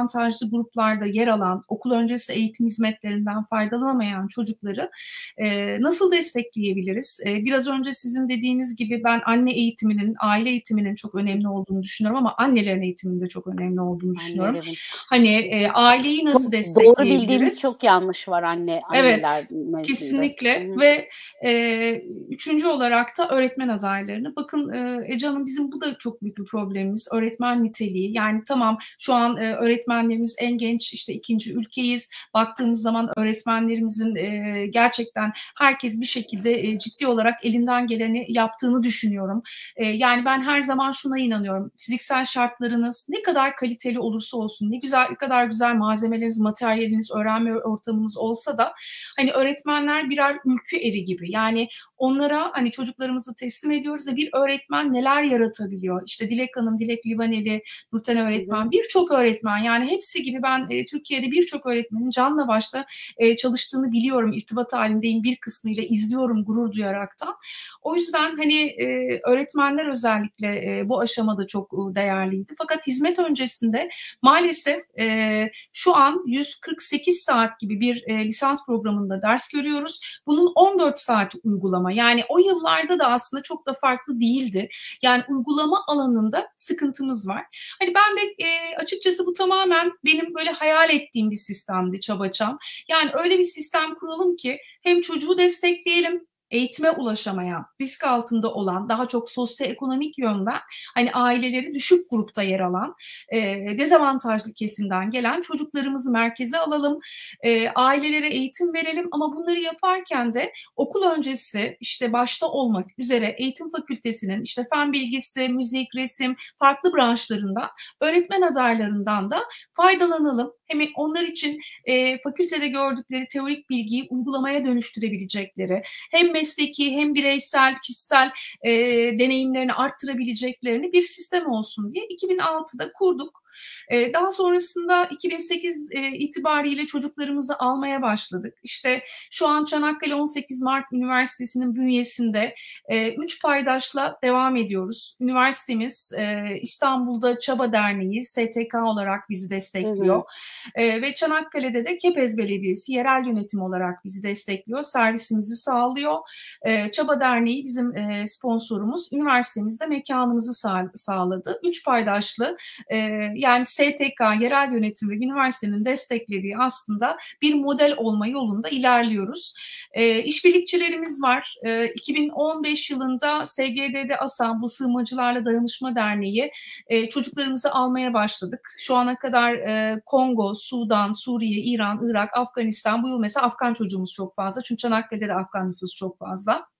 gruplarda 0.51 1.07
yer 1.07 1.29
alan, 1.29 1.63
okul 1.69 1.91
öncesi 1.91 2.33
eğitim 2.33 2.67
hizmetlerinden 2.67 3.43
faydalanamayan 3.43 4.27
çocukları 4.27 4.91
e, 5.37 5.77
nasıl 5.81 6.13
destekleyebiliriz? 6.13 7.21
E, 7.27 7.45
biraz 7.45 7.69
önce 7.69 7.93
sizin 7.93 8.29
dediğiniz 8.29 8.77
gibi 8.77 9.05
ben 9.05 9.23
anne 9.27 9.53
eğitiminin, 9.53 10.17
aile 10.21 10.51
eğitiminin 10.51 10.95
çok 10.95 11.15
önemli 11.15 11.49
olduğunu 11.49 11.83
düşünüyorum 11.83 12.19
ama 12.19 12.35
annelerin 12.39 12.83
eğitiminin 12.83 13.21
de 13.21 13.29
çok 13.29 13.47
önemli 13.47 13.81
olduğunu 13.81 14.15
düşünüyorum. 14.15 14.55
Annelerin. 14.55 14.75
Hani 15.09 15.29
e, 15.29 15.69
aileyi 15.69 16.25
nasıl 16.25 16.45
çok 16.45 16.53
destekleyebiliriz? 16.53 17.09
Doğru 17.11 17.21
bildiğimiz 17.21 17.61
çok 17.61 17.83
yanlış 17.83 18.29
var 18.29 18.43
anne 18.43 18.81
anneler 18.89 19.45
Evet, 19.51 19.87
kesinlikle 19.87 20.69
Hı. 20.69 20.81
ve 20.81 21.09
e, 21.45 22.03
üçüncü 22.29 22.67
olarak 22.67 23.19
da 23.19 23.29
öğretmen 23.29 23.69
adaylarını. 23.69 24.37
Bakın 24.37 24.73
e, 24.73 25.01
Ece 25.15 25.27
Hanım 25.27 25.47
bizim 25.47 25.73
bu 25.73 25.81
da 25.81 25.99
çok 25.99 26.23
büyük 26.23 26.39
bir 26.39 26.45
problemimiz. 26.45 27.09
Öğretmen 27.13 27.65
niteliği. 27.65 28.13
Yani 28.13 28.43
tamam 28.49 28.79
şu 28.99 29.15
an 29.15 29.37
e, 29.37 29.55
öğretmenlerimiz 29.89 30.37
en 30.39 30.59
genç 30.59 30.93
işte 30.93 31.13
ikinci 31.13 31.55
ülkeyiz. 31.55 32.11
Baktığımız 32.35 32.83
zaman 32.83 33.09
öğretmenlerimizin 33.17 34.17
e, 34.17 34.67
gerçekten 34.67 35.33
herkes 35.59 36.01
bir 36.01 36.07
şekilde 36.07 36.69
e, 36.69 36.79
ciddi 36.79 37.07
olarak 37.07 37.45
elinden 37.45 37.87
geleni 37.87 38.27
yaptığını 38.29 38.83
düşünüyorum. 38.83 39.43
E, 39.77 39.87
yani 39.87 40.25
ben 40.25 40.43
her 40.43 40.61
zaman 40.61 40.91
şuna 40.91 41.19
inanıyorum. 41.19 41.71
Fiziksel 41.79 42.25
şartlarınız 42.25 43.07
ne 43.09 43.23
kadar 43.23 43.57
kaliteli 43.57 44.01
olursa 44.01 44.37
olsun, 44.37 44.71
ne 44.71 44.77
güzel 44.77 45.07
ne 45.11 45.17
kadar 45.17 45.45
güzel 45.45 45.75
malzemeleriniz, 45.75 46.39
materyaliniz, 46.39 47.11
öğrenme 47.11 47.57
ortamınız 47.57 48.19
olsa 48.19 48.59
da 48.59 48.73
hani 49.17 49.33
öğretmenler 49.33 50.11
birer 50.11 50.37
ülkü 50.45 50.77
eri 50.77 51.05
gibi. 51.05 51.31
Yani 51.31 51.69
onlara 51.97 52.51
hani 52.53 52.71
çocuklarımızı 52.71 53.35
teslim 53.35 53.73
ediyoruz 53.73 54.09
ve 54.09 54.17
bir 54.17 54.31
öğretmen 54.33 54.93
neler 54.93 55.23
yaratabiliyor? 55.23 56.03
İşte 56.07 56.29
Dilek 56.31 56.57
Hanım, 56.57 56.79
Dilek 56.79 57.07
Livaneli, 57.07 57.63
Nurten 57.93 58.17
öğretmen, 58.17 58.71
birçok 58.71 59.13
öğretmen 59.13 59.59
yani 59.59 59.78
hepsi 59.85 60.23
gibi 60.23 60.43
ben 60.43 60.67
e, 60.71 60.87
Türkiye'de 60.87 61.31
birçok 61.31 61.67
öğretmenin 61.67 62.11
canla 62.11 62.49
başla 62.49 62.87
e, 63.19 63.37
çalıştığını 63.37 63.93
biliyorum. 63.93 64.33
İrtibat 64.33 64.73
halindeyim 64.73 65.23
bir 65.23 65.37
kısmıyla 65.37 65.83
izliyorum 65.83 66.45
gurur 66.45 66.73
duyaraktan. 66.73 67.37
O 67.83 67.95
yüzden 67.95 68.37
hani 68.37 68.63
e, 68.63 69.21
öğretmenler 69.25 69.87
özellikle 69.87 70.79
e, 70.79 70.89
bu 70.89 71.01
aşamada 71.01 71.47
çok 71.47 71.73
e, 71.73 71.95
değerliydi. 71.95 72.55
Fakat 72.59 72.87
hizmet 72.87 73.19
öncesinde 73.19 73.89
maalesef 74.23 74.99
e, 74.99 75.51
şu 75.73 75.97
an 75.97 76.23
148 76.27 77.21
saat 77.23 77.61
gibi 77.61 77.81
bir 77.81 78.03
e, 78.07 78.25
lisans 78.25 78.67
programında 78.67 79.23
ders 79.23 79.49
görüyoruz. 79.49 80.01
Bunun 80.27 80.53
14 80.55 80.99
saati 80.99 81.39
uygulama. 81.45 81.93
Yani 81.93 82.25
o 82.29 82.39
yıllarda 82.39 82.99
da 82.99 83.07
aslında 83.07 83.43
çok 83.43 83.67
da 83.67 83.75
farklı 83.75 84.21
değildi. 84.21 84.69
Yani 85.03 85.25
uygulama 85.29 85.85
alanında 85.87 86.49
sıkıntımız 86.57 87.29
var. 87.29 87.45
Hani 87.81 87.95
ben 87.95 88.17
de 88.17 88.45
e, 88.45 88.77
açıkçası 88.77 89.27
bu 89.27 89.33
tamamen 89.33 89.68
benim 90.05 90.35
böyle 90.35 90.51
hayal 90.51 90.91
ettiğim 90.91 91.31
bir 91.31 91.37
sistemdi 91.37 92.01
Çabaçam. 92.01 92.59
Yani 92.89 93.11
öyle 93.15 93.39
bir 93.39 93.45
sistem 93.45 93.95
kuralım 93.95 94.37
ki 94.37 94.59
hem 94.83 95.01
çocuğu 95.01 95.39
destekleyelim 95.39 96.28
eğitime 96.51 96.91
ulaşamayan, 96.91 97.67
risk 97.81 98.05
altında 98.05 98.55
olan, 98.55 98.89
daha 98.89 99.09
çok 99.09 99.31
sosyoekonomik 99.31 100.19
yönden 100.19 100.59
hani 100.95 101.13
aileleri 101.13 101.75
düşük 101.75 102.11
grupta 102.11 102.43
yer 102.43 102.61
alan, 102.61 102.95
e, 103.33 103.39
dezavantajlı 103.79 104.53
kesimden 104.53 105.11
gelen 105.11 105.41
çocuklarımızı 105.41 106.11
merkeze 106.11 106.59
alalım, 106.59 106.99
e, 107.43 107.69
ailelere 107.69 108.29
eğitim 108.29 108.75
verelim 108.75 109.09
ama 109.13 109.37
bunları 109.37 109.61
yaparken 109.61 110.35
de 110.35 110.53
okul 110.77 111.03
öncesi 111.03 111.77
işte 111.81 112.13
başta 112.13 112.47
olmak 112.47 112.87
üzere 112.99 113.35
eğitim 113.39 113.71
fakültesinin 113.71 114.43
işte 114.43 114.67
fen 114.73 114.93
bilgisi, 114.93 115.49
müzik, 115.49 115.89
resim 115.97 116.37
farklı 116.59 116.93
branşlarından 116.95 117.69
öğretmen 118.01 118.43
adaylarından 118.43 119.31
da 119.31 119.45
faydalanalım. 119.73 120.53
Hem 120.67 120.81
onlar 120.97 121.23
için 121.23 121.61
e, 121.85 122.19
fakültede 122.23 122.69
gördükleri 122.69 123.29
teorik 123.29 123.71
bilgiyi 123.71 124.07
uygulamaya 124.11 124.65
dönüştürebilecekleri, 124.65 125.83
hem 126.11 126.35
mesleki 126.39 126.93
hem 126.93 127.15
bireysel, 127.15 127.75
kişisel 127.83 128.31
e, 128.63 128.73
deneyimlerini 129.19 129.73
arttırabileceklerini 129.73 130.93
bir 130.93 131.03
sistem 131.03 131.47
olsun 131.47 131.93
diye 131.93 132.07
2006'da 132.07 132.93
kurduk. 132.93 133.43
E, 133.89 134.13
daha 134.13 134.31
sonrasında 134.31 135.05
2008 135.05 135.89
e, 135.93 136.09
itibariyle 136.09 136.87
çocuklarımızı 136.87 137.59
almaya 137.59 138.03
başladık. 138.03 138.55
İşte 138.63 139.03
şu 139.31 139.49
an 139.49 139.65
Çanakkale 139.65 140.15
18 140.15 140.63
Mart 140.63 140.85
Üniversitesi'nin 140.93 141.75
bünyesinde 141.75 142.55
e, 142.89 143.13
üç 143.15 143.43
paydaşla 143.43 144.19
devam 144.23 144.57
ediyoruz. 144.57 145.17
Üniversitemiz 145.21 146.13
e, 146.17 146.45
İstanbul'da 146.63 147.41
Çaba 147.41 147.73
Derneği 147.73 148.25
STK 148.25 148.75
olarak 148.85 149.31
bizi 149.31 149.51
destekliyor. 149.51 150.17
Hı 150.17 150.19
hı. 150.19 150.83
E, 150.83 151.03
ve 151.03 151.15
Çanakkale'de 151.15 151.85
de 151.85 151.99
Kepez 151.99 152.39
Belediyesi 152.39 152.93
yerel 152.93 153.27
yönetim 153.27 153.63
olarak 153.63 154.05
bizi 154.05 154.23
destekliyor. 154.23 154.83
Servisimizi 154.83 155.57
sağlıyor. 155.57 156.19
E, 156.63 156.91
Çaba 156.93 157.21
Derneği 157.21 157.65
bizim 157.65 157.97
e, 157.97 158.27
sponsorumuz. 158.27 159.09
Üniversitemizde 159.13 159.87
mekanımızı 159.87 160.55
sağ, 160.55 160.91
sağladı. 160.95 161.61
Üç 161.65 161.85
paydaşlı 161.85 162.57
e, 162.89 162.99
yani 163.39 163.67
STK, 163.67 164.21
yerel 164.41 164.73
yönetim 164.73 165.11
ve 165.11 165.15
üniversitenin 165.15 165.85
desteklediği 165.85 166.59
aslında 166.59 167.17
bir 167.43 167.55
model 167.55 167.95
olma 167.97 168.27
yolunda 168.27 168.69
ilerliyoruz. 168.69 169.55
E, 169.93 170.23
işbirlikçilerimiz 170.23 171.23
var. 171.23 171.55
E, 171.65 171.87
2015 171.87 172.91
yılında 172.91 173.47
SGD'de 173.47 174.17
ASAM, 174.19 174.61
bu 174.61 174.69
Sığınmacılarla 174.69 175.45
Dayanışma 175.45 175.95
Derneği 175.95 176.51
e, 176.87 177.09
çocuklarımızı 177.09 177.73
almaya 177.73 178.15
başladık. 178.15 178.75
Şu 178.79 178.95
ana 178.95 179.19
kadar 179.19 179.55
e, 179.55 180.01
Kongo, 180.07 180.55
Sudan, 180.55 181.13
Suriye, 181.13 181.61
İran, 181.61 182.01
Irak, 182.11 182.37
Afganistan 182.37 183.03
bu 183.03 183.09
yıl 183.09 183.21
mesela 183.21 183.47
Afgan 183.47 183.73
çocuğumuz 183.75 184.13
çok 184.13 184.35
fazla. 184.35 184.63
Çünkü 184.63 184.79
Çanakkale'de 184.79 185.29
de 185.29 185.35
Afgan 185.35 185.71
nüfus 185.71 185.95
çok 185.97 186.19
fazla. 186.19 186.78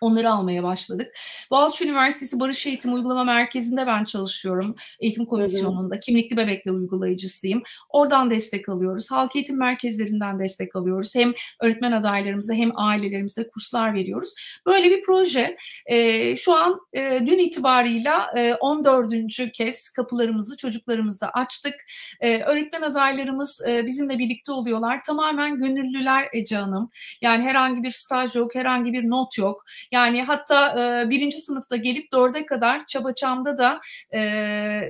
Onları 0.00 0.30
almaya 0.32 0.62
başladık. 0.62 1.14
Boğaziçi 1.50 1.84
Üniversitesi 1.84 2.40
Barış 2.40 2.66
Eğitim 2.66 2.94
Uygulama 2.94 3.24
Merkezi'nde 3.24 3.86
ben 3.86 4.04
çalışıyorum. 4.04 4.74
Eğitim 5.00 5.26
komisyonunda. 5.26 6.00
Kimlikli 6.00 6.36
bebekle 6.36 6.72
uygulayıcısıyım. 6.72 7.62
Oradan 7.88 8.30
destek 8.30 8.68
alıyoruz. 8.68 9.10
Halk 9.10 9.36
eğitim 9.36 9.58
merkezlerinden 9.58 10.38
destek 10.38 10.76
alıyoruz. 10.76 11.14
Hem 11.14 11.32
öğretmen 11.60 11.92
adaylarımıza 11.92 12.54
hem 12.54 12.70
ailelerimize 12.74 13.48
kurslar 13.48 13.94
veriyoruz. 13.94 14.34
Böyle 14.66 14.90
bir 14.90 15.02
proje. 15.02 15.56
E, 15.86 16.36
şu 16.36 16.54
an 16.54 16.80
e, 16.92 17.20
dün 17.26 17.38
itibarıyla 17.38 18.30
e, 18.36 18.54
14. 18.54 19.52
kez 19.52 19.88
kapılarımızı 19.88 20.56
çocuklarımıza 20.56 21.26
açtık. 21.28 21.74
E, 22.20 22.42
öğretmen 22.42 22.82
adaylarımız 22.82 23.62
e, 23.68 23.86
bizimle 23.86 24.18
birlikte 24.18 24.52
oluyorlar. 24.52 25.02
Tamamen 25.02 25.56
gönüllüler 25.56 26.28
Ece 26.32 26.56
Hanım. 26.56 26.90
Yani 27.20 27.42
herhangi 27.42 27.82
bir 27.82 27.90
staj 27.90 28.36
yok, 28.36 28.54
herhangi 28.54 28.92
bir 28.92 29.10
not 29.10 29.38
yok. 29.38 29.64
Yani 29.92 30.22
hatta 30.22 30.68
e, 30.70 31.10
birinci 31.10 31.38
sınıfta 31.38 31.76
gelip 31.76 32.12
dörde 32.12 32.46
kadar 32.46 32.86
Çabaçam'da 32.86 33.58
da 33.58 33.80
e, 34.14 34.20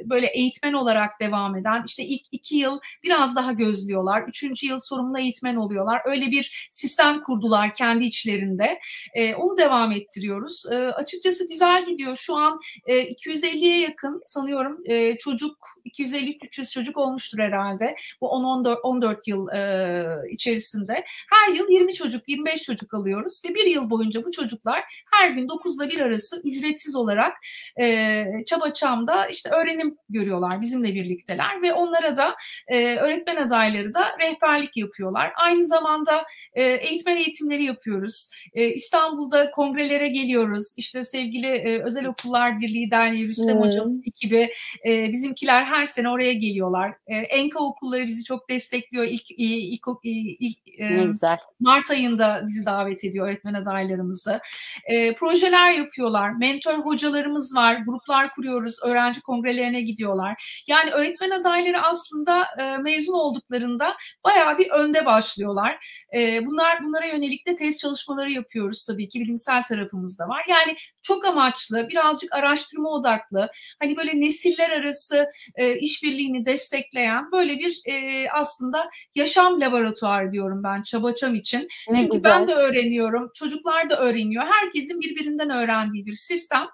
böyle 0.04 0.26
eğitmen 0.26 0.72
olarak 0.72 1.20
devam 1.20 1.56
eden 1.56 1.82
işte 1.86 2.04
ilk 2.04 2.22
iki 2.32 2.56
yıl 2.56 2.80
biraz 3.02 3.36
daha 3.36 3.52
gözlüyorlar. 3.52 4.22
Üçüncü 4.28 4.66
yıl 4.66 4.80
sorumlu 4.80 5.18
eğitmen 5.18 5.56
oluyorlar. 5.56 6.02
Öyle 6.04 6.26
bir 6.26 6.68
sistem 6.70 7.22
kurdular 7.22 7.72
kendi 7.72 8.04
içlerinde. 8.04 8.80
E, 9.14 9.34
onu 9.34 9.58
devam 9.58 9.92
ettiriyoruz. 9.92 10.64
E, 10.72 10.76
açıkçası 10.76 11.48
güzel 11.48 11.86
gidiyor. 11.86 12.16
Şu 12.16 12.36
an 12.36 12.60
e, 12.86 13.12
250'ye 13.12 13.80
yakın 13.80 14.22
sanıyorum 14.24 14.78
e, 14.84 15.18
çocuk 15.18 15.68
250-300 15.86 16.70
çocuk 16.70 16.96
olmuştur 16.96 17.38
herhalde 17.38 17.96
bu 18.20 18.26
10-14 18.26 18.80
14 18.82 19.28
yıl 19.28 19.48
e, 19.48 20.30
içerisinde. 20.30 21.04
Her 21.30 21.54
yıl 21.54 21.68
20 21.70 21.94
çocuk, 21.94 22.28
25 22.28 22.62
çocuk 22.62 22.94
alıyoruz 22.94 23.42
ve 23.44 23.54
bir 23.54 23.66
yıl 23.66 23.90
boyunca 23.90 24.24
bu 24.24 24.30
çocuklar 24.30 24.77
her 25.12 25.30
gün 25.30 25.48
9 25.48 25.80
ile 25.80 25.88
1 25.88 26.00
arası 26.00 26.42
ücretsiz 26.44 26.96
olarak 26.96 27.36
e, 27.80 28.24
Çaba 28.46 28.72
Çam'da 28.72 29.26
işte 29.26 29.50
öğrenim 29.50 29.98
görüyorlar, 30.08 30.60
bizimle 30.60 30.94
birlikteler 30.94 31.62
ve 31.62 31.72
onlara 31.72 32.16
da 32.16 32.36
e, 32.68 32.96
öğretmen 32.96 33.36
adayları 33.36 33.94
da 33.94 34.16
rehberlik 34.20 34.76
yapıyorlar. 34.76 35.32
Aynı 35.36 35.64
zamanda 35.64 36.24
e, 36.54 36.62
eğitmen 36.64 37.16
eğitimleri 37.16 37.64
yapıyoruz. 37.64 38.30
E, 38.54 38.68
İstanbul'da 38.68 39.50
kongrelere 39.50 40.08
geliyoruz. 40.08 40.74
İşte 40.76 41.02
sevgili 41.02 41.46
e, 41.46 41.82
Özel 41.82 42.06
Okullar 42.06 42.60
Birliği 42.60 42.90
Derneği 42.90 43.28
Rüstem 43.28 43.54
hmm. 43.54 43.62
Hocamız 43.62 44.00
ekibi 44.06 44.52
e, 44.86 45.08
bizimkiler 45.08 45.64
her 45.64 45.86
sene 45.86 46.08
oraya 46.08 46.32
geliyorlar. 46.32 46.94
E, 47.06 47.16
Enka 47.16 47.60
okulları 47.60 48.06
bizi 48.06 48.24
çok 48.24 48.50
destekliyor. 48.50 49.04
İlk, 49.04 49.30
ilk, 49.30 49.82
ilk, 50.02 50.36
ilk 50.40 50.58
e, 50.80 51.04
güzel. 51.04 51.38
Mart 51.60 51.90
ayında 51.90 52.42
bizi 52.46 52.66
davet 52.66 53.04
ediyor 53.04 53.28
öğretmen 53.28 53.54
adaylarımızı. 53.54 54.40
E, 54.84 55.14
projeler 55.14 55.72
yapıyorlar. 55.72 56.30
Mentor 56.30 56.78
hocalarımız 56.78 57.54
var. 57.54 57.74
Gruplar 57.86 58.34
kuruyoruz. 58.34 58.76
Öğrenci 58.82 59.20
kongrelerine 59.20 59.80
gidiyorlar. 59.80 60.62
Yani 60.66 60.90
öğretmen 60.90 61.30
adayları 61.30 61.82
aslında 61.82 62.46
e, 62.60 62.78
mezun 62.78 63.12
olduklarında 63.12 63.96
bayağı 64.24 64.58
bir 64.58 64.70
önde 64.70 65.06
başlıyorlar. 65.06 66.04
E, 66.14 66.46
bunlar 66.46 66.84
bunlara 66.84 67.06
yönelik 67.06 67.46
de 67.46 67.56
test 67.56 67.80
çalışmaları 67.80 68.32
yapıyoruz 68.32 68.84
tabii 68.84 69.08
ki 69.08 69.20
bilimsel 69.20 69.62
tarafımız 69.62 70.18
da 70.18 70.28
var. 70.28 70.44
Yani 70.48 70.76
çok 71.02 71.26
amaçlı, 71.26 71.88
birazcık 71.88 72.34
araştırma 72.34 72.88
odaklı, 72.88 73.50
hani 73.82 73.96
böyle 73.96 74.20
nesiller 74.20 74.70
arası 74.70 75.26
e, 75.54 75.76
işbirliğini 75.76 76.46
destekleyen 76.46 77.32
böyle 77.32 77.58
bir 77.58 77.80
e, 77.86 78.26
aslında 78.30 78.90
yaşam 79.14 79.60
laboratuvarı 79.60 80.32
diyorum 80.32 80.62
ben 80.64 80.82
Çabaçam 80.82 81.34
için. 81.34 81.68
Ne 81.90 81.96
Çünkü 81.96 82.12
güzel. 82.12 82.30
ben 82.30 82.46
de 82.48 82.54
öğreniyorum, 82.54 83.30
çocuklar 83.34 83.90
da 83.90 84.00
öğreniyor. 84.00 84.44
Herkesin 84.60 85.00
birbirinden 85.00 85.50
öğrendiği 85.50 86.06
bir 86.06 86.14
sistem. 86.14 86.66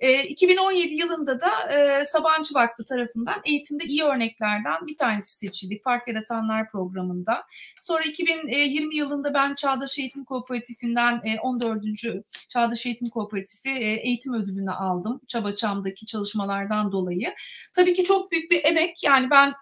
E, 0.00 0.22
2017 0.24 0.94
yılında 0.94 1.40
da 1.40 1.72
e, 1.72 2.04
Sabancı 2.04 2.54
Vakfı 2.54 2.84
tarafından 2.84 3.40
eğitimde 3.44 3.84
iyi 3.84 4.04
örneklerden 4.04 4.86
bir 4.86 4.96
tanesi 4.96 5.38
seçildi. 5.38 5.80
Fark 5.84 6.08
Yaratanlar 6.08 6.68
programında. 6.68 7.44
Sonra 7.80 8.02
2020 8.02 8.96
yılında 8.96 9.34
ben 9.34 9.54
Çağdaş 9.54 9.98
Eğitim 9.98 10.24
Kooperatifinden 10.24 11.20
e, 11.24 11.40
14. 11.40 11.82
Çağdaş 12.48 12.86
Eğitim 12.86 13.08
Kooperatifi 13.08 13.70
e, 13.70 13.92
eğitim 13.92 14.34
ödülünü 14.34 14.70
aldım. 14.70 15.20
Çabaçam'daki 15.28 16.06
çalışmalardan 16.06 16.92
dolayı. 16.92 17.34
Tabii 17.76 17.94
ki 17.94 18.04
çok 18.04 18.32
büyük 18.32 18.50
bir 18.50 18.64
emek. 18.64 19.02
Yani 19.02 19.30
ben 19.30 19.54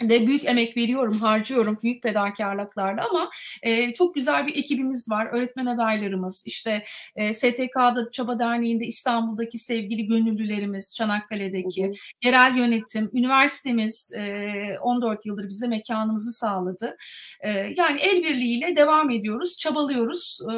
de 0.00 0.26
büyük 0.26 0.44
emek 0.44 0.76
veriyorum, 0.76 1.18
harcıyorum 1.18 1.78
büyük 1.82 2.02
fedakarlıklarla 2.02 3.06
ama 3.10 3.30
e, 3.62 3.92
çok 3.92 4.14
güzel 4.14 4.46
bir 4.46 4.56
ekibimiz 4.56 5.10
var. 5.10 5.28
Öğretmen 5.32 5.66
adaylarımız, 5.66 6.42
işte 6.46 6.84
e, 7.16 7.32
STK'da 7.32 8.10
Çaba 8.10 8.38
Derneği'nde 8.38 8.84
İstanbul'daki 8.84 9.58
sevgili 9.58 10.06
gönüllülerimiz, 10.06 10.94
Çanakkale'deki 10.94 11.84
hı 11.84 11.88
hı. 11.88 11.92
yerel 12.24 12.56
yönetim, 12.56 13.10
üniversitemiz 13.12 14.12
e, 14.16 14.78
14 14.80 15.26
yıldır 15.26 15.48
bize 15.48 15.68
mekanımızı 15.68 16.32
sağladı. 16.32 16.96
E, 17.40 17.50
yani 17.50 18.00
el 18.00 18.22
birliğiyle 18.22 18.76
devam 18.76 19.10
ediyoruz, 19.10 19.58
çabalıyoruz. 19.58 20.38
E, 20.52 20.54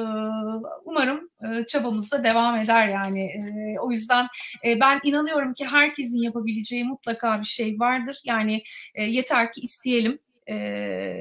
umarım 0.84 1.30
e, 1.44 1.66
çabamız 1.66 2.10
da 2.10 2.24
devam 2.24 2.56
eder 2.56 2.88
yani. 2.88 3.24
E, 3.24 3.78
o 3.80 3.90
yüzden 3.90 4.26
e, 4.64 4.80
ben 4.80 5.00
inanıyorum 5.04 5.54
ki 5.54 5.66
herkesin 5.66 6.22
yapabileceği 6.22 6.84
mutlaka 6.84 7.40
bir 7.40 7.46
şey 7.46 7.80
vardır. 7.80 8.20
Yani 8.24 8.62
e, 8.94 9.04
yeter 9.04 9.31
yeter 9.32 9.52
ki 9.52 9.60
isteyelim 9.60 10.18
e, 10.48 10.54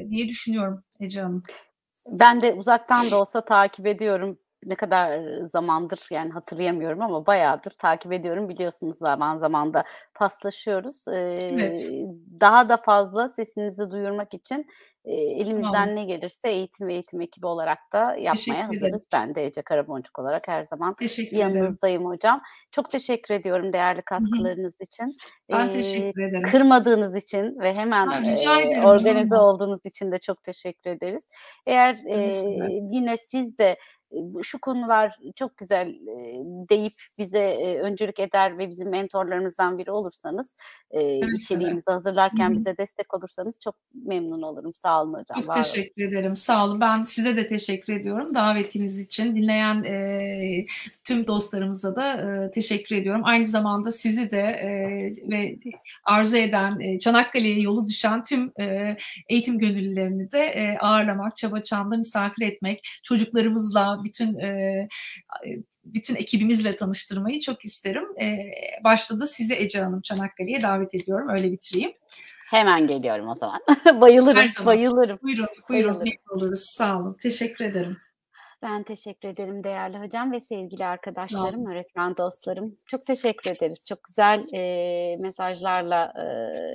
diye 0.09 0.27
düşünüyorum 0.27 0.81
Ece 0.99 1.21
Hanım. 1.21 1.43
Ben 2.11 2.41
de 2.41 2.53
uzaktan 2.53 3.11
da 3.11 3.19
olsa 3.19 3.45
takip 3.45 3.87
ediyorum. 3.87 4.37
Ne 4.65 4.75
kadar 4.75 5.19
zamandır 5.51 5.99
yani 6.11 6.31
hatırlayamıyorum 6.31 7.01
ama 7.01 7.25
bayağıdır 7.25 7.71
takip 7.71 8.11
ediyorum. 8.11 8.49
Biliyorsunuz 8.49 8.97
zaman 8.97 9.37
zaman 9.37 9.73
da 9.73 9.83
paslaşıyoruz. 10.15 11.07
Ee, 11.07 11.37
evet. 11.53 11.91
Daha 12.39 12.69
da 12.69 12.77
fazla 12.77 13.29
sesinizi 13.29 13.91
duyurmak 13.91 14.33
için 14.33 14.67
e, 15.05 15.13
elimizden 15.13 15.71
tamam. 15.71 15.95
ne 15.95 16.03
gelirse 16.03 16.49
eğitim 16.49 16.87
ve 16.87 16.93
eğitim 16.93 17.21
ekibi 17.21 17.45
olarak 17.45 17.79
da 17.93 18.15
yapmaya 18.15 18.67
hazırız. 18.67 19.01
Ben 19.13 19.35
de 19.35 19.45
Ece 19.45 19.61
Karaboncuk 19.61 20.19
olarak 20.19 20.47
her 20.47 20.63
zaman 20.63 20.93
teşekkür 20.93 21.37
yanınızdayım 21.37 22.01
ederim. 22.01 22.11
hocam. 22.11 22.41
Çok 22.71 22.91
teşekkür 22.91 23.33
ediyorum 23.33 23.73
değerli 23.73 24.01
katkılarınız 24.01 24.73
Hı-hı. 24.73 24.83
için. 24.83 25.17
Ben 25.51 25.67
ee, 25.67 25.73
teşekkür 25.73 26.21
ederim. 26.21 26.43
Kırmadığınız 26.51 27.15
için 27.15 27.59
ve 27.59 27.73
hemen 27.73 28.07
e, 28.07 28.85
organize 28.85 29.35
olduğunuz 29.35 29.85
için 29.85 30.11
de 30.11 30.19
çok 30.19 30.43
teşekkür 30.43 30.89
ederiz. 30.89 31.27
Eğer 31.65 31.97
e, 32.09 32.29
yine 32.91 33.17
siz 33.17 33.57
de 33.57 33.77
şu 34.43 34.59
konular 34.61 35.19
çok 35.35 35.57
güzel 35.57 35.95
deyip 36.69 36.93
bize 37.17 37.79
öncülük 37.83 38.19
eder 38.19 38.57
ve 38.57 38.69
bizim 38.69 38.89
mentorlarımızdan 38.89 39.77
biri 39.77 39.91
olursanız 39.91 40.55
evet, 40.91 41.23
içeriğimizi 41.39 41.83
evet. 41.87 41.95
hazırlarken 41.95 42.49
Hı-hı. 42.49 42.57
bize 42.57 42.77
destek 42.77 43.13
olursanız 43.13 43.59
çok 43.59 43.75
memnun 44.07 44.41
olurum. 44.41 44.71
Sağ 44.75 45.01
olun 45.03 45.13
hocam. 45.13 45.41
Çok 45.41 45.53
teşekkür 45.53 46.03
olun. 46.03 46.11
ederim. 46.11 46.35
Sağ 46.35 46.65
olun. 46.65 46.81
Ben 46.81 47.03
size 47.03 47.37
de 47.37 47.47
teşekkür 47.47 47.93
ediyorum 47.93 48.35
davetiniz 48.35 48.99
için. 48.99 49.35
Dinleyen 49.35 49.83
e, 49.83 50.65
tüm 51.03 51.27
dostlarımıza 51.27 51.95
da 51.95 52.13
e, 52.13 52.51
teşekkür 52.51 52.95
ediyorum. 52.95 53.21
Aynı 53.25 53.45
zamanda 53.45 53.91
sizi 53.91 54.31
de 54.31 54.41
e, 54.41 54.69
ve 55.29 55.57
arzu 56.03 56.37
eden 56.37 56.79
e, 56.79 56.99
Çanakkale'ye 56.99 57.59
yolu 57.59 57.87
düşen 57.87 58.23
tüm 58.23 58.51
e, 58.59 58.97
eğitim 59.29 59.59
gönüllülerini 59.59 60.31
de 60.31 60.39
e, 60.39 60.77
ağırlamak, 60.77 61.37
Çaba 61.37 61.63
Çam'da 61.63 61.97
misafir 61.97 62.41
etmek, 62.41 62.87
çocuklarımızla 63.03 64.00
bütün 64.03 64.39
e, 64.39 64.87
bütün 65.85 66.15
ekibimizle 66.15 66.75
tanıştırmayı 66.75 67.39
çok 67.39 67.65
isterim. 67.65 68.21
E, 68.21 68.51
başta 68.83 69.19
da 69.19 69.27
sizi 69.27 69.55
Ece 69.55 69.81
Hanım 69.81 70.01
Çanakkale'ye 70.01 70.61
davet 70.61 70.95
ediyorum. 70.95 71.29
Öyle 71.29 71.51
bitireyim. 71.51 71.91
Hemen 72.49 72.87
geliyorum 72.87 73.27
o 73.27 73.35
zaman. 73.35 73.61
bayılırım, 74.01 74.47
zaman. 74.47 74.65
bayılırım. 74.65 75.19
Buyurun, 75.23 75.47
buyurun. 75.69 75.99
Bayılırım. 75.99 76.21
oluruz. 76.29 76.65
Sağ 76.77 76.99
olun. 76.99 77.17
Teşekkür 77.21 77.65
ederim. 77.65 77.97
Ben 78.63 78.83
teşekkür 78.83 79.29
ederim 79.29 79.63
değerli 79.63 79.97
hocam 79.97 80.31
ve 80.31 80.39
sevgili 80.39 80.85
arkadaşlarım, 80.85 81.65
öğretmen 81.65 82.17
dostlarım. 82.17 82.77
Çok 82.87 83.05
teşekkür 83.05 83.51
ederiz. 83.51 83.85
Çok 83.89 84.03
güzel 84.03 84.43
e, 84.53 85.17
mesajlarla 85.17 86.13
e, 86.15 86.25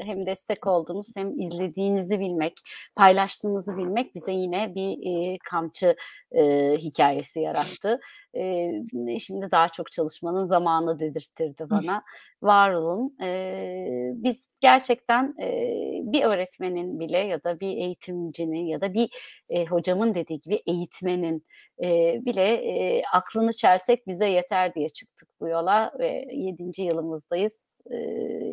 hem 0.06 0.26
destek 0.26 0.66
oldunuz 0.66 1.16
hem 1.16 1.40
izlediğinizi 1.40 2.20
bilmek, 2.20 2.52
paylaştığınızı 2.96 3.76
bilmek 3.76 4.14
bize 4.14 4.32
yine 4.32 4.74
bir 4.74 4.98
e, 5.06 5.38
kamçı 5.50 5.96
e, 6.32 6.42
hikayesi 6.76 7.40
yarattı. 7.40 8.00
E, 8.36 9.18
şimdi 9.18 9.50
daha 9.50 9.68
çok 9.68 9.92
çalışmanın 9.92 10.44
zamanı 10.44 10.98
dedirtirdi 10.98 11.70
bana. 11.70 12.02
Var 12.42 12.70
olun. 12.72 13.16
E, 13.22 14.10
biz 14.14 14.48
gerçekten 14.60 15.34
e, 15.42 15.70
bir 16.02 16.24
öğretmenin 16.24 17.00
bile 17.00 17.18
ya 17.18 17.44
da 17.44 17.60
bir 17.60 17.76
eğitimcinin 17.76 18.66
ya 18.66 18.80
da 18.80 18.94
bir 18.94 19.10
e, 19.50 19.64
hocamın 19.64 20.14
dediği 20.14 20.40
gibi 20.40 20.60
eğitmenin 20.66 21.44
e, 21.82 22.20
bile 22.24 22.54
e, 22.54 23.02
aklını 23.12 23.52
çelsek 23.52 24.06
bize 24.06 24.26
yeter 24.26 24.74
diye 24.74 24.88
çıktık 24.88 25.28
bu 25.40 25.48
yola 25.48 25.92
ve 25.98 26.26
yedinci 26.32 26.82
yılımızdayız. 26.82 27.80
E, 27.90 27.96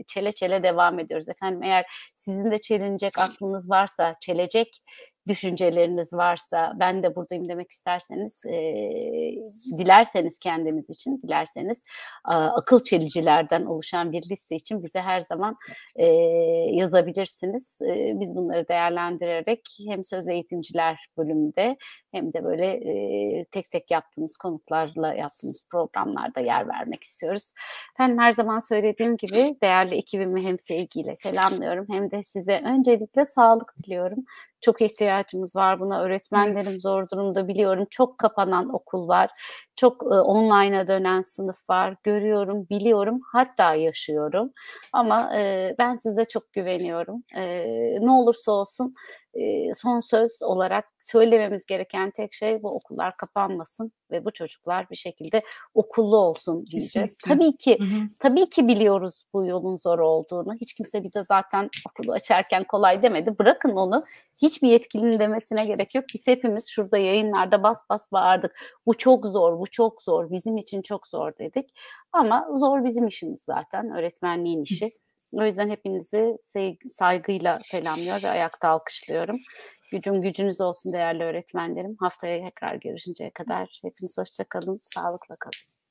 çele 0.07 0.31
çele 0.31 0.63
devam 0.63 0.99
ediyoruz. 0.99 1.29
Efendim 1.29 1.63
eğer 1.63 1.85
sizin 2.15 2.51
de 2.51 2.57
çelinecek 2.57 3.19
aklınız 3.19 3.69
varsa, 3.69 4.15
çelecek 4.21 4.79
düşünceleriniz 5.27 6.13
varsa 6.13 6.73
ben 6.75 7.03
de 7.03 7.15
buradayım 7.15 7.49
demek 7.49 7.71
isterseniz 7.71 8.45
e, 8.45 8.53
dilerseniz 9.77 10.39
kendiniz 10.39 10.89
için 10.89 11.21
dilerseniz 11.21 11.83
a, 12.23 12.35
akıl 12.35 12.83
çelicilerden 12.83 13.65
oluşan 13.65 14.11
bir 14.11 14.29
liste 14.29 14.55
için 14.55 14.83
bize 14.83 15.01
her 15.01 15.21
zaman 15.21 15.55
e, 15.95 16.05
yazabilirsiniz. 16.71 17.79
E, 17.81 18.19
biz 18.19 18.35
bunları 18.35 18.67
değerlendirerek 18.67 19.61
hem 19.87 20.03
söz 20.03 20.27
eğitimciler 20.27 21.07
bölümünde 21.17 21.77
hem 22.11 22.33
de 22.33 22.43
böyle 22.43 22.67
e, 22.67 23.43
tek 23.51 23.71
tek 23.71 23.91
yaptığımız 23.91 24.37
konuklarla 24.37 25.13
yaptığımız 25.13 25.67
programlarda 25.71 26.39
yer 26.39 26.69
vermek 26.69 27.03
istiyoruz. 27.03 27.53
Ben 27.99 28.17
her 28.17 28.31
zaman 28.31 28.59
söylediğim 28.59 29.17
gibi 29.17 29.55
değerli 29.63 29.95
ekibimi 29.95 30.47
hem 30.47 30.59
sevgiyle 30.59 31.15
selamlıyorum 31.15 31.85
hem 31.89 32.11
de 32.11 32.23
size 32.23 32.61
öncelikle 32.65 33.25
sağlık 33.25 33.73
diliyorum. 33.77 34.25
Çok 34.63 34.81
ihtiyacımız 34.81 35.55
var 35.55 35.79
buna. 35.79 36.01
Öğretmenlerim 36.01 36.67
evet. 36.71 36.81
zor 36.81 37.09
durumda 37.09 37.47
biliyorum. 37.47 37.87
Çok 37.89 38.17
kapanan 38.17 38.73
okul 38.73 39.07
var. 39.07 39.29
Çok, 39.75 40.03
ııı, 40.03 40.23
online'a 40.23 40.87
dönen 40.87 41.21
sınıf 41.21 41.69
var. 41.69 41.95
Görüyorum, 42.03 42.67
biliyorum, 42.69 43.19
hatta 43.31 43.73
yaşıyorum 43.75 44.51
ama, 44.93 45.29
eee, 45.33 45.75
ben 45.79 45.95
size 45.95 46.25
çok 46.25 46.53
güveniyorum. 46.53 47.23
Eee, 47.35 47.97
ne 48.01 48.11
olursa 48.11 48.51
olsun, 48.51 48.93
eee, 49.35 49.71
son 49.75 49.99
söz 50.01 50.39
olarak 50.43 50.85
söylememiz 51.01 51.65
gereken 51.65 52.11
tek 52.11 52.33
şey 52.33 52.63
bu 52.63 52.75
okullar 52.75 53.13
kapanmasın 53.17 53.91
ve 54.11 54.25
bu 54.25 54.31
çocuklar 54.31 54.89
bir 54.89 54.95
şekilde 54.95 55.41
okullu 55.73 56.17
olsun 56.17 56.65
diyeceğiz. 56.65 57.17
Kesinlikle. 57.17 57.45
Tabii 57.45 57.57
ki, 57.57 57.77
Hı 57.79 57.83
hı. 57.83 58.09
tabii 58.19 58.49
ki 58.49 58.67
biliyoruz 58.67 59.23
bu 59.33 59.45
yolun 59.45 59.75
zor 59.77 59.99
olduğunu. 59.99 60.53
Hiç 60.53 60.73
kimse 60.73 61.03
bize 61.03 61.23
zaten 61.23 61.69
okulu 61.89 62.13
açarken 62.13 62.63
kolay 62.63 63.01
demedi. 63.01 63.39
Bırakın 63.39 63.69
onu, 63.71 64.03
hiçbir 64.41 64.67
yetkilinin 64.69 65.19
demesine 65.19 65.65
gerek 65.65 65.95
yok. 65.95 66.05
Biz 66.13 66.27
hepimiz 66.27 66.69
şurada 66.69 66.97
yayınlarda 66.97 67.63
bas 67.63 67.79
bas 67.89 68.11
bağırdık. 68.11 68.51
Bu 68.85 68.97
çok 68.97 69.25
zor, 69.25 69.59
bu 69.63 69.67
çok 69.71 70.01
zor, 70.01 70.31
bizim 70.31 70.57
için 70.57 70.81
çok 70.81 71.07
zor 71.07 71.37
dedik 71.39 71.69
ama 72.11 72.47
zor 72.59 72.85
bizim 72.85 73.07
işimiz 73.07 73.43
zaten, 73.43 73.91
öğretmenliğin 73.97 74.61
işi. 74.61 74.91
O 75.33 75.45
yüzden 75.45 75.69
hepinizi 75.69 76.37
saygıyla 76.87 77.59
selamlıyor 77.63 78.23
ve 78.23 78.29
ayakta 78.29 78.69
alkışlıyorum. 78.69 79.37
Gücüm 79.91 80.21
gücünüz 80.21 80.61
olsun 80.61 80.93
değerli 80.93 81.23
öğretmenlerim. 81.23 81.95
Haftaya 81.99 82.39
tekrar 82.39 82.75
görüşünceye 82.75 83.31
kadar 83.31 83.79
hepiniz 83.81 84.17
hoşça 84.17 84.43
kalın, 84.43 84.77
sağlıkla 84.81 85.35
kalın. 85.39 85.82